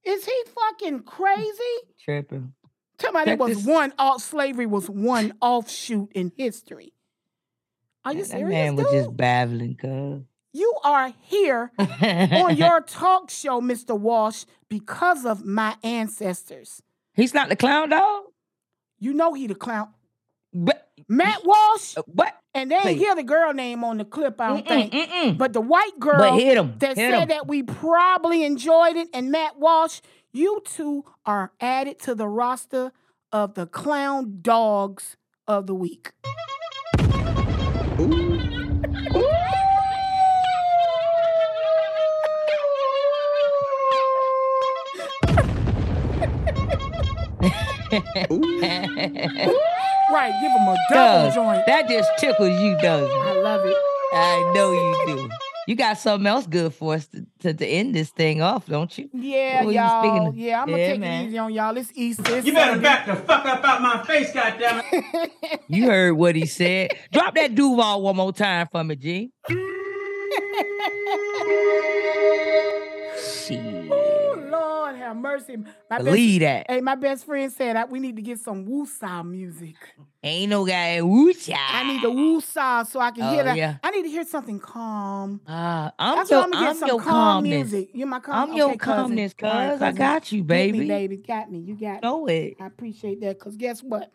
Is 0.05 0.25
he 0.25 0.43
fucking 0.55 1.01
crazy? 1.01 1.77
Tripping. 2.03 2.53
Tell 2.99 3.13
me 3.13 3.21
it 3.23 3.25
Check 3.27 3.39
was 3.39 3.57
this- 3.59 3.67
one 3.67 3.93
off 3.99 4.23
slavery 4.23 4.67
was 4.67 4.89
one 4.89 5.35
offshoot 5.43 6.11
in 6.15 6.33
history. 6.37 6.93
Are 8.05 8.13
you 8.15 8.21
that 8.21 8.29
serious, 8.31 8.49
man 8.49 8.77
was 8.77 8.87
just 8.93 9.17
babbling, 9.17 9.75
cuz. 9.77 10.23
You 10.53 10.73
are 10.85 11.13
here 11.23 11.71
on 11.79 12.57
your 12.57 12.81
talk 12.81 13.29
show, 13.29 13.61
Mr. 13.61 13.99
Walsh, 13.99 14.45
because 14.71 15.27
of 15.27 15.45
my 15.45 15.77
ancestors. 15.83 16.81
He's 17.13 17.35
not 17.35 17.49
the 17.51 17.57
clown 17.57 17.91
dog? 17.91 18.25
You 18.99 19.13
know 19.13 19.35
he 19.35 19.47
the 19.49 19.55
clown. 19.55 19.89
But 20.55 20.86
Matt 21.09 21.45
Walsh, 21.45 21.95
oh, 21.97 22.05
what? 22.07 22.35
and 22.55 22.71
they 22.71 22.77
ain't 22.77 22.85
Please. 22.85 22.99
hear 22.99 23.15
the 23.15 23.23
girl 23.23 23.53
name 23.53 23.85
on 23.85 23.99
the 23.99 24.05
clip, 24.05 24.41
I 24.41 24.49
don't 24.49 24.67
Mm-mm, 24.67 24.91
think. 24.91 24.93
mm-mm. 24.93 25.39
But 25.39 25.53
the 25.53 25.61
white 25.61 25.99
girl 26.01 26.19
But 26.19 26.41
hit 26.41 26.59
'em, 26.59 26.75
that 26.79 26.97
hit 26.97 27.13
said 27.13 27.23
'em. 27.23 27.29
that 27.29 27.47
we 27.49 27.63
probably 27.63 28.45
enjoyed 28.45 28.97
it, 28.97 29.09
and 29.15 29.31
Matt 29.31 29.59
Walsh, 29.59 30.01
you 30.33 30.63
two 30.65 31.05
are 31.25 31.53
added 31.61 31.99
to 32.01 32.15
the 32.15 32.29
roster 32.29 32.93
of 33.33 33.55
the 33.55 33.67
clown 33.67 34.39
dogs 34.43 35.17
of 35.47 35.67
the 35.67 35.75
week. 35.75 36.13
Right, 50.13 50.33
give 50.41 50.53
him 50.53 50.69
a 50.69 50.77
double 50.91 51.27
Cuz, 51.27 51.35
joint. 51.35 51.67
that 51.67 51.89
just 51.89 52.09
tickles 52.19 52.61
you, 52.61 52.77
doesn't 52.81 53.11
it? 53.11 53.21
I 53.23 53.33
love 53.41 53.65
it. 53.65 53.77
I 54.13 54.53
know 54.55 54.73
you 54.73 55.03
do. 55.07 55.29
You 55.67 55.75
got 55.75 55.99
something 55.99 56.29
else 56.29 56.47
good 56.47 56.73
for 56.73 56.95
us 56.95 57.09
to, 57.09 57.27
to, 57.41 57.53
to 57.53 57.67
end 57.67 57.93
this 57.93 58.11
thing 58.11 58.41
off, 58.41 58.67
don't 58.67 58.97
you? 58.97 59.11
Yeah, 59.13 59.65
Who 59.65 59.71
you 59.71 59.89
speaking 59.89 60.17
y'all. 60.23 60.29
of? 60.29 60.37
Yeah, 60.37 60.63
I'm 60.63 60.69
gonna 60.69 60.79
Yeah, 60.81 60.89
take 60.93 61.01
man. 61.01 61.25
it 61.25 61.29
easy 61.29 61.39
on 61.39 61.53
y'all. 61.53 61.77
It's 61.77 61.91
Easter. 61.97 62.37
It's 62.37 62.47
You 62.47 62.53
better 62.55 62.71
Sunday. 62.75 62.83
back 62.85 63.07
the 63.07 63.17
fuck 63.17 63.45
up 63.45 63.65
out 63.65 63.83
my 63.83 64.05
face, 64.05 64.33
goddamn 64.33 64.83
it. 64.93 65.33
You 65.69 65.87
heard 65.87 66.13
what 66.13 66.37
he 66.37 66.47
said. 66.47 66.91
Drop 67.13 67.35
that 67.35 67.57
Duval 67.57 68.03
one 68.03 68.15
more 68.15 68.33
time 68.33 68.69
for 68.71 68.85
me, 68.85 68.95
G. 68.95 69.33
Shit. 73.47 74.06
Lord 74.87 74.99
have 74.99 75.17
mercy. 75.17 75.57
My 75.91 75.99
Believe 75.99 76.41
best, 76.41 76.67
that. 76.69 76.73
Hey, 76.73 76.81
my 76.81 76.95
best 76.95 77.27
friend 77.27 77.53
said 77.53 77.75
that 77.75 77.91
we 77.91 77.99
need 77.99 78.15
to 78.17 78.23
get 78.23 78.39
some 78.39 78.65
woo-saw 78.65 79.25
music. 79.25 79.75
Ain't 80.23 80.51
no 80.51 80.65
guy 80.65 81.03
woo 81.03 81.33
I 81.59 81.93
need 81.93 82.03
the 82.03 82.11
woo-saw 82.11 82.85
so 82.85 83.01
I 83.01 83.11
can 83.11 83.25
Oh, 83.25 83.33
hear 83.33 83.43
that. 83.45 83.57
yeah. 83.57 83.77
I 83.83 83.91
need 83.91 84.05
to 84.05 84.09
hear 84.09 84.25
something 84.25 84.61
calm. 84.61 85.41
Uh, 85.47 85.91
I'm 85.99 86.17
That's 86.19 86.31
your, 86.31 86.43
I'm 86.43 86.51
gonna 86.53 86.65
get 86.65 86.71
I'm 86.71 86.77
some 86.77 86.89
your 86.89 87.01
calm 87.01 87.13
calmness. 87.15 87.73
music. 87.73 87.89
You're 87.95 88.07
my 88.07 88.21
calm. 88.21 88.51
I'm 88.51 88.57
your 88.57 88.69
okay, 88.71 88.79
cousin. 88.79 89.03
calmness, 89.03 89.35
right, 89.43 89.71
cuz. 89.73 89.83
I 89.83 89.93
got 89.93 90.31
you, 90.31 90.45
baby. 90.45 90.79
me, 90.81 90.89
baby. 90.89 91.17
Got 91.17 91.51
me. 91.51 91.59
You 91.59 91.75
got 91.75 91.95
me. 91.95 92.01
Know 92.03 92.27
it. 92.27 92.55
I 92.61 92.67
appreciate 92.67 93.21
that. 93.23 93.39
Cause 93.41 93.57
guess 93.57 93.83
what? 93.83 94.13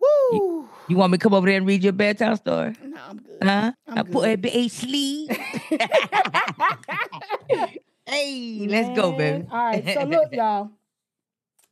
Woo! 0.00 0.68
You 0.88 0.96
want 0.96 1.12
me 1.12 1.18
to 1.18 1.22
come 1.22 1.34
over 1.34 1.46
there 1.46 1.58
and 1.58 1.66
read 1.66 1.84
your 1.84 1.92
bedtime 1.92 2.36
story? 2.36 2.74
No, 2.82 2.96
I'm 3.06 3.18
good. 3.18 3.38
Huh? 3.42 3.72
I'm 3.86 3.98
I 3.98 4.02
put 4.02 4.28
a 4.28 4.36
bit 4.36 4.70
sleep. 4.70 5.30
hey, 8.08 8.66
let's 8.68 8.96
go, 8.98 9.12
baby. 9.16 9.46
All 9.50 9.58
right. 9.64 9.84
So 9.94 10.04
look, 10.04 10.32
y'all. 10.32 10.70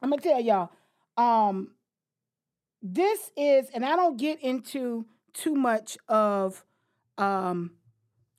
I'm 0.03 0.11
gonna 0.11 0.23
tell 0.23 0.41
y'all. 0.41 0.71
Um, 1.17 1.73
this 2.83 3.31
is, 3.37 3.69
and 3.75 3.85
I 3.85 3.97
don't 3.97 4.17
get 4.19 4.41
into 4.43 5.07
too 5.33 5.55
much 5.55 5.99
of 6.09 6.65
um 7.19 7.73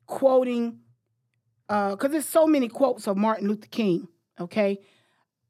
quoting 0.06 0.80
uh 1.70 1.92
because 1.92 2.12
there's 2.12 2.30
so 2.30 2.46
many 2.48 2.68
quotes 2.68 3.08
of 3.08 3.18
Martin 3.18 3.48
Luther 3.48 3.68
King. 3.68 4.08
Okay. 4.40 4.80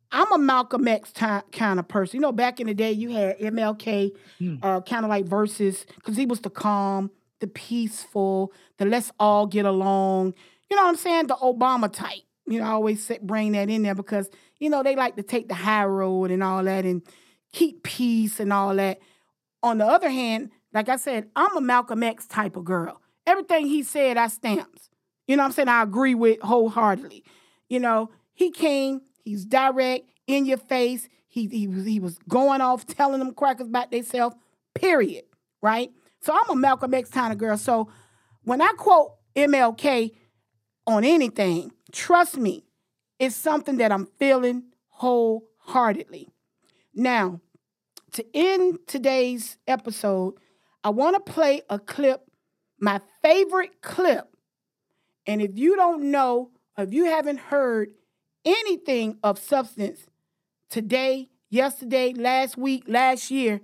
I'm 0.10 0.32
a 0.32 0.38
Malcolm 0.38 0.88
X 0.88 1.12
kind 1.12 1.80
of 1.80 1.88
person. 1.90 2.16
You 2.18 2.22
know, 2.22 2.32
back 2.32 2.62
in 2.62 2.68
the 2.68 2.74
day, 2.74 2.94
you 2.94 3.10
had 3.10 3.38
MLK, 3.40 4.12
Hmm. 4.40 4.56
uh, 4.64 4.80
kind 4.80 5.04
of 5.04 5.10
like 5.10 5.26
verses, 5.26 5.86
because 5.96 6.16
he 6.16 6.26
was 6.26 6.40
the 6.40 6.50
calm, 6.50 7.12
the 7.42 7.48
peaceful, 7.48 8.54
the 8.78 8.86
let's 8.86 9.12
all 9.20 9.48
get 9.48 9.66
along. 9.66 10.34
You 10.70 10.78
know 10.78 10.84
what 10.84 10.90
I'm 10.92 10.96
saying? 10.96 11.28
The 11.28 11.36
Obama 11.36 11.92
type. 11.92 12.22
You 12.48 12.60
know, 12.60 12.66
I 12.66 12.72
always 12.72 13.04
say, 13.04 13.20
bring 13.22 13.52
that 13.54 13.70
in 13.70 13.84
there 13.84 13.96
because, 13.96 14.30
you 14.60 14.70
know, 14.70 14.84
they 14.84 14.96
like 14.96 15.16
to 15.18 15.24
take 15.24 15.50
the 15.50 15.56
high 15.56 15.86
road 15.86 16.32
and 16.32 16.44
all 16.44 16.64
that 16.64 16.86
and 16.86 17.02
keep 17.52 17.84
peace 17.84 18.40
and 18.40 18.54
all 18.54 18.76
that. 18.76 19.00
On 19.64 19.78
the 19.78 19.86
other 19.86 20.10
hand, 20.10 20.52
like 20.74 20.90
I 20.90 20.96
said, 20.96 21.30
I'm 21.36 21.56
a 21.58 21.62
Malcolm 21.62 22.04
X 22.04 22.28
type 22.28 22.56
of 22.56 22.64
girl. 22.64 23.02
Everything 23.26 23.68
he 23.68 23.84
said, 23.84 24.18
I 24.18 24.28
stamps. 24.28 24.90
You 25.28 25.36
know 25.36 25.44
I'm 25.44 25.52
saying? 25.52 25.68
I 25.68 25.84
agree 25.84 26.16
with 26.16 26.40
wholeheartedly. 26.42 27.24
You 27.68 27.80
know, 27.80 28.12
he 28.34 28.52
came, 28.52 29.02
he's 29.26 29.46
direct, 29.46 30.10
in 30.28 30.46
your 30.46 30.58
face. 30.58 31.10
He, 31.28 31.48
he, 31.48 31.68
was, 31.68 31.86
he 31.86 32.00
was 32.00 32.18
going 32.30 32.62
off 32.62 32.86
telling 32.86 33.20
them 33.20 33.34
crackers 33.34 33.68
about 33.68 33.92
themselves, 33.92 34.36
period. 34.74 35.26
Right? 35.62 35.92
So 36.22 36.34
I'm 36.34 36.50
a 36.50 36.56
Malcolm 36.56 36.94
X 36.94 37.10
kind 37.10 37.34
of 37.34 37.40
girl. 37.40 37.58
So 37.58 37.90
when 38.44 38.62
I 38.62 38.72
quote 38.78 39.14
MLK 39.36 40.12
on 40.86 41.04
anything, 41.04 41.72
trust 41.98 42.38
me, 42.38 42.64
it's 43.18 43.36
something 43.36 43.78
that 43.78 43.92
I'm 43.92 44.08
feeling 44.20 44.66
wholeheartedly. 44.90 46.30
Now, 46.94 47.42
to 48.14 48.26
end 48.36 48.80
today's 48.86 49.58
episode, 49.68 50.36
I 50.84 50.90
want 50.90 51.16
to 51.16 51.32
play 51.34 51.64
a 51.70 51.80
clip, 51.80 52.22
my 52.80 53.02
favorite 53.24 53.82
clip. 53.82 54.28
And 55.26 55.42
if 55.42 55.58
you 55.58 55.76
don't 55.76 56.12
know, 56.12 56.52
if 56.78 56.94
you 56.94 57.06
haven't 57.06 57.40
heard 57.40 57.90
anything 58.46 59.18
of 59.24 59.40
substance 59.40 60.06
today, 60.70 61.30
yesterday, 61.50 62.14
last 62.14 62.58
week, 62.58 62.84
last 62.88 63.32
year, 63.32 63.60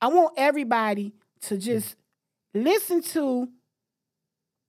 I 0.00 0.08
want 0.08 0.34
everybody 0.36 1.14
to 1.42 1.56
just 1.56 1.96
listen 2.52 3.02
to 3.02 3.48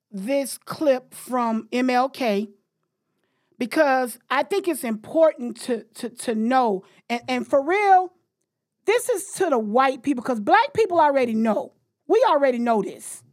this 0.10 0.58
clip 0.58 1.14
from 1.14 1.68
MLK 1.74 2.54
because 3.60 4.18
I 4.30 4.42
think 4.42 4.68
it's 4.68 4.84
important 4.84 5.62
to 5.62 5.84
to, 5.96 6.10
to 6.10 6.34
know. 6.34 6.84
And, 7.10 7.22
and 7.28 7.48
for 7.48 7.64
real, 7.64 8.14
this 8.86 9.10
is 9.10 9.32
to 9.34 9.52
the 9.52 9.60
white 9.60 10.02
people 10.02 10.24
because 10.24 10.40
black 10.40 10.74
people 10.74 11.00
already 11.00 11.36
know. 11.36 11.74
We 12.08 12.26
already 12.28 12.58
know 12.58 12.82
this. 12.82 13.24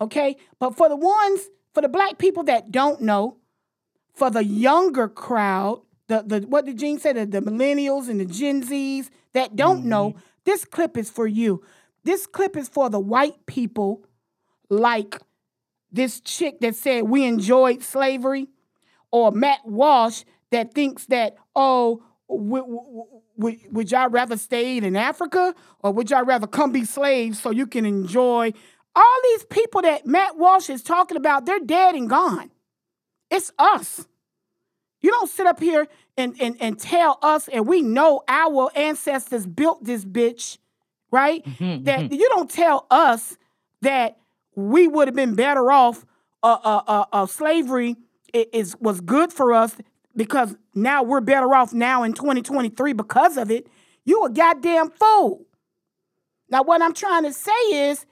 Okay? 0.00 0.36
But 0.58 0.76
for 0.76 0.88
the 0.88 0.96
ones, 0.96 1.50
for 1.74 1.82
the 1.82 1.88
black 1.88 2.16
people 2.16 2.44
that 2.44 2.72
don't 2.72 3.02
know, 3.02 3.36
for 4.14 4.30
the 4.30 4.44
younger 4.44 5.08
crowd, 5.08 5.82
the, 6.08 6.22
the 6.22 6.40
what 6.46 6.64
did 6.64 6.78
Gene 6.78 6.98
say, 6.98 7.12
the, 7.12 7.26
the 7.26 7.40
millennials 7.40 8.08
and 8.08 8.18
the 8.18 8.24
Gen 8.24 8.62
Zs 8.62 9.10
that 9.34 9.56
don't 9.56 9.80
mm-hmm. 9.80 9.88
know, 9.90 10.16
this 10.44 10.64
clip 10.64 10.96
is 10.96 11.10
for 11.10 11.26
you. 11.26 11.62
This 12.04 12.26
clip 12.26 12.56
is 12.56 12.68
for 12.68 12.88
the 12.88 12.98
white 12.98 13.46
people 13.46 14.04
like 14.68 15.20
this 15.92 16.20
chick 16.20 16.60
that 16.60 16.74
said 16.74 17.04
we 17.04 17.24
enjoyed 17.24 17.82
slavery, 17.82 18.48
or 19.10 19.30
Matt 19.30 19.60
Walsh 19.64 20.24
that 20.50 20.74
thinks 20.74 21.06
that, 21.06 21.36
oh, 21.54 22.02
would, 22.28 22.64
would, 23.36 23.58
would 23.70 23.90
y'all 23.90 24.08
rather 24.08 24.36
stay 24.36 24.78
in 24.78 24.96
Africa 24.96 25.54
or 25.80 25.92
would 25.92 26.10
y'all 26.10 26.24
rather 26.24 26.46
come 26.46 26.72
be 26.72 26.84
slaves 26.84 27.40
so 27.40 27.50
you 27.50 27.66
can 27.66 27.84
enjoy? 27.84 28.52
All 28.94 29.18
these 29.24 29.44
people 29.44 29.82
that 29.82 30.06
Matt 30.06 30.38
Walsh 30.38 30.70
is 30.70 30.82
talking 30.82 31.16
about, 31.16 31.46
they're 31.46 31.60
dead 31.60 31.94
and 31.94 32.08
gone. 32.08 32.50
It's 33.30 33.52
us. 33.58 34.06
You 35.00 35.10
don't 35.10 35.28
sit 35.28 35.46
up 35.46 35.60
here 35.60 35.88
and, 36.16 36.36
and, 36.40 36.56
and 36.60 36.78
tell 36.78 37.18
us, 37.22 37.48
and 37.48 37.66
we 37.66 37.82
know 37.82 38.22
our 38.28 38.70
ancestors 38.76 39.46
built 39.46 39.84
this 39.84 40.04
bitch, 40.04 40.58
right? 41.10 41.44
Mm-hmm, 41.44 41.84
that 41.84 42.00
mm-hmm. 42.00 42.14
you 42.14 42.28
don't 42.28 42.50
tell 42.50 42.86
us 42.90 43.36
that 43.80 44.18
we 44.54 44.88
would 44.88 45.08
have 45.08 45.14
been 45.14 45.34
better 45.34 45.70
off. 45.70 46.04
Uh, 46.42 46.58
uh, 46.62 46.82
uh, 46.86 47.04
uh, 47.12 47.26
slavery 47.26 47.96
is 48.32 48.76
was 48.80 49.00
good 49.00 49.32
for 49.32 49.52
us 49.52 49.76
because 50.16 50.56
now 50.74 51.02
we're 51.02 51.20
better 51.20 51.54
off 51.54 51.72
now 51.72 52.02
in 52.02 52.12
2023 52.12 52.92
because 52.92 53.36
of 53.36 53.50
it. 53.50 53.68
You 54.04 54.24
a 54.24 54.30
goddamn 54.30 54.90
fool. 54.90 55.46
Now, 56.48 56.62
what 56.62 56.82
I'm 56.82 56.92
trying 56.92 57.22
to 57.22 57.32
say 57.32 57.50
is, 57.70 58.04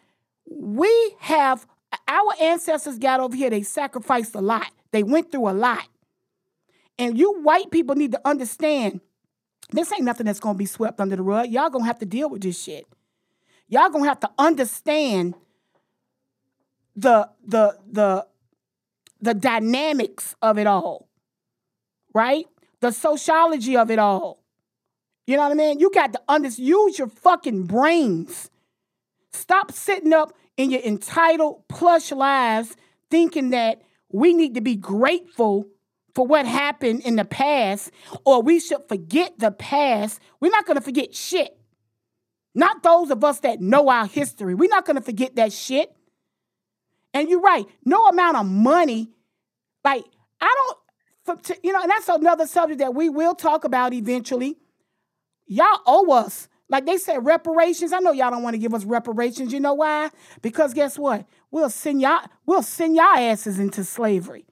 we 0.47 1.15
have 1.19 1.67
our 2.09 2.33
ancestors 2.41 2.99
got 2.99 3.21
over 3.21 3.37
here. 3.37 3.51
They 3.51 3.63
sacrificed 3.63 4.35
a 4.35 4.41
lot. 4.41 4.71
They 4.93 5.03
went 5.03 5.33
through 5.33 5.49
a 5.49 5.53
lot, 5.53 5.89
and 6.99 7.19
you 7.19 7.41
white 7.41 7.71
people 7.71 7.97
need 7.97 8.13
to 8.13 8.21
understand. 8.25 9.01
This 9.73 9.93
ain't 9.93 10.03
nothing 10.03 10.27
that's 10.27 10.41
gonna 10.41 10.59
be 10.59 10.67
swept 10.67 11.01
under 11.01 11.17
the 11.17 11.23
rug. 11.23 11.49
Y'all 11.49 11.71
gonna 11.71 11.85
have 11.85 11.99
to 11.99 12.07
deal 12.07 12.31
with 12.31 12.43
this 12.43 12.61
shit. 12.61 12.87
Y'all 13.69 13.91
gonna 13.91 14.09
have 14.09 14.21
to 14.21 14.31
understand 14.39 15.35
the 16.97 17.29
the 17.47 17.77
the 17.91 18.27
the 19.21 19.35
dynamics 19.35 20.35
of 20.41 20.59
it 20.59 20.67
all, 20.67 21.09
right? 22.15 22.47
The 22.81 22.93
sociology 22.93 23.77
of 23.77 23.91
it 23.91 23.99
all. 23.99 24.43
You 25.27 25.37
know 25.37 25.43
what 25.43 25.53
I 25.53 25.55
mean? 25.55 25.79
You 25.79 25.91
got 25.91 26.13
to 26.15 26.63
use 26.63 26.99
your 26.99 27.09
fucking 27.09 27.65
brains. 27.65 28.51
Stop 29.33 29.71
sitting 29.71 30.13
up 30.13 30.33
in 30.57 30.71
your 30.71 30.81
entitled 30.81 31.69
plush 31.69 32.11
lives 32.11 32.77
thinking 33.11 33.51
that 33.51 33.83
we 34.11 34.33
need 34.33 34.55
to 34.55 34.61
be 34.61 34.75
grateful 34.75 35.67
for 36.15 36.27
what 36.27 36.47
happened 36.47 37.03
in 37.03 37.17
the 37.17 37.25
past 37.25 37.93
or 38.25 38.43
we 38.43 38.59
should 38.59 38.89
forget 38.89 39.39
the 39.39 39.53
past. 39.53 40.21
We're 40.41 40.51
not 40.51 40.67
going 40.67 40.77
to 40.77 40.83
forget 40.83 41.15
shit. 41.15 41.57
Not 42.55 42.83
those 42.83 43.11
of 43.11 43.23
us 43.23 43.41
that 43.41 43.61
know 43.61 43.89
our 43.89 44.07
history. 44.07 44.55
We're 44.55 44.69
not 44.69 44.85
going 44.85 44.97
to 44.97 45.03
forget 45.03 45.37
that 45.37 45.53
shit. 45.53 45.95
And 47.13 47.29
you're 47.29 47.41
right. 47.41 47.67
No 47.85 48.07
amount 48.07 48.37
of 48.37 48.47
money, 48.47 49.11
like 49.85 50.05
I 50.41 50.55
don't, 50.55 50.79
for, 51.43 51.55
you 51.63 51.73
know, 51.73 51.83
and 51.83 51.91
that's 51.91 52.09
another 52.09 52.47
subject 52.47 52.79
that 52.79 52.95
we 52.95 53.09
will 53.09 53.35
talk 53.35 53.65
about 53.65 53.93
eventually. 53.93 54.57
Y'all 55.47 55.81
owe 55.87 56.13
us. 56.13 56.49
Like 56.69 56.87
they 56.87 56.99
said, 56.99 57.25
reparations. 57.25 57.93
I 57.93 57.99
know 57.99 58.13
y'all 58.13 58.31
don't 58.31 58.45
want 58.45 58.55
to 58.55 58.59
give 58.59 58.75
us 58.75 58.85
reparations. 58.85 59.53
You 59.53 59.59
know 59.59 59.75
why? 59.75 60.11
Because 60.41 60.73
guess 60.73 60.97
what? 60.97 61.27
We'll 61.51 61.69
send 61.69 62.01
y'all, 62.01 62.21
we'll 62.47 62.63
send 62.63 62.95
y'all 62.95 63.17
asses 63.19 63.59
into 63.59 63.83
slavery. 63.83 64.47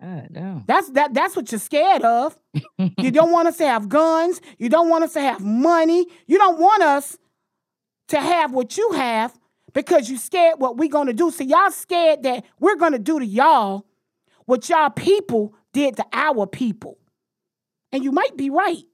God, 0.00 0.28
That's 0.66 0.90
that. 0.90 1.14
That's 1.14 1.34
what 1.34 1.50
you're 1.50 1.58
scared 1.58 2.02
of. 2.02 2.38
you 2.78 3.10
don't 3.10 3.32
want 3.32 3.48
us 3.48 3.56
to 3.56 3.66
have 3.66 3.88
guns. 3.88 4.40
You 4.58 4.68
don't 4.68 4.88
want 4.88 5.04
us 5.04 5.14
to 5.14 5.20
have 5.20 5.40
money. 5.40 6.06
You 6.26 6.38
don't 6.38 6.58
want 6.60 6.82
us 6.82 7.16
to 8.08 8.20
have 8.20 8.52
what 8.52 8.76
you 8.76 8.92
have 8.92 9.36
because 9.76 10.08
you 10.08 10.16
scared 10.16 10.58
what 10.58 10.78
we 10.78 10.88
gonna 10.88 11.12
do. 11.12 11.30
So 11.30 11.44
y'all 11.44 11.70
scared 11.70 12.22
that 12.22 12.46
we're 12.58 12.76
gonna 12.76 12.98
do 12.98 13.18
to 13.18 13.26
y'all 13.26 13.84
what 14.46 14.70
y'all 14.70 14.88
people 14.88 15.54
did 15.74 15.98
to 15.98 16.06
our 16.14 16.46
people. 16.46 16.96
And 17.92 18.02
you 18.02 18.10
might 18.10 18.38
be 18.38 18.48
right. 18.48 18.84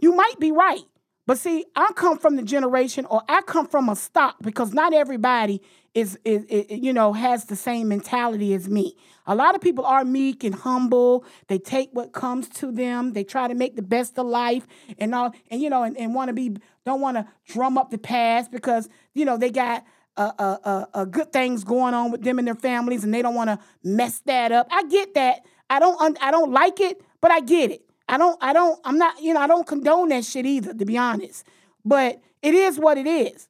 You 0.00 0.16
might 0.16 0.40
be 0.40 0.50
right. 0.50 0.82
But 1.24 1.38
see, 1.38 1.64
I 1.76 1.92
come 1.94 2.18
from 2.18 2.34
the 2.34 2.42
generation 2.42 3.06
or 3.06 3.22
I 3.28 3.42
come 3.42 3.68
from 3.68 3.88
a 3.88 3.94
stock 3.94 4.38
because 4.42 4.74
not 4.74 4.92
everybody 4.92 5.62
is, 5.94 6.18
is, 6.24 6.44
is, 6.46 6.66
you 6.70 6.92
know 6.92 7.12
has 7.12 7.44
the 7.44 7.54
same 7.54 7.88
mentality 7.88 8.54
as 8.54 8.68
me. 8.68 8.96
A 9.26 9.36
lot 9.36 9.54
of 9.54 9.60
people 9.60 9.84
are 9.84 10.04
meek 10.04 10.42
and 10.42 10.54
humble. 10.54 11.24
They 11.46 11.58
take 11.58 11.90
what 11.92 12.12
comes 12.12 12.48
to 12.48 12.72
them. 12.72 13.12
They 13.12 13.22
try 13.22 13.46
to 13.46 13.54
make 13.54 13.76
the 13.76 13.82
best 13.82 14.18
of 14.18 14.26
life 14.26 14.66
and 14.98 15.14
all 15.14 15.32
and 15.50 15.62
you 15.62 15.70
know 15.70 15.84
and, 15.84 15.96
and 15.96 16.14
want 16.14 16.28
to 16.28 16.32
be 16.32 16.56
don't 16.84 17.00
want 17.00 17.18
to 17.18 17.26
drum 17.46 17.78
up 17.78 17.90
the 17.90 17.98
past 17.98 18.50
because 18.50 18.88
you 19.14 19.24
know 19.24 19.36
they 19.36 19.50
got 19.50 19.84
uh, 20.16 20.32
uh, 20.38 20.56
uh, 20.64 20.84
uh, 20.92 21.04
good 21.04 21.32
things 21.32 21.64
going 21.64 21.94
on 21.94 22.10
with 22.10 22.22
them 22.22 22.38
and 22.38 22.46
their 22.46 22.54
families 22.54 23.04
and 23.04 23.14
they 23.14 23.22
don't 23.22 23.34
want 23.34 23.48
to 23.48 23.58
mess 23.82 24.20
that 24.26 24.52
up. 24.52 24.68
I 24.70 24.84
get 24.84 25.14
that. 25.14 25.40
I 25.70 25.78
don't 25.78 26.18
I 26.20 26.30
don't 26.30 26.52
like 26.52 26.80
it, 26.80 27.02
but 27.20 27.30
I 27.30 27.40
get 27.40 27.70
it. 27.70 27.82
I 28.08 28.18
don't 28.18 28.36
I 28.42 28.52
don't 28.52 28.78
I'm 28.84 28.98
not 28.98 29.22
you 29.22 29.32
know 29.32 29.40
I 29.40 29.46
don't 29.46 29.66
condone 29.66 30.10
that 30.10 30.24
shit 30.24 30.44
either 30.44 30.74
to 30.74 30.84
be 30.84 30.98
honest. 30.98 31.46
But 31.84 32.20
it 32.42 32.54
is 32.54 32.78
what 32.78 32.98
it 32.98 33.06
is. 33.06 33.48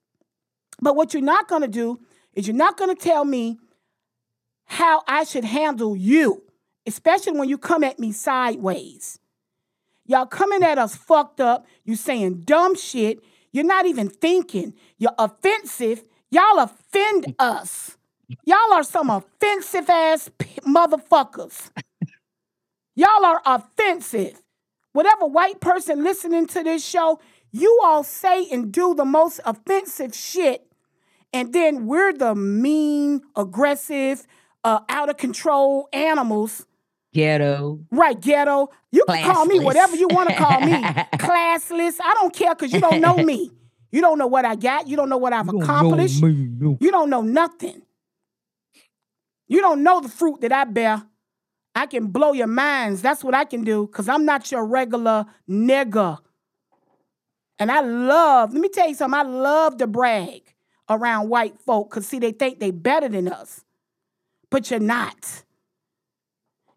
But 0.81 0.97
what 0.97 1.15
you're 1.15 1.23
not 1.23 1.49
to 1.63 1.69
do 1.69 2.01
is 2.35 2.47
you're 2.47 2.57
not 2.57 2.77
to 2.97 3.01
tell 3.01 3.25
me 3.25 3.59
how 4.65 5.03
I 5.07 5.25
should 5.25 5.45
handle 5.45 5.97
you, 5.97 6.43
especially 6.87 7.39
when 7.39 7.49
you 7.49 7.59
come 7.59 7.85
at 7.85 7.99
me 7.99 8.13
sideways. 8.13 9.19
Y'all 10.07 10.27
coming 10.27 10.63
at 10.63 10.79
us 10.79 10.97
fucked 10.97 11.41
up. 11.41 11.67
You 11.85 11.95
saying 11.95 12.43
dumb 12.43 12.75
shit. 12.75 13.21
You're 13.53 13.65
not 13.65 13.87
even 13.87 14.09
thinking. 14.09 14.75
You're 14.99 15.15
offensive. 15.19 16.05
Y'all 16.31 16.59
offend 16.59 17.35
us. 17.39 17.97
Y'all 18.45 18.73
are 18.73 18.83
some 18.83 19.11
offensive 19.11 19.89
ass 19.91 20.31
p- 20.39 20.61
motherfuckers. 20.67 21.71
Y'all 22.95 23.25
are 23.25 23.43
offensive. 23.45 24.41
Whatever 24.93 25.27
white 25.27 25.61
person 25.61 26.03
listening 26.05 26.47
to 26.49 26.63
this 26.63 26.85
show, 26.85 27.21
you 27.51 27.81
all 27.83 28.03
say 28.03 28.49
and 28.51 28.73
do 28.73 28.95
the 28.95 29.05
most 29.05 29.41
offensive 29.45 30.15
shit 30.15 30.73
and 31.33 31.53
then 31.53 31.87
we're 31.87 32.13
the 32.13 32.35
mean, 32.35 33.23
aggressive, 33.37 34.27
uh, 34.65 34.81
out 34.89 35.09
of 35.09 35.17
control 35.17 35.89
animals. 35.93 36.67
Ghetto. 37.13 37.81
Right, 37.91 38.19
ghetto. 38.19 38.71
You 38.91 39.05
can 39.07 39.33
call 39.33 39.45
me 39.45 39.61
whatever 39.61 39.97
you 39.97 40.09
want 40.11 40.31
to 40.31 40.35
call 40.37 40.61
me. 40.61 40.73
Classless. 40.73 41.97
I 42.03 42.15
don't 42.21 42.35
care 42.35 42.55
because 42.55 42.73
you 42.73 42.81
don't 42.81 43.01
know 43.01 43.17
me. 43.17 43.51
You 43.95 44.01
don't 44.01 44.17
know 44.17 44.27
what 44.27 44.47
I 44.47 44.57
got. 44.57 44.89
You 44.89 44.97
don't 44.97 45.11
know 45.11 45.19
what 45.19 45.35
I've 45.35 45.49
you 45.49 45.61
accomplished. 45.61 46.19
Don't 46.19 46.59
no. 46.59 46.79
You 46.81 46.91
don't 46.91 47.11
know 47.11 47.21
nothing. 47.21 47.83
You 49.49 49.61
don't 49.61 49.83
know 49.83 50.01
the 50.01 50.09
fruit 50.09 50.41
that 50.41 50.51
I 50.51 50.65
bear. 50.65 51.03
I 51.75 51.85
can 51.85 52.07
blow 52.07 52.33
your 52.33 52.47
minds. 52.47 53.03
That's 53.03 53.23
what 53.23 53.35
I 53.35 53.45
can 53.45 53.65
do 53.65 53.87
because 53.87 54.09
I'm 54.09 54.25
not 54.25 54.51
your 54.51 54.65
regular 54.65 55.27
nigga. 55.47 56.17
And 57.59 57.71
I 57.71 57.81
love, 57.81 58.55
let 58.55 58.63
me 58.63 58.71
tell 58.71 58.89
you 58.89 58.95
something, 58.95 59.19
I 59.19 59.25
love 59.25 59.77
to 59.77 59.87
brag 59.87 60.55
around 60.89 61.29
white 61.29 61.59
folk 61.59 61.91
because, 61.91 62.07
see, 62.07 62.19
they 62.19 62.33
think 62.33 62.61
they 62.61 62.71
better 62.71 63.11
than 63.11 63.29
us, 63.29 63.63
but 64.51 64.71
you're 64.71 64.81
not. 64.81 65.45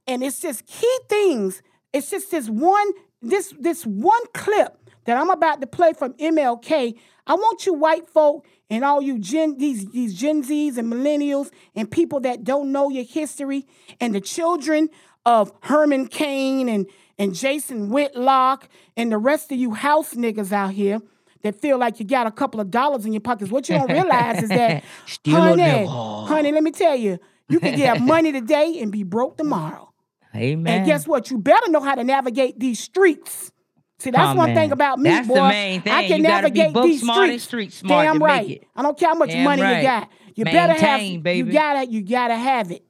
And 0.08 0.24
it's 0.24 0.40
just 0.40 0.66
key 0.66 1.00
things. 1.10 1.62
It's 1.94 2.10
just 2.10 2.32
this 2.32 2.50
one, 2.50 2.92
this, 3.22 3.54
this 3.60 3.86
one 3.86 4.22
clip 4.34 4.78
that 5.06 5.18
I'm 5.18 5.30
about 5.30 5.62
to 5.62 5.68
play 5.68 5.94
from 5.94 6.14
MLK. 6.14 6.98
I 7.28 7.34
want 7.34 7.66
you 7.66 7.74
white 7.74 8.08
folk 8.08 8.46
and 8.70 8.84
all 8.84 9.02
you 9.02 9.20
Gen, 9.20 9.58
these, 9.58 9.90
these 9.90 10.14
Gen 10.14 10.44
Zs 10.44 10.78
and 10.78 10.92
millennials 10.92 11.52
and 11.76 11.90
people 11.90 12.20
that 12.22 12.44
don't 12.44 12.72
know 12.72 12.90
your 12.90 13.06
history 13.06 13.66
and 14.00 14.14
the 14.14 14.22
children 14.22 14.90
of 15.26 15.52
Herman 15.62 16.08
Cain 16.08 16.70
and, 16.70 16.88
and 17.18 17.34
Jason 17.34 17.90
Whitlock 17.90 18.70
and 18.96 19.12
the 19.12 19.18
rest 19.18 19.52
of 19.52 19.58
you 19.58 19.74
house 19.74 20.14
niggas 20.14 20.52
out 20.52 20.72
here 20.72 21.02
that 21.42 21.60
feel 21.62 21.78
like 21.78 22.00
you 22.00 22.06
got 22.06 22.28
a 22.28 22.32
couple 22.32 22.60
of 22.60 22.72
dollars 22.72 23.06
in 23.06 23.14
your 23.14 23.22
pockets. 23.22 23.52
What 23.52 23.70
you 23.70 23.78
don't 23.78 23.92
realize 23.92 24.44
is 24.44 24.50
that, 24.50 24.84
Still 25.06 25.36
honey, 25.36 25.86
honey, 25.86 26.52
let 26.52 26.64
me 26.64 26.72
tell 26.72 26.96
you, 26.96 27.20
you 27.48 27.60
can 27.60 27.76
get 27.76 28.02
money 28.02 28.32
today 28.32 28.80
and 28.82 28.92
be 28.92 29.04
broke 29.04 29.38
tomorrow. 29.38 29.92
Amen. 30.36 30.78
And 30.80 30.86
guess 30.86 31.08
what? 31.08 31.32
You 31.32 31.38
better 31.38 31.70
know 31.72 31.80
how 31.82 31.96
to 31.96 32.04
navigate 32.04 32.60
these 32.60 32.80
streets. 32.80 33.52
See, 34.00 34.12
that's 34.12 34.24
Come 34.24 34.38
one 34.38 34.50
on. 34.50 34.56
thing 34.56 34.72
about 34.74 35.00
me, 35.00 35.10
That's 35.10 35.28
the 35.28 35.34
boy. 35.36 35.48
main 35.50 35.82
thing. 35.82 35.94
I 35.94 36.08
can 36.08 36.18
You 36.18 36.24
navigate 36.24 36.74
these 36.74 37.02
streets. 37.02 37.44
street 37.46 37.72
smart 37.74 38.06
Damn 38.06 38.22
right. 38.22 38.50
it. 38.50 38.68
I 38.76 38.82
don't 38.82 39.00
care 39.00 39.10
how 39.10 39.16
much 39.16 39.30
Damn 39.30 39.46
money 39.46 39.62
right. 39.62 39.78
you 39.78 39.84
got. 39.84 40.10
You 40.36 40.46
better 40.46 40.74
have. 40.74 41.00
Baby. 41.24 41.38
You 41.38 41.46
gotta. 41.54 41.88
You 41.90 42.02
gotta 42.02 42.36
have 42.36 42.72
it. 42.72 42.84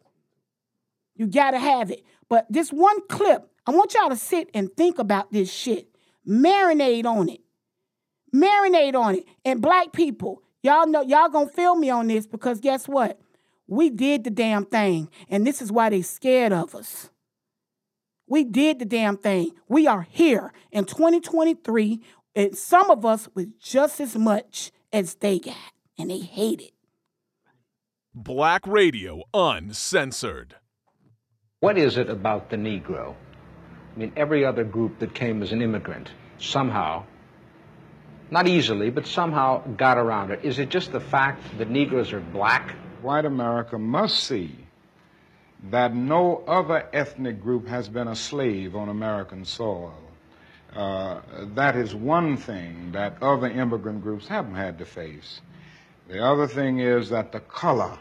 You 1.15 1.27
gotta 1.27 1.59
have 1.59 1.91
it. 1.91 2.03
But 2.27 2.47
this 2.49 2.71
one 2.71 2.97
clip, 3.07 3.47
I 3.67 3.71
want 3.71 3.93
y'all 3.93 4.09
to 4.09 4.15
sit 4.15 4.49
and 4.55 4.75
think 4.75 4.97
about 4.97 5.31
this 5.31 5.53
shit. 5.53 5.87
Marinate 6.27 7.05
on 7.05 7.29
it. 7.29 7.41
Marinate 8.33 8.95
on 8.95 9.15
it. 9.15 9.25
And 9.45 9.61
black 9.61 9.93
people, 9.93 10.41
y'all 10.63 10.87
know 10.87 11.01
y'all 11.03 11.29
gonna 11.29 11.49
feel 11.49 11.75
me 11.75 11.89
on 11.91 12.07
this 12.07 12.25
because 12.25 12.59
guess 12.59 12.87
what? 12.87 13.19
We 13.67 13.89
did 13.89 14.23
the 14.23 14.29
damn 14.29 14.65
thing, 14.65 15.09
and 15.29 15.45
this 15.45 15.61
is 15.61 15.71
why 15.71 15.89
they 15.89 16.01
scared 16.01 16.51
of 16.53 16.75
us. 16.75 17.09
We 18.27 18.43
did 18.43 18.79
the 18.79 18.85
damn 18.85 19.17
thing. 19.17 19.51
We 19.67 19.85
are 19.85 20.07
here 20.09 20.51
in 20.71 20.85
2023, 20.85 22.01
and 22.35 22.57
some 22.57 22.89
of 22.89 23.05
us 23.05 23.29
with 23.35 23.59
just 23.59 23.99
as 23.99 24.15
much 24.15 24.71
as 24.91 25.15
they 25.15 25.37
got, 25.37 25.55
and 25.97 26.09
they 26.09 26.19
hate 26.19 26.59
it. 26.59 26.71
Black 28.15 28.65
Radio 28.65 29.21
Uncensored. 29.33 30.55
What 31.59 31.77
is 31.77 31.97
it 31.97 32.09
about 32.09 32.49
the 32.49 32.57
Negro? 32.57 33.13
I 33.95 33.99
mean, 33.99 34.11
every 34.15 34.43
other 34.43 34.63
group 34.63 34.97
that 34.99 35.13
came 35.13 35.43
as 35.43 35.51
an 35.51 35.61
immigrant 35.61 36.09
somehow, 36.39 37.03
not 38.31 38.47
easily, 38.47 38.89
but 38.89 39.05
somehow 39.05 39.61
got 39.77 39.99
around 39.99 40.31
it. 40.31 40.39
Is 40.43 40.57
it 40.57 40.69
just 40.69 40.91
the 40.91 40.99
fact 40.99 41.43
that 41.59 41.69
Negroes 41.69 42.11
are 42.11 42.21
black? 42.21 42.71
White 43.03 43.25
America 43.25 43.77
must 43.77 44.23
see 44.23 44.64
that 45.71 45.95
no 45.95 46.43
other 46.47 46.87
ethnic 46.93 47.41
group 47.41 47.67
has 47.67 47.89
been 47.89 48.07
a 48.07 48.15
slave 48.15 48.75
on 48.75 48.89
American 48.89 49.45
soil. 49.45 49.93
Uh, 50.75 51.21
that 51.53 51.75
is 51.75 51.95
one 51.95 52.35
thing 52.37 52.91
that 52.91 53.21
other 53.21 53.47
immigrant 53.47 54.01
groups 54.03 54.27
haven't 54.27 54.55
had 54.55 54.77
to 54.77 54.85
face. 54.85 55.41
The 56.07 56.23
other 56.23 56.47
thing 56.47 56.79
is 56.79 57.09
that 57.09 57.31
the 57.31 57.39
color 57.39 57.97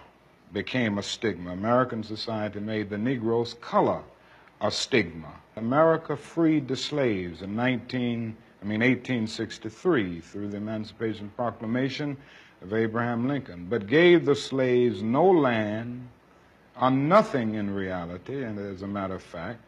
became 0.53 0.99
a 0.99 1.03
stigma. 1.03 1.53
American 1.53 2.03
society 2.03 2.61
made 2.61 2.91
the 2.91 2.99
Negro's 2.99 3.55
color 3.55 4.03
a 4.61 4.71
stigma. 4.71 5.33
America 5.57 6.17
freed 6.17 6.69
the 6.69 6.77
slaves 6.77 7.43
in 7.43 7.55
19, 7.55 8.37
I 8.61 8.65
mean 8.65 8.81
1863 8.81 10.21
through 10.21 10.49
the 10.49 10.57
Emancipation 10.57 11.31
Proclamation 11.37 12.17
of 12.61 12.73
Abraham 12.73 13.29
Lincoln, 13.29 13.67
but 13.69 13.87
gave 13.87 14.25
the 14.25 14.35
slaves 14.35 15.03
no 15.03 15.31
land 15.31 16.09
or 16.81 16.91
nothing 16.91 17.55
in 17.55 17.73
reality, 17.75 18.43
and 18.43 18.59
as 18.59 18.83
a 18.83 18.87
matter 18.87 19.15
of 19.15 19.23
fact, 19.23 19.61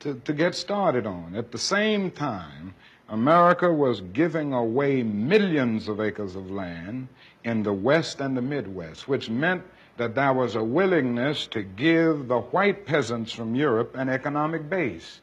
to, 0.00 0.14
to 0.24 0.32
get 0.32 0.54
started 0.54 1.06
on. 1.06 1.34
At 1.34 1.52
the 1.52 1.58
same 1.58 2.10
time, 2.10 2.74
America 3.08 3.72
was 3.72 4.00
giving 4.00 4.52
away 4.52 5.02
millions 5.02 5.88
of 5.88 6.00
acres 6.00 6.36
of 6.36 6.50
land 6.50 7.08
in 7.44 7.62
the 7.62 7.72
West 7.72 8.20
and 8.20 8.36
the 8.36 8.42
Midwest, 8.42 9.08
which 9.08 9.30
meant 9.30 9.62
that 9.96 10.14
there 10.14 10.32
was 10.32 10.54
a 10.54 10.62
willingness 10.62 11.46
to 11.48 11.62
give 11.62 12.28
the 12.28 12.40
white 12.40 12.86
peasants 12.86 13.32
from 13.32 13.54
Europe 13.54 13.96
an 13.96 14.08
economic 14.08 14.68
base. 14.68 15.20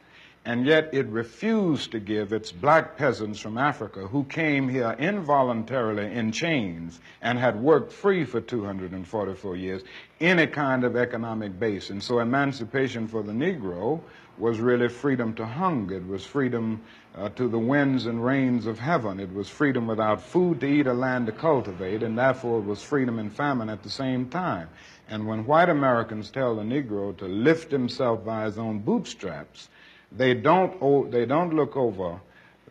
And 0.47 0.67
yet 0.67 0.89
it 0.93 1.07
refused 1.07 1.91
to 1.91 1.99
give 1.99 2.31
its 2.31 2.51
black 2.51 2.97
peasants 2.97 3.39
from 3.39 3.57
Africa, 3.57 4.05
who 4.05 4.23
came 4.25 4.69
here 4.69 4.95
involuntarily 4.99 6.13
in 6.13 6.31
chains 6.31 6.99
and 7.19 7.39
had 7.39 7.59
worked 7.59 7.91
free 7.91 8.25
for 8.25 8.39
244 8.39 9.55
years, 9.55 9.81
any 10.21 10.45
kind 10.45 10.83
of 10.83 10.95
economic 10.95 11.59
base. 11.59 11.89
And 11.89 12.01
so 12.01 12.19
emancipation 12.19 13.07
for 13.07 13.23
the 13.23 13.31
Negro 13.31 14.01
was 14.37 14.59
really 14.59 14.87
freedom 14.87 15.33
to 15.33 15.47
hunger. 15.47 15.95
It 15.95 16.07
was 16.07 16.23
freedom 16.23 16.81
uh, 17.15 17.29
to 17.29 17.47
the 17.47 17.57
winds 17.57 18.05
and 18.05 18.23
rains 18.23 18.67
of 18.67 18.77
heaven. 18.77 19.19
It 19.19 19.33
was 19.33 19.49
freedom 19.49 19.87
without 19.87 20.21
food 20.21 20.59
to 20.59 20.67
eat 20.67 20.85
or 20.85 20.93
land 20.93 21.25
to 21.25 21.31
cultivate, 21.31 22.03
and 22.03 22.17
therefore 22.17 22.59
it 22.59 22.65
was 22.65 22.83
freedom 22.83 23.17
and 23.17 23.33
famine 23.33 23.69
at 23.69 23.81
the 23.81 23.89
same 23.89 24.29
time. 24.29 24.69
And 25.07 25.25
when 25.25 25.47
white 25.47 25.69
Americans 25.69 26.29
tell 26.29 26.55
the 26.55 26.61
Negro 26.61 27.17
to 27.17 27.25
lift 27.25 27.71
himself 27.71 28.23
by 28.23 28.45
his 28.45 28.59
own 28.59 28.79
bootstraps, 28.79 29.69
they 30.11 30.33
don't, 30.33 30.75
o- 30.81 31.07
they 31.07 31.25
don't 31.25 31.53
look 31.53 31.75
over 31.75 32.19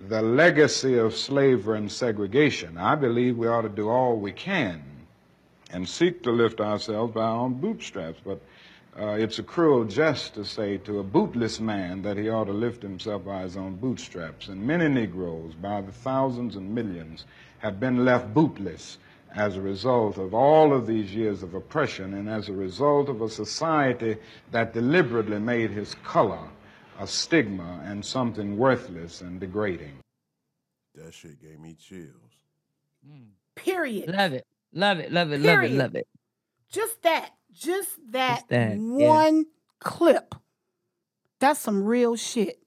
the 0.08 0.22
legacy 0.22 0.98
of 0.98 1.14
slavery 1.14 1.78
and 1.78 1.90
segregation. 1.90 2.76
I 2.78 2.94
believe 2.94 3.36
we 3.36 3.46
ought 3.46 3.62
to 3.62 3.68
do 3.68 3.88
all 3.88 4.16
we 4.16 4.32
can 4.32 4.82
and 5.70 5.88
seek 5.88 6.22
to 6.22 6.30
lift 6.30 6.60
ourselves 6.60 7.14
by 7.14 7.22
our 7.22 7.40
own 7.40 7.54
bootstraps. 7.54 8.20
But 8.24 8.40
uh, 8.98 9.16
it's 9.18 9.38
a 9.38 9.42
cruel 9.42 9.84
jest 9.84 10.34
to 10.34 10.44
say 10.44 10.78
to 10.78 11.00
a 11.00 11.02
bootless 11.02 11.58
man 11.60 12.02
that 12.02 12.16
he 12.16 12.28
ought 12.28 12.44
to 12.44 12.52
lift 12.52 12.82
himself 12.82 13.24
by 13.24 13.42
his 13.42 13.56
own 13.56 13.76
bootstraps. 13.76 14.48
And 14.48 14.64
many 14.64 14.88
Negroes, 14.88 15.54
by 15.54 15.80
the 15.80 15.92
thousands 15.92 16.56
and 16.56 16.74
millions, 16.74 17.24
have 17.58 17.80
been 17.80 18.04
left 18.04 18.32
bootless 18.32 18.98
as 19.34 19.56
a 19.56 19.60
result 19.60 20.16
of 20.16 20.32
all 20.32 20.72
of 20.72 20.86
these 20.86 21.12
years 21.12 21.42
of 21.42 21.54
oppression 21.54 22.14
and 22.14 22.28
as 22.28 22.48
a 22.48 22.52
result 22.52 23.08
of 23.08 23.20
a 23.20 23.28
society 23.28 24.16
that 24.52 24.72
deliberately 24.72 25.40
made 25.40 25.70
his 25.70 25.96
color 26.04 26.48
a 26.98 27.06
stigma 27.06 27.80
and 27.84 28.04
something 28.04 28.56
worthless 28.56 29.20
and 29.20 29.40
degrading. 29.40 29.98
That 30.94 31.12
shit 31.12 31.40
gave 31.40 31.58
me 31.60 31.74
chills. 31.74 32.10
Mm. 33.08 33.30
Period. 33.56 34.08
Love 34.08 34.32
it. 34.32 34.46
Love 34.72 34.98
it. 34.98 35.12
Love 35.12 35.32
it. 35.32 35.40
Love 35.40 35.62
it. 35.64 35.72
Love 35.72 35.94
it. 35.96 36.06
Just 36.70 37.02
that, 37.02 37.30
just 37.52 37.90
that, 38.10 38.44
that, 38.48 38.72
yeah. 38.72 39.08
one 39.08 39.46
clip. 39.78 40.34
That's 41.40 41.60
some 41.60 41.84
real 41.84 42.16
shit. 42.16 42.58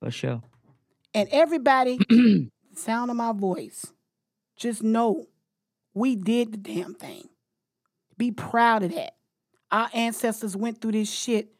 For 0.00 0.10
sure. 0.10 0.42
And 1.14 1.28
everybody, 1.32 1.98
sound 2.74 3.10
of 3.10 3.16
my 3.16 3.32
voice, 3.32 3.86
just 4.56 4.82
know 4.82 5.26
we 5.94 6.16
did 6.16 6.52
the 6.52 6.58
damn 6.58 6.94
thing. 6.94 7.28
Be 8.18 8.30
proud 8.30 8.82
of 8.82 8.94
that. 8.94 9.14
Our 9.70 9.88
ancestors 9.94 10.56
went 10.56 10.80
through 10.80 10.92
this 10.92 11.10
shit, 11.10 11.55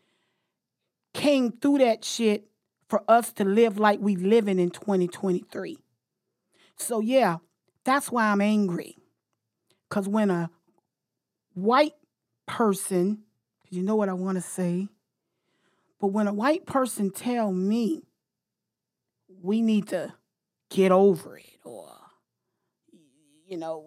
came 1.16 1.50
through 1.50 1.78
that 1.78 2.04
shit 2.04 2.46
for 2.88 3.02
us 3.08 3.32
to 3.32 3.44
live 3.44 3.78
like 3.78 3.98
we 4.00 4.16
living 4.16 4.58
in 4.58 4.70
2023. 4.70 5.78
So 6.76 7.00
yeah, 7.00 7.38
that's 7.84 8.12
why 8.12 8.26
I'm 8.26 8.42
angry. 8.42 8.96
Cause 9.88 10.06
when 10.06 10.30
a 10.30 10.50
white 11.54 11.94
person, 12.46 13.22
you 13.70 13.82
know 13.82 13.96
what 13.96 14.10
I 14.10 14.12
want 14.12 14.36
to 14.36 14.42
say, 14.42 14.88
but 16.00 16.08
when 16.08 16.26
a 16.26 16.34
white 16.34 16.66
person 16.66 17.10
tell 17.10 17.50
me 17.50 18.02
we 19.40 19.62
need 19.62 19.88
to 19.88 20.12
get 20.68 20.92
over 20.92 21.38
it 21.38 21.60
or 21.64 21.88
you 23.46 23.56
know 23.56 23.78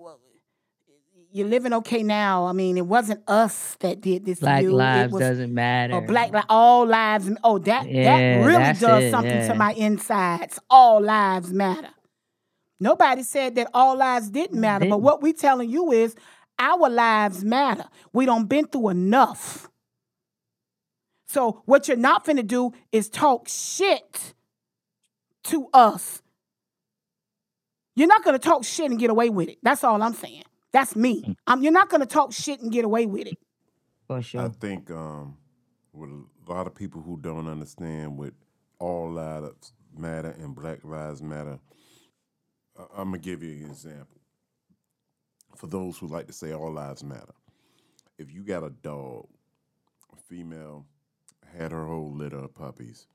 you're 1.31 1.47
living 1.47 1.73
okay 1.73 2.01
now 2.03 2.45
i 2.45 2.51
mean 2.53 2.77
it 2.77 2.85
wasn't 2.85 3.21
us 3.27 3.75
that 3.81 4.01
did 4.01 4.25
this 4.25 4.39
to 4.39 4.45
Black 4.45 4.63
you. 4.63 4.69
It 4.69 4.73
lives 4.73 5.13
was- 5.13 5.21
doesn't 5.21 5.53
matter. 5.53 5.93
or 5.93 6.01
black 6.01 6.31
li- 6.33 6.41
all 6.49 6.85
lives 6.85 7.29
oh 7.43 7.59
that 7.59 7.87
Yeah, 7.89 8.03
that 8.39 8.45
really 8.45 8.73
does 8.79 9.03
it, 9.05 9.11
something 9.11 9.31
yeah. 9.31 9.47
to 9.47 9.55
my 9.55 9.73
insides 9.73 10.59
all 10.69 11.01
lives 11.01 11.53
matter 11.53 11.89
nobody 12.79 13.23
said 13.23 13.55
that 13.55 13.69
all 13.73 13.95
lives 13.97 14.29
didn't 14.29 14.59
matter 14.59 14.85
but 14.85 14.95
Didn't. 14.95 15.03
what 15.03 15.21
we 15.21 15.33
telling 15.33 15.69
you 15.69 15.91
is 15.91 16.15
our 16.57 16.89
lives 16.89 17.43
matter 17.43 17.85
we 18.13 18.25
don't 18.25 18.47
been 18.47 18.65
through 18.67 18.89
enough 18.89 19.69
so 21.27 21.61
what 21.65 21.87
you're 21.87 21.95
not 21.97 22.25
finna 22.25 22.45
do 22.45 22.71
is 22.91 23.07
talk 23.09 23.47
shit 23.47 24.33
to 25.43 25.67
us 25.73 26.21
you're 27.95 28.07
not 28.07 28.23
gonna 28.23 28.39
talk 28.39 28.63
shit 28.63 28.89
and 28.89 28.99
get 28.99 29.09
away 29.09 29.29
with 29.29 29.49
it 29.49 29.57
that's 29.61 29.83
all 29.83 30.01
i'm 30.01 30.13
saying 30.13 30.43
that's 30.71 30.95
me 30.95 31.35
um, 31.47 31.61
you're 31.63 31.71
not 31.71 31.89
gonna 31.89 32.05
talk 32.05 32.31
shit 32.31 32.61
and 32.61 32.71
get 32.71 32.85
away 32.85 33.05
with 33.05 33.27
it 33.27 33.37
For 34.07 34.21
sure. 34.21 34.41
I 34.41 34.49
think 34.49 34.89
um, 34.91 35.37
with 35.93 36.09
a 36.09 36.51
lot 36.51 36.67
of 36.67 36.75
people 36.75 37.01
who 37.01 37.17
don't 37.17 37.47
understand 37.47 38.17
what 38.17 38.33
all 38.79 39.11
lives 39.11 39.73
matter 39.95 40.29
and 40.39 40.55
Black 40.55 40.83
Lives 40.83 41.21
Matter, 41.21 41.59
I- 42.77 42.83
I'm 42.97 43.05
gonna 43.09 43.17
give 43.19 43.43
you 43.43 43.63
an 43.65 43.69
example. 43.71 44.17
For 45.55 45.67
those 45.67 45.97
who 45.97 46.07
like 46.07 46.27
to 46.27 46.33
say 46.33 46.53
all 46.53 46.71
lives 46.71 47.03
matter, 47.03 47.33
if 48.17 48.31
you 48.31 48.43
got 48.43 48.63
a 48.63 48.69
dog, 48.69 49.27
a 50.13 50.15
female 50.15 50.85
had 51.57 51.71
her 51.71 51.85
whole 51.85 52.13
litter 52.13 52.37
of 52.37 52.53
puppies, 52.53 53.07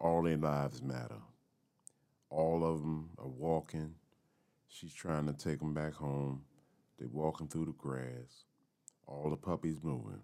all 0.00 0.22
their 0.22 0.36
lives 0.38 0.80
matter. 0.82 1.20
All 2.30 2.64
of 2.64 2.80
them 2.80 3.10
are 3.18 3.28
walking. 3.28 3.94
She's 4.74 4.92
trying 4.92 5.26
to 5.26 5.32
take 5.32 5.60
them 5.60 5.72
back 5.72 5.94
home. 5.94 6.42
They're 6.98 7.06
walking 7.06 7.46
through 7.46 7.66
the 7.66 7.72
grass. 7.72 8.44
All 9.06 9.30
the 9.30 9.36
puppies 9.36 9.78
moving. 9.84 10.20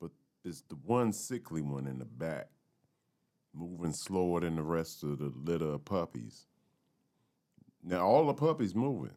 But 0.00 0.12
it's 0.44 0.60
the 0.68 0.76
one 0.76 1.12
sickly 1.12 1.62
one 1.62 1.88
in 1.88 1.98
the 1.98 2.04
back 2.04 2.48
moving 3.52 3.92
slower 3.92 4.38
than 4.38 4.54
the 4.54 4.62
rest 4.62 5.02
of 5.02 5.18
the 5.18 5.32
litter 5.34 5.72
of 5.72 5.84
puppies. 5.84 6.46
Now 7.82 8.06
all 8.06 8.28
the 8.28 8.34
puppies 8.34 8.74
moving, 8.74 9.16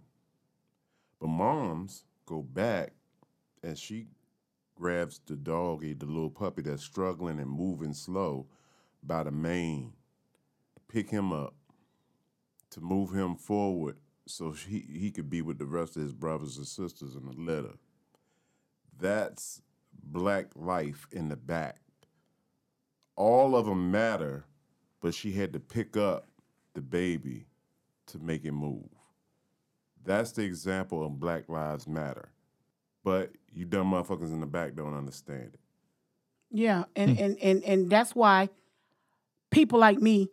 but 1.20 1.28
moms 1.28 2.06
go 2.26 2.42
back 2.42 2.94
and 3.62 3.78
she 3.78 4.08
grabs 4.76 5.22
the 5.28 5.36
doggy, 5.36 5.94
the 5.94 6.08
little 6.08 6.32
puppy 6.32 6.64
that's 6.64 6.84
struggling 6.84 7.40
and 7.40 7.52
moving 7.52 7.94
slow, 7.94 8.48
by 9.04 9.24
the 9.24 9.32
mane, 9.32 9.94
pick 10.88 11.12
him 11.12 11.34
up, 11.34 11.54
to 12.72 12.82
move 12.82 13.14
him 13.14 13.36
forward 13.36 13.98
so 14.30 14.52
he, 14.52 14.80
he 14.80 15.12
could 15.12 15.30
be 15.30 15.42
with 15.42 15.58
the 15.58 15.66
rest 15.66 15.96
of 15.96 16.04
his 16.04 16.14
brothers 16.14 16.58
and 16.58 16.68
sisters 16.68 17.16
in 17.16 17.26
the 17.26 17.34
litter. 17.34 17.78
That's 18.98 19.62
black 20.04 20.48
life 20.56 21.08
in 21.12 21.30
the 21.30 21.36
back. 21.36 21.78
All 23.16 23.56
of 23.56 23.66
them 23.66 23.92
matter, 23.92 24.46
but 25.02 25.14
she 25.14 25.32
had 25.32 25.54
to 25.54 25.60
pick 25.60 25.98
up 25.98 26.28
the 26.74 26.82
baby 26.82 27.48
to 28.08 28.20
make 28.20 28.46
it 28.46 28.52
move. 28.52 28.88
That's 30.06 30.32
the 30.32 30.44
example 30.44 31.06
of 31.06 31.20
Black 31.20 31.50
Lives 31.50 31.88
Matter. 31.88 32.30
But 33.04 33.32
you 33.52 33.66
dumb 33.66 33.92
motherfuckers 33.92 34.32
in 34.32 34.40
the 34.40 34.46
back 34.46 34.76
don't 34.76 34.98
understand 34.98 35.52
it. 35.54 35.60
Yeah, 36.52 36.86
and, 36.96 37.18
hmm. 37.18 37.24
and, 37.24 37.38
and, 37.40 37.64
and 37.64 37.90
that's 37.90 38.16
why 38.16 38.50
people 39.52 39.80
like 39.80 40.00
me 40.00 40.30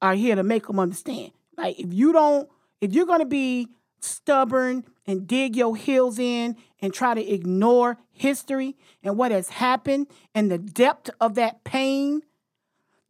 are 0.00 0.14
here 0.14 0.34
to 0.34 0.42
make 0.42 0.66
them 0.66 0.78
understand. 0.78 1.32
Like 1.56 1.78
if 1.78 1.92
you 1.92 2.12
don't, 2.12 2.48
if 2.86 2.94
you're 2.94 3.06
gonna 3.06 3.26
be 3.26 3.68
stubborn 4.00 4.84
and 5.06 5.26
dig 5.26 5.56
your 5.56 5.74
heels 5.74 6.20
in 6.20 6.56
and 6.80 6.94
try 6.94 7.14
to 7.14 7.20
ignore 7.20 7.98
history 8.12 8.76
and 9.02 9.18
what 9.18 9.32
has 9.32 9.48
happened 9.48 10.06
and 10.36 10.50
the 10.50 10.58
depth 10.58 11.10
of 11.20 11.34
that 11.34 11.64
pain, 11.64 12.22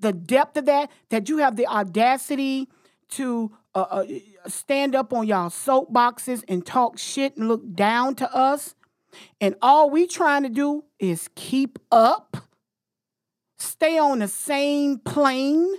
the 0.00 0.14
depth 0.14 0.56
of 0.56 0.64
that, 0.64 0.90
that 1.10 1.28
you 1.28 1.38
have 1.38 1.56
the 1.56 1.66
audacity 1.66 2.68
to 3.10 3.52
uh, 3.74 3.80
uh, 3.90 4.04
stand 4.46 4.94
up 4.94 5.12
on 5.12 5.26
y'all 5.26 5.50
soapboxes 5.50 6.42
and 6.48 6.64
talk 6.64 6.96
shit 6.96 7.36
and 7.36 7.46
look 7.46 7.74
down 7.74 8.14
to 8.14 8.34
us. 8.34 8.74
And 9.42 9.56
all 9.60 9.90
we 9.90 10.06
trying 10.06 10.42
to 10.44 10.48
do 10.48 10.84
is 10.98 11.28
keep 11.34 11.78
up, 11.92 12.38
stay 13.58 13.98
on 13.98 14.20
the 14.20 14.28
same 14.28 14.98
plane, 14.98 15.74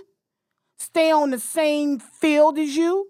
stay 0.78 1.10
on 1.10 1.30
the 1.30 1.40
same 1.40 1.98
field 1.98 2.58
as 2.60 2.76
you. 2.76 3.08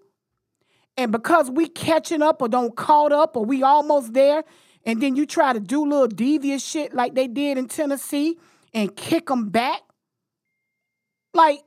And 0.99 1.13
because 1.13 1.49
we 1.49 1.69
catching 1.69 2.21
up 2.21 2.41
or 2.41 2.49
don't 2.49 2.75
caught 2.75 3.13
up 3.13 3.37
or 3.37 3.45
we 3.45 3.63
almost 3.63 4.13
there, 4.13 4.43
and 4.85 5.01
then 5.01 5.15
you 5.15 5.25
try 5.25 5.53
to 5.53 5.61
do 5.61 5.85
little 5.85 6.09
devious 6.09 6.61
shit 6.61 6.93
like 6.93 7.15
they 7.15 7.25
did 7.25 7.57
in 7.57 7.69
Tennessee 7.69 8.37
and 8.73 8.93
kick 8.97 9.27
them 9.27 9.47
back, 9.47 9.79
like, 11.33 11.61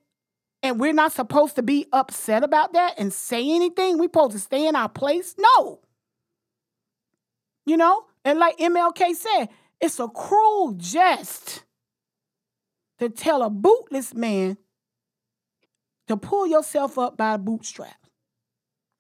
and 0.63 0.79
we're 0.79 0.93
not 0.93 1.13
supposed 1.13 1.57
to 1.57 1.63
be 1.63 1.87
upset 1.95 2.45
about 2.45 2.75
that 2.75 2.97
and 2.99 3.11
say 3.11 3.55
anything. 3.55 3.97
We 3.97 4.05
supposed 4.05 4.33
to 4.33 4.39
stay 4.39 4.67
in 4.69 4.77
our 4.77 4.91
place? 4.91 5.35
No. 5.39 5.81
You 7.65 7.79
know, 7.79 8.05
and 8.27 8.39
like 8.39 8.59
MLK 8.59 9.15
said, 9.15 9.47
it's 9.81 9.99
a 9.99 10.09
cruel 10.09 10.73
jest 10.73 11.65
to 12.99 13.09
tell 13.09 13.43
a 13.43 13.49
bootless 13.49 14.13
man 14.13 14.59
to 16.07 16.19
pull 16.19 16.47
yourself 16.47 16.99
up 16.99 17.17
by 17.17 17.39
the 17.39 17.43
bootstraps. 17.43 18.02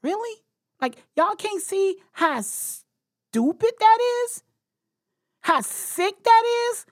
Really? 0.02 0.42
Like, 0.80 0.96
y'all 1.16 1.36
can't 1.36 1.62
see 1.62 1.96
how 2.12 2.40
stupid 2.40 3.72
that 3.78 3.98
is? 4.24 4.42
How 5.40 5.60
sick 5.60 6.22
that 6.22 6.42
is? 6.70 6.86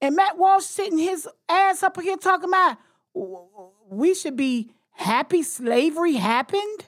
And 0.00 0.16
Matt 0.16 0.38
Walsh 0.38 0.64
sitting 0.64 0.98
his 0.98 1.28
ass 1.48 1.82
up 1.82 2.00
here 2.00 2.16
talking 2.16 2.50
about 2.50 2.76
we 3.88 4.14
should 4.14 4.36
be 4.36 4.70
happy 4.92 5.42
slavery 5.42 6.14
happened. 6.14 6.86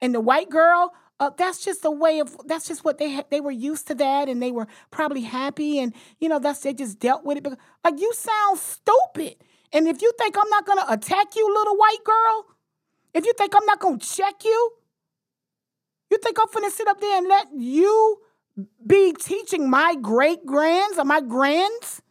And 0.00 0.14
the 0.14 0.20
white 0.20 0.50
girl, 0.50 0.94
uh, 1.20 1.30
that's 1.36 1.64
just 1.64 1.84
a 1.84 1.90
way 1.90 2.20
of 2.20 2.36
that's 2.46 2.66
just 2.66 2.84
what 2.84 2.98
they 2.98 3.10
had, 3.10 3.26
they 3.30 3.40
were 3.40 3.50
used 3.50 3.86
to 3.88 3.94
that, 3.96 4.28
and 4.28 4.42
they 4.42 4.50
were 4.50 4.66
probably 4.90 5.22
happy, 5.22 5.78
and 5.78 5.94
you 6.18 6.28
know 6.28 6.38
that's 6.38 6.60
they 6.60 6.74
just 6.74 6.98
dealt 6.98 7.24
with 7.24 7.38
it. 7.38 7.46
Like 7.84 8.00
you 8.00 8.12
sound 8.14 8.58
stupid, 8.58 9.36
and 9.72 9.88
if 9.88 10.02
you 10.02 10.12
think 10.18 10.36
I'm 10.36 10.48
not 10.50 10.66
gonna 10.66 10.84
attack 10.88 11.36
you, 11.36 11.46
little 11.54 11.76
white 11.76 12.04
girl, 12.04 12.46
if 13.14 13.24
you 13.24 13.32
think 13.38 13.54
I'm 13.56 13.64
not 13.64 13.80
gonna 13.80 13.98
check 13.98 14.44
you, 14.44 14.72
you 16.10 16.18
think 16.18 16.38
I'm 16.40 16.46
gonna 16.52 16.70
sit 16.70 16.88
up 16.88 17.00
there 17.00 17.16
and 17.16 17.28
let 17.28 17.46
you 17.56 18.18
be 18.86 19.12
teaching 19.12 19.70
my 19.70 19.96
great 20.00 20.44
grands 20.44 20.98
or 20.98 21.04
my 21.04 21.20
grands? 21.20 22.02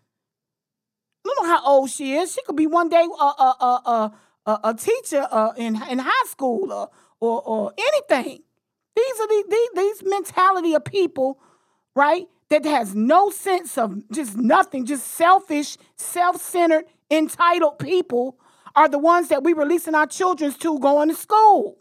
I 1.25 1.29
don't 1.29 1.45
know 1.47 1.53
how 1.55 1.65
old 1.65 1.89
she 1.89 2.15
is. 2.15 2.33
She 2.33 2.41
could 2.43 2.55
be 2.55 2.67
one 2.67 2.89
day 2.89 3.03
a 3.03 3.23
a 3.23 3.81
a 3.85 4.11
a, 4.45 4.59
a 4.65 4.73
teacher 4.73 5.27
uh, 5.29 5.53
in 5.57 5.81
in 5.89 5.99
high 5.99 6.27
school 6.27 6.71
or 6.71 6.89
or, 7.19 7.41
or 7.45 7.73
anything. 7.77 8.43
These 8.95 9.19
are 9.19 9.27
the, 9.27 9.43
these 9.49 9.69
these 9.75 10.09
mentality 10.09 10.73
of 10.73 10.85
people, 10.85 11.39
right? 11.95 12.27
That 12.49 12.65
has 12.65 12.93
no 12.93 13.31
sense 13.31 13.77
of 13.77 14.07
just 14.11 14.37
nothing, 14.37 14.85
just 14.85 15.07
selfish, 15.07 15.77
self-centered, 15.95 16.85
entitled 17.09 17.79
people 17.79 18.37
are 18.75 18.89
the 18.89 18.97
ones 18.97 19.29
that 19.29 19.43
we 19.43 19.53
releasing 19.53 19.95
our 19.95 20.07
children 20.07 20.51
to 20.51 20.79
going 20.79 21.09
to 21.09 21.15
school. 21.15 21.77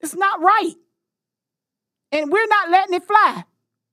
It's 0.00 0.14
not 0.14 0.40
right. 0.40 0.74
And 2.12 2.30
we're 2.32 2.46
not 2.46 2.70
letting 2.70 2.94
it 2.94 3.04
fly. 3.04 3.44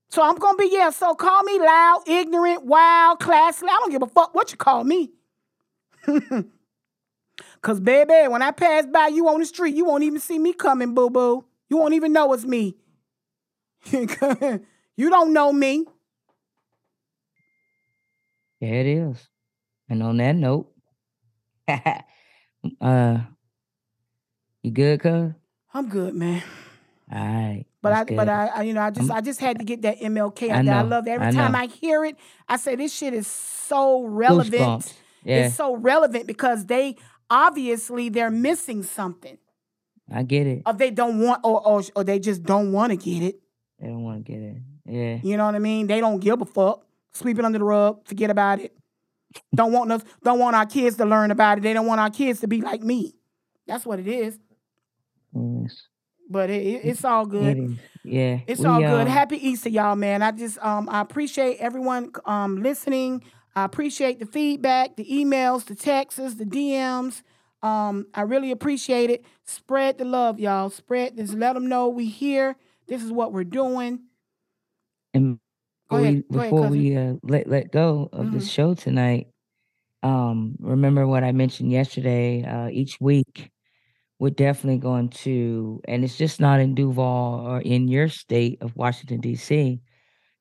So 0.09 0.21
I'm 0.21 0.35
gonna 0.35 0.57
be, 0.57 0.69
yeah, 0.71 0.91
so 0.91 1.13
call 1.15 1.43
me 1.43 1.59
loud, 1.59 2.03
ignorant, 2.07 2.63
wild, 2.65 3.19
classless. 3.19 3.63
I 3.63 3.79
don't 3.79 3.91
give 3.91 4.01
a 4.01 4.07
fuck 4.07 4.33
what 4.33 4.51
you 4.51 4.57
call 4.57 4.83
me. 4.83 5.11
Cause 7.61 7.79
baby, 7.79 8.27
when 8.27 8.41
I 8.41 8.51
pass 8.51 8.85
by 8.85 9.07
you 9.07 9.27
on 9.27 9.39
the 9.39 9.45
street, 9.45 9.75
you 9.75 9.85
won't 9.85 10.03
even 10.03 10.19
see 10.19 10.37
me 10.39 10.53
coming, 10.53 10.93
boo-boo. 10.93 11.43
You 11.69 11.77
won't 11.77 11.95
even 11.95 12.13
know 12.13 12.31
it's 12.33 12.45
me. 12.45 12.77
you 13.91 15.09
don't 15.09 15.33
know 15.33 15.51
me. 15.51 15.85
Yeah, 18.59 18.69
it 18.69 18.85
is. 18.85 19.29
And 19.89 20.01
on 20.01 20.17
that 20.17 20.35
note, 20.35 20.71
uh, 22.81 23.17
you 24.63 24.71
good, 24.71 24.99
cuz? 24.99 25.31
I'm 25.73 25.89
good, 25.89 26.13
man. 26.15 26.41
All 27.11 27.19
right. 27.19 27.65
But 27.81 27.93
I, 27.93 28.03
that's 28.03 28.15
but. 28.15 28.29
I, 28.29 28.47
I, 28.47 28.61
you 28.63 28.73
know, 28.73 28.81
I 28.81 28.89
just, 28.89 29.09
I'm- 29.11 29.17
I 29.17 29.21
just 29.21 29.39
had 29.39 29.59
to 29.59 29.65
get 29.65 29.83
that 29.83 29.99
MLK 29.99 30.49
I. 30.51 30.57
I 30.77 30.81
love 30.81 31.07
it. 31.07 31.11
every 31.11 31.27
I 31.27 31.31
time 31.31 31.51
know. 31.51 31.59
I 31.59 31.67
hear 31.67 32.03
it. 32.05 32.15
I 32.47 32.57
say 32.57 32.75
this 32.75 32.93
shit 32.93 33.13
is 33.13 33.27
so 33.27 34.03
relevant. 34.05 34.93
Yeah, 35.23 35.47
It's 35.47 35.55
so 35.55 35.75
relevant 35.75 36.27
because 36.27 36.65
they 36.65 36.95
obviously 37.29 38.09
they're 38.09 38.29
missing 38.31 38.83
something, 38.83 39.37
I 40.11 40.21
get 40.23 40.45
it. 40.45 40.61
or 40.67 40.73
they 40.73 40.91
don't 40.91 41.19
want, 41.19 41.41
or 41.43 41.65
or, 41.67 41.81
or 41.95 42.03
they 42.03 42.19
just 42.19 42.43
don't 42.43 42.71
want 42.71 42.91
to 42.91 42.95
get 42.95 43.23
it. 43.23 43.39
They 43.79 43.87
don't 43.87 44.03
want 44.03 44.23
to 44.25 44.31
get 44.31 44.41
it. 44.41 44.57
Yeah. 44.87 45.19
You 45.23 45.35
know 45.37 45.45
what 45.45 45.55
I 45.55 45.59
mean? 45.59 45.87
They 45.87 45.99
don't 45.99 46.19
give 46.19 46.41
a 46.41 46.45
fuck. 46.45 46.85
Sweep 47.13 47.39
it 47.39 47.45
under 47.45 47.57
the 47.59 47.65
rug. 47.65 48.05
Forget 48.05 48.29
about 48.29 48.59
it. 48.59 48.75
Don't 49.53 49.71
want 49.71 49.91
us. 49.91 50.01
Don't 50.23 50.39
want 50.39 50.55
our 50.55 50.65
kids 50.65 50.97
to 50.97 51.05
learn 51.05 51.31
about 51.31 51.57
it. 51.57 51.61
They 51.61 51.73
don't 51.73 51.87
want 51.87 51.99
our 52.01 52.09
kids 52.09 52.39
to 52.41 52.47
be 52.47 52.61
like 52.61 52.81
me. 52.81 53.13
That's 53.67 53.85
what 53.85 53.99
it 53.99 54.07
is. 54.07 54.37
Yes. 55.33 55.87
But 56.29 56.49
it, 56.49 56.65
it- 56.65 56.85
it's 56.85 57.03
all 57.05 57.25
good. 57.25 57.57
It. 57.57 57.69
Yeah. 58.03 58.39
It's 58.47 58.61
we, 58.61 58.65
all 58.67 58.79
good. 58.79 59.01
um, 59.01 59.07
Happy 59.07 59.37
Easter, 59.47 59.69
y'all, 59.69 59.95
man. 59.95 60.21
I 60.21 60.31
just 60.31 60.57
um 60.59 60.87
I 60.89 61.01
appreciate 61.01 61.57
everyone 61.59 62.11
um 62.25 62.61
listening. 62.61 63.23
I 63.55 63.63
appreciate 63.63 64.19
the 64.19 64.25
feedback, 64.25 64.95
the 64.97 65.05
emails, 65.05 65.65
the 65.65 65.75
texts, 65.75 66.35
the 66.35 66.45
DMs. 66.45 67.21
Um, 67.63 68.05
I 68.13 68.21
really 68.23 68.51
appreciate 68.51 69.09
it. 69.09 69.23
Spread 69.43 69.97
the 69.97 70.05
love, 70.05 70.39
y'all. 70.39 70.69
Spread 70.69 71.15
this. 71.15 71.33
Let 71.33 71.53
them 71.53 71.67
know 71.67 71.87
we 71.87 72.05
here. 72.07 72.57
This 72.87 73.01
is 73.01 73.11
what 73.11 73.31
we're 73.31 73.43
doing. 73.45 74.01
And 75.13 75.39
Go 75.89 75.97
before 75.97 76.01
ahead. 76.03 76.15
we, 76.15 76.21
Go 76.21 76.43
before 76.43 76.61
cousin. 76.63 76.79
we 76.79 76.95
uh, 76.97 77.13
let 77.23 77.47
let 77.47 77.71
go 77.71 78.09
of 78.11 78.31
the 78.31 78.39
Mhm. 78.39 78.49
show 78.49 78.73
tonight, 78.73 79.27
um, 80.03 80.55
remember 80.59 81.07
what 81.07 81.23
I 81.23 81.31
mentioned 81.31 81.71
yesterday. 81.71 82.43
Uh, 82.43 82.69
each 82.69 82.99
week, 82.99 83.51
we're 84.19 84.29
definitely 84.31 84.79
going 84.79 85.09
to, 85.09 85.81
and 85.87 86.03
it's 86.03 86.17
just 86.17 86.39
not 86.39 86.59
in 86.59 86.75
Duval 86.75 87.45
or 87.47 87.61
in 87.61 87.87
your 87.87 88.07
state 88.09 88.59
of 88.61 88.75
Washington 88.75 89.19
D.C. 89.21 89.79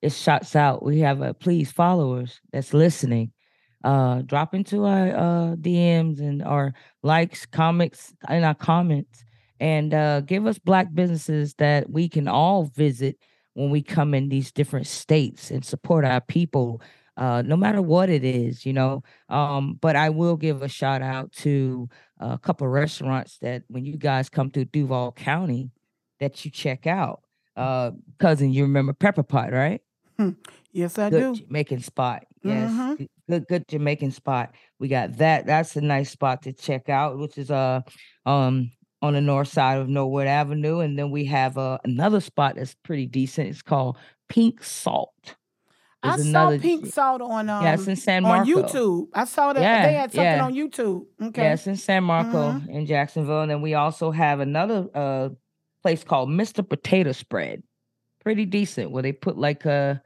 It 0.01 0.11
shots 0.13 0.55
out. 0.55 0.83
We 0.83 0.99
have 0.99 1.21
a 1.21 1.33
please 1.33 1.71
followers 1.71 2.39
that's 2.51 2.73
listening. 2.73 3.31
Uh, 3.83 4.23
drop 4.23 4.55
into 4.55 4.85
our 4.85 5.09
uh, 5.15 5.55
DMs 5.57 6.19
and 6.19 6.41
our 6.43 6.73
likes, 7.03 7.45
comments, 7.45 8.13
and 8.27 8.43
our 8.45 8.55
comments, 8.55 9.23
and 9.59 9.93
uh, 9.93 10.21
give 10.21 10.47
us 10.47 10.57
black 10.59 10.93
businesses 10.93 11.53
that 11.55 11.89
we 11.89 12.09
can 12.09 12.27
all 12.27 12.63
visit 12.65 13.17
when 13.55 13.69
we 13.71 13.81
come 13.81 14.13
in 14.13 14.29
these 14.29 14.51
different 14.51 14.85
states 14.85 15.49
and 15.49 15.65
support 15.65 16.05
our 16.05 16.21
people 16.21 16.81
uh, 17.17 17.41
no 17.45 17.55
matter 17.55 17.81
what 17.81 18.09
it 18.09 18.23
is 18.23 18.65
you 18.65 18.73
know 18.73 19.01
um, 19.29 19.77
but 19.81 19.95
i 19.95 20.09
will 20.09 20.35
give 20.37 20.61
a 20.61 20.67
shout 20.67 21.01
out 21.01 21.31
to 21.31 21.89
a 22.19 22.37
couple 22.37 22.67
restaurants 22.67 23.37
that 23.39 23.63
when 23.69 23.83
you 23.85 23.97
guys 23.97 24.29
come 24.29 24.51
through 24.51 24.65
duval 24.65 25.11
county 25.13 25.71
that 26.19 26.45
you 26.45 26.51
check 26.51 26.85
out 26.85 27.21
uh, 27.55 27.91
cousin 28.19 28.51
you 28.53 28.63
remember 28.63 28.93
pepper 28.93 29.23
pot 29.23 29.51
right 29.51 29.81
Yes, 30.71 30.97
I 30.99 31.09
good 31.09 31.35
do. 31.35 31.41
jamaican 31.45 31.79
spot 31.81 32.25
Yes, 32.43 32.71
Mhm. 32.71 33.07
good, 33.27 33.47
good 33.47 33.67
Jamaican 33.67 34.11
spot. 34.11 34.53
We 34.77 34.87
got 34.87 35.17
that. 35.17 35.47
That's 35.47 35.75
a 35.75 35.81
nice 35.81 36.11
spot 36.11 36.43
to 36.43 36.53
check 36.53 36.89
out, 36.89 37.17
which 37.17 37.39
is 37.39 37.49
uh 37.49 37.81
um 38.25 38.69
on 39.05 39.13
the 39.13 39.21
north 39.21 39.47
side 39.47 39.77
of 39.79 39.87
Norwood 39.89 40.27
Avenue, 40.27 40.79
and 40.79 40.97
then 40.97 41.11
we 41.11 41.25
have 41.25 41.57
uh, 41.57 41.77
another 41.83 42.19
spot 42.19 42.55
that's 42.55 42.75
pretty 42.83 43.05
decent. 43.05 43.49
It's 43.49 43.61
called 43.61 43.97
Pink 44.29 44.63
Salt. 44.63 45.35
I 46.03 46.17
There's 46.17 46.31
saw 46.31 46.55
Pink 46.59 46.85
Salt 46.85 47.21
on 47.21 47.49
um 47.49 47.63
Yeah, 47.63 47.73
in 47.73 47.95
San 47.95 48.25
on 48.25 48.45
YouTube. 48.45 49.07
I 49.13 49.25
saw 49.25 49.53
that 49.53 49.61
Yeah, 49.61 49.87
they 49.87 49.93
had 49.93 50.11
something 50.11 50.23
yeah. 50.23 50.45
on 50.45 50.53
YouTube. 50.53 51.05
Okay. 51.21 51.41
Yeah, 51.43 51.53
it's 51.53 51.65
in 51.65 51.77
San 51.77 52.03
Marco 52.03 52.51
Mhm. 52.51 52.67
in 52.69 52.85
Jacksonville, 52.85 53.41
and 53.41 53.49
then 53.49 53.61
we 53.61 53.73
also 53.73 54.11
have 54.11 54.39
another 54.39 54.87
uh 54.93 55.29
place 55.81 56.03
called 56.03 56.29
Mr. 56.29 56.67
Potato 56.67 57.11
Spread. 57.11 57.63
Pretty 58.23 58.45
decent, 58.45 58.91
where 58.91 59.01
they 59.03 59.11
put 59.13 59.37
like 59.37 59.65
a 59.65 60.01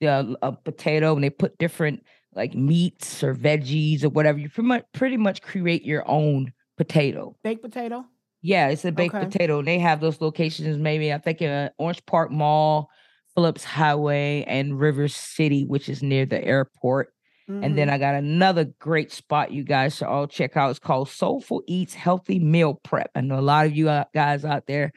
yeah, 0.00 0.22
a 0.42 0.52
potato 0.52 1.14
and 1.14 1.24
they 1.24 1.30
put 1.30 1.56
different 1.58 2.02
like 2.34 2.54
meats 2.54 3.22
or 3.24 3.34
veggies 3.34 4.04
or 4.04 4.10
whatever. 4.10 4.38
You 4.38 4.48
pretty 4.50 4.68
much 4.68 4.84
pretty 4.92 5.16
much 5.16 5.40
create 5.40 5.84
your 5.84 6.04
own 6.08 6.52
potato. 6.76 7.36
Baked 7.42 7.62
potato. 7.62 8.04
Yeah, 8.48 8.68
it's 8.68 8.84
a 8.86 8.92
baked 8.92 9.14
Okay. 9.14 9.26
potato. 9.26 9.60
They 9.62 9.78
have 9.78 10.00
those 10.00 10.22
locations 10.22 10.78
maybe 10.78 11.12
I 11.12 11.18
think 11.18 11.42
in 11.42 11.50
uh, 11.50 11.68
Orange 11.76 12.04
Park 12.06 12.30
Mall, 12.30 12.88
Phillips 13.34 13.62
Highway, 13.62 14.42
and 14.48 14.80
River 14.80 15.06
City, 15.08 15.64
which 15.66 15.88
is 15.90 16.02
near 16.02 16.24
the 16.24 16.42
airport. 16.42 17.12
And 17.48 17.76
then 17.76 17.88
Mhm. 17.88 17.92
I 17.92 17.98
got 17.98 18.14
another 18.14 18.64
great 18.78 19.12
spot 19.12 19.52
you 19.52 19.64
guys 19.64 19.96
should 19.96 20.06
all 20.08 20.26
check 20.26 20.56
out. 20.56 20.70
It's 20.70 20.78
called 20.78 21.08
Soulful 21.10 21.62
Eats 21.66 21.92
Healthy 21.94 22.38
Meal 22.40 22.80
Prep. 22.84 23.10
I 23.14 23.20
know 23.20 23.38
a 23.38 23.40
lot 23.52 23.66
of 23.66 23.76
you 23.76 23.86
guys 24.14 24.44
out 24.44 24.66
there 24.66 24.92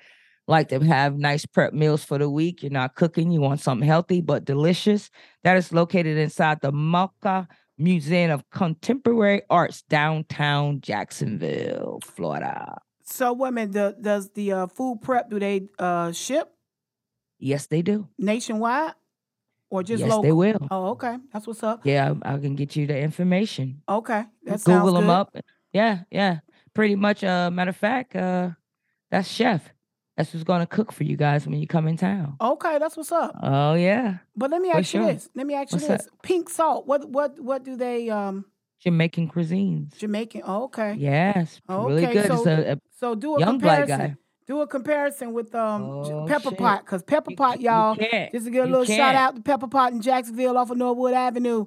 like 0.47 0.70
to 0.70 0.80
have 0.80 1.18
nice 1.18 1.45
prep 1.45 1.74
meals 1.74 2.04
for 2.06 2.18
the 2.18 2.30
week. 2.30 2.62
You're 2.64 2.72
not 2.72 2.95
cooking, 2.95 3.32
you 3.32 3.41
want 3.41 3.60
something 3.60 3.88
healthy 3.88 4.22
but 4.22 4.45
delicious. 4.45 5.10
That 5.43 5.58
is 5.58 5.74
located 5.74 6.18
inside 6.18 6.60
the 6.62 6.72
MOCA 6.72 7.47
Museum 7.78 8.32
of 8.32 8.43
Contemporary 8.49 9.41
Arts, 9.49 9.82
downtown 9.84 10.80
Jacksonville, 10.82 11.99
Florida. 12.04 12.78
So 13.12 13.36
minute, 13.36 13.74
the, 13.74 13.95
does 13.99 14.30
the 14.32 14.51
uh, 14.51 14.68
food 14.68 15.01
prep 15.01 15.30
do 15.30 15.39
they 15.39 15.68
uh 15.80 16.12
ship 16.12 16.49
Yes, 17.39 17.68
they 17.68 17.82
do. 17.82 18.07
nationwide 18.18 18.93
or 19.70 19.84
just 19.84 20.01
Yes, 20.01 20.09
local? 20.09 20.24
they 20.24 20.32
will. 20.32 20.68
Oh, 20.70 20.89
okay. 20.91 21.18
That's 21.34 21.47
what's 21.47 21.64
up. 21.64 21.82
Yeah, 21.84 22.14
I 22.24 22.34
I 22.36 22.38
can 22.38 22.55
get 22.55 22.76
you 22.76 22.86
the 22.88 22.97
information. 22.99 23.82
Okay. 23.89 24.24
That 24.45 24.64
Google 24.64 24.93
them 24.93 25.05
good. 25.05 25.09
up. 25.09 25.36
Yeah, 25.74 26.03
yeah. 26.12 26.39
Pretty 26.74 26.95
much. 26.95 27.24
Uh, 27.24 27.49
matter 27.51 27.70
of 27.70 27.78
fact, 27.78 28.16
uh, 28.16 28.51
that's 29.09 29.28
chef. 29.28 29.74
That's 30.18 30.32
who's 30.32 30.43
gonna 30.43 30.68
cook 30.68 30.91
for 30.91 31.03
you 31.03 31.16
guys 31.18 31.47
when 31.47 31.59
you 31.59 31.68
come 31.68 31.88
in 31.88 31.97
town. 31.97 32.36
Okay, 32.39 32.78
that's 32.78 32.95
what's 32.97 33.12
up. 33.12 33.34
Oh 33.41 33.74
yeah, 33.74 34.18
But 34.36 34.51
let 34.51 34.62
me 34.62 34.70
ask 34.70 34.93
you 34.93 35.05
this. 35.05 35.30
Let 35.36 35.47
me 35.47 35.55
ask 35.55 35.72
you 35.72 35.78
What's 35.78 35.88
that? 35.88 35.99
this. 36.01 36.09
Pink 36.22 36.49
salt. 36.49 36.86
What 36.86 37.09
what 37.09 37.39
what 37.39 37.64
do 37.64 37.76
they 37.76 38.09
um 38.09 38.45
Jamaican 38.82 39.30
cuisines. 39.30 39.96
Jamaican? 39.98 40.42
Oh, 40.46 40.64
okay. 40.66 40.96
Yes, 40.98 41.62
really 41.70 42.04
Okay, 42.06 42.14
good. 42.14 42.28
so 42.28 42.44
a, 42.50 42.72
a 42.74 42.78
so 43.00 43.16
do 43.16 43.36
a 43.36 43.40
young 43.40 43.58
black 43.60 43.80
comparison. 43.88 44.16
guy. 44.16 44.16
Do 44.48 44.62
a 44.62 44.68
comparison 44.68 45.34
with 45.34 45.54
um 45.56 45.84
Oh, 45.84 46.26
Pepper 46.28 46.50
shit. 46.50 46.58
Pot, 46.58 46.86
cause 46.86 47.04
Pepper 47.04 47.32
Pot, 47.38 47.62
y'all. 47.62 47.96
Just 47.96 48.46
to 48.46 48.52
give 48.52 48.66
a 48.66 48.68
little 48.68 48.84
shout 48.86 49.16
out 49.16 49.36
to 49.36 49.42
Pepper 49.42 49.68
Pot 49.68 49.94
in 49.94 50.02
Jacksonville 50.02 50.58
off 50.58 50.72
of 50.72 50.78
Norwood 50.78 51.14
Avenue. 51.14 51.66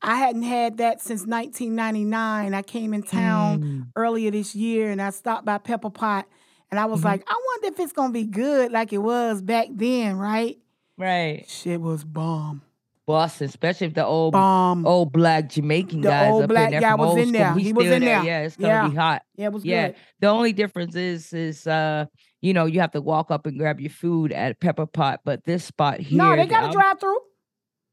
I 0.00 0.16
hadn't 0.16 0.42
had 0.44 0.78
that 0.78 1.00
since 1.02 1.26
1999. 1.26 2.54
I 2.54 2.62
came 2.62 2.94
in 2.94 3.02
town 3.02 3.60
Mm. 3.62 3.86
earlier 3.96 4.30
this 4.30 4.54
year 4.54 4.90
and 4.90 5.02
I 5.02 5.10
stopped 5.10 5.44
by 5.44 5.58
Pepper 5.58 5.90
Pot 5.90 6.26
and 6.70 6.80
I 6.80 6.86
was 6.86 7.00
Mhm. 7.00 7.04
like, 7.04 7.24
I 7.28 7.34
wonder 7.46 7.74
if 7.74 7.80
it's 7.84 7.92
gonna 7.92 8.12
be 8.12 8.24
good 8.24 8.72
like 8.72 8.92
it 8.92 8.98
was 8.98 9.42
back 9.42 9.66
then, 9.70 10.16
right? 10.16 10.58
Right. 10.96 11.44
Shit 11.48 11.80
was 11.80 12.04
bomb. 12.04 12.62
Boston, 13.08 13.46
especially 13.46 13.86
if 13.88 13.94
the 13.94 14.04
old 14.04 14.32
Bomb. 14.34 14.86
old 14.86 15.12
black 15.12 15.48
Jamaican 15.48 16.02
The 16.02 16.08
guys 16.10 16.30
old 16.30 16.42
up 16.44 16.48
black 16.50 16.66
in 16.66 16.70
there 16.72 16.80
guy 16.82 16.94
was 16.94 17.16
in 17.16 17.22
school, 17.28 17.32
there. 17.32 17.54
he's 17.54 17.66
He 17.66 17.72
was 17.72 17.86
in 17.86 18.00
there. 18.02 18.22
Yeah, 18.22 18.40
it's 18.42 18.56
gonna 18.56 18.72
Yeah. 18.74 18.88
be 18.88 18.94
hot. 18.94 19.22
Yeah, 19.34 19.46
it 19.46 19.52
was 19.52 19.64
yeah. 19.64 19.86
good. 19.88 19.96
The 20.20 20.26
only 20.28 20.52
difference 20.52 20.94
is 20.94 21.32
is 21.32 21.66
uh 21.66 22.04
you 22.42 22.52
know 22.52 22.66
you 22.66 22.80
have 22.80 22.92
to 22.92 23.00
walk 23.00 23.30
up 23.30 23.46
and 23.46 23.58
grab 23.58 23.80
your 23.80 23.90
food 23.90 24.30
at 24.30 24.60
Pepper 24.60 24.86
Pot, 24.86 25.20
but 25.24 25.44
this 25.44 25.64
spot 25.64 25.98
here. 26.00 26.18
No, 26.18 26.36
they 26.36 26.46
got 26.46 26.68
a 26.68 26.72
drive 26.72 27.00
through. 27.00 27.16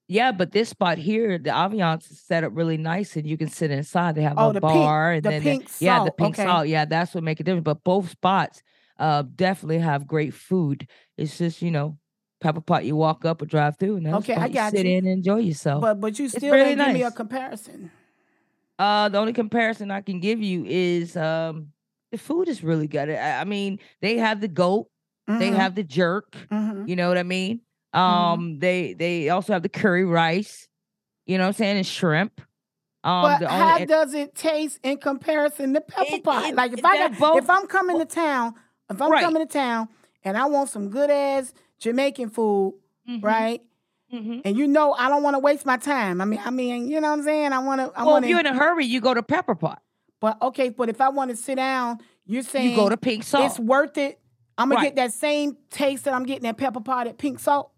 Yeah, 0.07 0.31
but 0.33 0.51
this 0.51 0.69
spot 0.69 0.99
here, 0.99 1.39
the 1.39 1.49
ambiance 1.49 2.11
is 2.11 2.21
set 2.21 2.43
up 2.43 2.51
really 2.53 2.77
nice, 2.77 3.15
and 3.15 3.25
you 3.25 3.37
can 3.37 3.47
sit 3.47 3.71
inside. 3.71 4.13
They 4.15 4.21
have 4.21 4.35
Oh, 4.37 4.49
a 4.49 4.53
the 4.53 4.61
pink- 4.61 4.73
bar, 4.73 5.13
and 5.13 5.23
the 5.23 5.29
then 5.31 5.41
pink 5.41 5.69
yeah, 5.79 5.99
the 5.99 6.05
salt, 6.05 6.17
pink 6.17 6.35
okay. 6.39 6.43
salt. 6.45 6.67
Yeah, 6.67 6.85
that's 6.85 7.15
what 7.15 7.23
make 7.23 7.39
a 7.39 7.43
difference. 7.43 7.63
But 7.63 7.83
both 7.83 8.09
spots, 8.11 8.61
uh, 8.99 9.23
definitely 9.33 9.79
have 9.79 10.05
great 10.05 10.33
food. 10.35 10.87
It's 11.17 11.37
just 11.39 11.63
you 11.63 11.71
know, 11.71 11.97
Pepper 12.45 12.61
Pot. 12.61 12.85
You 12.85 12.95
walk 12.95 13.25
up 13.25 13.41
or 13.41 13.45
drive 13.47 13.77
through, 13.77 13.97
and 13.97 14.07
Okay, 14.07 14.35
I 14.35 14.45
you 14.45 14.53
got 14.53 14.71
sit 14.71 14.85
you. 14.85 14.91
in 14.91 15.05
and 15.05 15.07
enjoy 15.17 15.37
yourself. 15.37 15.81
But 15.81 15.99
but 15.99 16.19
you 16.19 16.29
still 16.29 16.51
really 16.53 16.75
didn't 16.75 16.85
give 16.85 16.93
me 16.93 17.01
a 17.03 17.09
comparison. 17.11 17.89
Uh, 18.77 19.09
the 19.09 19.17
only 19.17 19.33
comparison 19.33 19.89
I 19.89 20.01
can 20.01 20.19
give 20.19 20.39
you 20.41 20.63
is 20.65 21.17
um, 21.17 21.69
the 22.11 22.17
food 22.19 22.47
is 22.47 22.63
really 22.63 22.87
good. 22.87 23.09
I, 23.09 23.41
I 23.41 23.43
mean, 23.45 23.79
they 24.01 24.17
have 24.17 24.41
the 24.41 24.47
goat, 24.47 24.89
they 25.27 25.49
Mhm. 25.49 25.55
have 25.55 25.73
the 25.73 25.83
jerk. 25.83 26.35
Mhm. 26.51 26.87
You 26.87 26.95
know 26.95 27.07
what 27.07 27.17
I 27.17 27.23
mean? 27.23 27.61
Mm-hmm. 27.95 27.99
Um, 27.99 28.59
they 28.59 28.93
they 28.93 29.29
also 29.29 29.53
have 29.53 29.63
the 29.63 29.69
curry 29.69 30.05
rice. 30.05 30.67
You 31.25 31.39
know 31.39 31.45
what 31.45 31.47
I'm 31.47 31.53
saying? 31.53 31.77
And 31.77 31.85
shrimp. 31.87 32.41
Um, 33.03 33.21
but 33.23 33.39
the 33.39 33.47
how 33.49 33.77
and- 33.77 33.87
does 33.89 34.13
it 34.13 34.35
taste 34.35 34.79
in 34.83 34.97
comparison 34.97 35.73
to 35.73 35.81
pepper 35.81 36.15
It- 36.15 36.23
pot? 36.23 36.45
it- 36.49 36.55
like 36.55 36.73
if 36.73 36.85
I 36.85 36.97
got, 37.09 37.17
both, 37.17 37.37
if 37.43 37.49
I'm 37.49 37.65
coming 37.65 37.97
to 37.97 38.05
town, 38.05 38.53
if 38.91 39.01
I'm 39.01 39.11
Right. 39.11 39.23
coming 39.23 39.41
to 39.47 39.51
town 39.51 39.87
and 40.23 40.37
I 40.37 40.45
want 40.45 40.69
some 40.69 40.89
good 40.89 41.09
ass 41.09 41.53
Jamaican 41.79 42.29
food, 42.29 42.75
Mhm, 43.09 43.23
right? 43.23 43.61
mhm. 44.13 44.41
And 44.45 44.57
you 44.57 44.67
know 44.67 44.93
I 44.93 45.09
don't 45.09 45.23
want 45.23 45.35
to 45.35 45.39
waste 45.39 45.65
my 45.65 45.77
time. 45.77 46.21
I 46.21 46.25
mean, 46.25 46.39
I 46.43 46.49
mean, 46.51 46.87
you 46.89 47.01
know 47.01 47.09
what 47.09 47.19
I'm 47.19 47.23
saying? 47.23 47.51
I 47.53 47.59
want 47.59 47.81
to. 47.81 47.91
Well, 47.97 48.05
want 48.13 48.25
if 48.25 48.29
you're 48.29 48.39
in 48.39 48.45
a 48.45 48.53
hurry, 48.55 48.85
you 48.85 49.01
go 49.01 49.13
to 49.13 49.23
Pepper 49.23 49.55
Pot. 49.55 49.81
But 50.21 50.41
okay, 50.41 50.69
but 50.69 50.89
if 50.89 51.01
I 51.01 51.09
want 51.09 51.31
to 51.31 51.37
sit 51.37 51.55
down, 51.55 51.99
you're 52.25 52.43
saying 52.43 52.69
You 52.71 52.75
go 52.75 52.89
to 52.89 52.97
Pink 52.97 53.23
Salt. 53.23 53.45
It's 53.51 53.59
worth 53.59 53.97
it. 53.97 54.19
I'm 54.57 54.69
gonna 54.69 54.75
Right. 54.79 54.83
get 54.85 54.95
that 54.95 55.13
same 55.13 55.57
taste 55.69 56.05
that 56.05 56.13
I'm 56.13 56.23
getting 56.25 56.47
at 56.47 56.57
Pepper 56.57 56.79
Pot 56.79 57.07
at 57.07 57.17
Pink 57.17 57.39
Salt. 57.39 57.71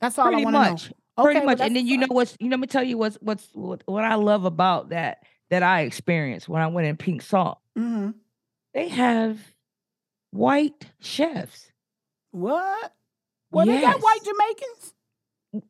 That's 0.00 0.18
all 0.18 0.26
pretty 0.26 0.42
I 0.42 0.44
want 0.44 0.56
to 0.56 0.62
know. 0.62 0.70
much. 0.70 0.92
Okay, 1.18 1.32
pretty 1.32 1.46
much. 1.46 1.60
And 1.60 1.76
then 1.76 1.86
you 1.86 1.98
know 1.98 2.06
what's 2.10 2.36
you 2.40 2.48
know, 2.48 2.54
let 2.54 2.60
me 2.60 2.66
tell 2.66 2.82
you 2.82 2.98
what's 2.98 3.16
what's 3.20 3.48
what, 3.52 3.82
what 3.86 4.04
I 4.04 4.16
love 4.16 4.44
about 4.44 4.88
that 4.90 5.22
that 5.50 5.62
I 5.62 5.82
experienced 5.82 6.48
when 6.48 6.60
I 6.62 6.66
went 6.66 6.86
in 6.88 6.96
Pink 6.96 7.22
Salt. 7.22 7.58
hmm 7.76 8.10
They 8.74 8.88
have 8.88 9.38
white 10.30 10.86
chefs. 11.00 11.70
What? 12.32 12.92
Well, 13.50 13.66
they 13.66 13.80
got 13.80 14.00
white 14.00 14.20
Jamaicans. 14.24 14.94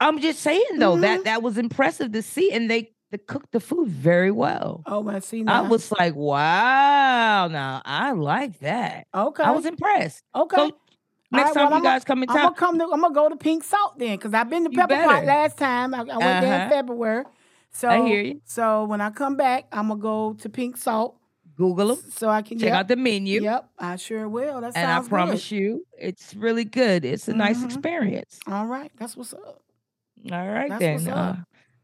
I'm 0.00 0.20
just 0.20 0.40
saying 0.40 0.78
though 0.78 0.96
Mhm. 0.96 1.00
that 1.02 1.24
that 1.24 1.42
was 1.42 1.56
impressive 1.56 2.12
to 2.12 2.22
see, 2.22 2.52
and 2.52 2.70
they 2.70 2.92
they 3.10 3.18
cooked 3.18 3.52
the 3.52 3.60
food 3.60 3.88
very 3.88 4.30
well. 4.30 4.82
Oh, 4.86 5.08
I 5.08 5.18
see 5.20 5.44
I 5.46 5.62
was 5.62 5.90
like, 5.90 6.14
wow, 6.14 7.48
now 7.48 7.82
I 7.84 8.12
like 8.12 8.58
that. 8.60 9.06
okay. 9.14 9.42
I 9.42 9.50
was 9.52 9.64
impressed. 9.66 10.22
okay. 10.34 10.56
So 10.56 10.76
next 11.32 11.48
right, 11.48 11.54
time 11.54 11.70
well, 11.70 11.78
you 11.78 11.84
guys 11.84 12.04
come 12.04 12.22
in 12.22 12.28
I'm 12.30 12.36
town, 12.36 12.44
gonna 12.46 12.56
come 12.56 12.78
to. 12.78 12.84
I'm 12.84 13.00
gonna 13.00 13.14
go 13.14 13.28
to 13.28 13.36
Pink 13.36 13.64
Salt 13.64 13.98
then, 13.98 14.16
cause 14.18 14.34
I've 14.34 14.50
been 14.50 14.64
to 14.64 14.70
Pepper 14.70 14.94
Pot 14.96 15.24
last 15.24 15.56
time. 15.58 15.94
I, 15.94 16.00
I 16.00 16.02
went 16.02 16.20
there 16.20 16.44
in 16.44 16.60
Uh-huh. 16.60 16.68
February. 16.70 17.24
So 17.72 17.88
I 17.88 18.02
hear 18.02 18.22
you. 18.22 18.40
So 18.44 18.84
when 18.84 19.00
I 19.00 19.10
come 19.10 19.36
back, 19.36 19.66
I'm 19.72 19.88
gonna 19.88 20.00
go 20.00 20.34
to 20.34 20.48
Pink 20.48 20.76
Salt 20.76 21.16
Google 21.60 21.94
them, 21.94 22.10
so 22.16 22.30
I 22.30 22.40
can 22.40 22.58
check 22.58 22.68
yep, 22.68 22.74
out 22.74 22.88
the 22.88 22.96
menu, 22.96 23.42
Yep, 23.42 23.68
I 23.78 23.96
sure 23.96 24.26
will. 24.30 24.62
That 24.62 24.74
and 24.74 24.90
I 24.90 25.06
promise 25.06 25.50
good. 25.50 25.56
you, 25.56 25.86
it's 25.98 26.34
really 26.34 26.64
good. 26.64 27.04
It's 27.04 27.28
a 27.28 27.34
nice 27.34 27.58
Mhm. 27.58 27.66
experience. 27.66 28.40
All 28.46 28.66
right, 28.66 28.90
that's 28.98 29.14
what's 29.14 29.34
up. 29.34 29.60
All 30.32 30.48
right, 30.48 30.70
That's 30.70 31.04
then. 31.04 31.08
Uh, 31.08 31.36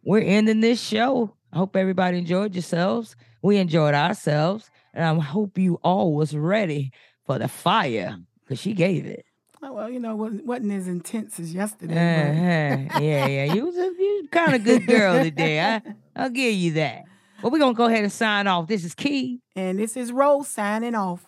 we're 0.03 0.23
ending 0.23 0.61
this 0.61 0.81
show. 0.81 1.37
I 1.53 1.59
hope 1.59 1.77
everybody 1.77 2.17
enjoyed 2.17 2.55
yourselves. 2.55 3.17
We 3.43 3.59
enjoyed 3.59 3.95
ourselves, 3.95 4.71
and 4.95 5.05
I 5.05 5.23
hope 5.23 5.59
you 5.59 5.75
all 5.85 6.15
was 6.15 6.35
ready 6.35 6.91
for 7.27 7.39
the 7.39 7.49
fire 7.49 8.17
because 8.45 8.59
she 8.59 8.73
gave 8.73 9.05
it. 9.05 9.27
Oh, 9.63 9.73
well, 9.75 9.91
you 9.91 10.01
know, 10.01 10.17
wasn't, 10.17 10.47
wasn't 10.47 10.73
as 10.73 10.89
intense 10.89 11.39
as 11.39 11.53
yesterday. 11.53 11.95
Uh-huh. 11.95 13.01
yeah, 13.03 13.27
yeah. 13.27 13.45
You 13.53 13.67
was 13.67 13.77
a 13.77 13.91
you 13.99 14.29
kind 14.31 14.55
of 14.55 14.65
good 14.65 14.87
girl 14.87 15.23
today. 15.23 15.61
I, 15.61 15.83
I'll 16.17 16.31
give 16.31 16.55
you 16.55 16.73
that. 16.75 17.05
But 17.43 17.53
we're 17.53 17.59
gonna 17.59 17.75
go 17.75 17.87
ahead 17.87 18.03
and 18.03 18.13
sign 18.13 18.47
off. 18.47 18.67
This 18.67 18.85
is 18.85 18.95
Key. 18.95 19.41
And 19.55 19.79
this 19.79 19.97
is 19.97 20.13
Rose 20.13 20.49
signing 20.49 20.95
off. 20.95 21.27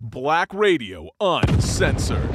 Black 0.00 0.52
Radio 0.54 1.10
Uncensored. 1.20 2.28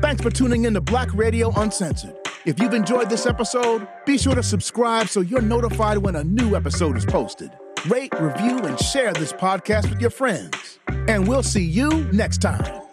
Thanks 0.00 0.22
for 0.22 0.30
tuning 0.30 0.64
in 0.64 0.74
to 0.74 0.80
Black 0.80 1.12
Radio 1.14 1.52
Uncensored. 1.60 2.16
If 2.46 2.58
you've 2.60 2.72
enjoyed 2.72 3.10
this 3.10 3.26
episode, 3.26 3.86
be 4.06 4.16
sure 4.16 4.34
to 4.34 4.42
subscribe 4.42 5.08
so 5.08 5.20
you're 5.20 5.42
notified 5.42 5.98
when 5.98 6.16
a 6.16 6.24
new 6.24 6.56
episode 6.56 6.96
is 6.96 7.04
posted. 7.04 7.50
Rate, 7.88 8.12
review, 8.18 8.58
and 8.60 8.78
share 8.80 9.12
this 9.12 9.32
podcast 9.32 9.90
with 9.90 10.00
your 10.00 10.10
friends. 10.10 10.78
And 11.08 11.28
we'll 11.28 11.42
see 11.42 11.64
you 11.64 12.08
next 12.12 12.38
time. 12.38 12.87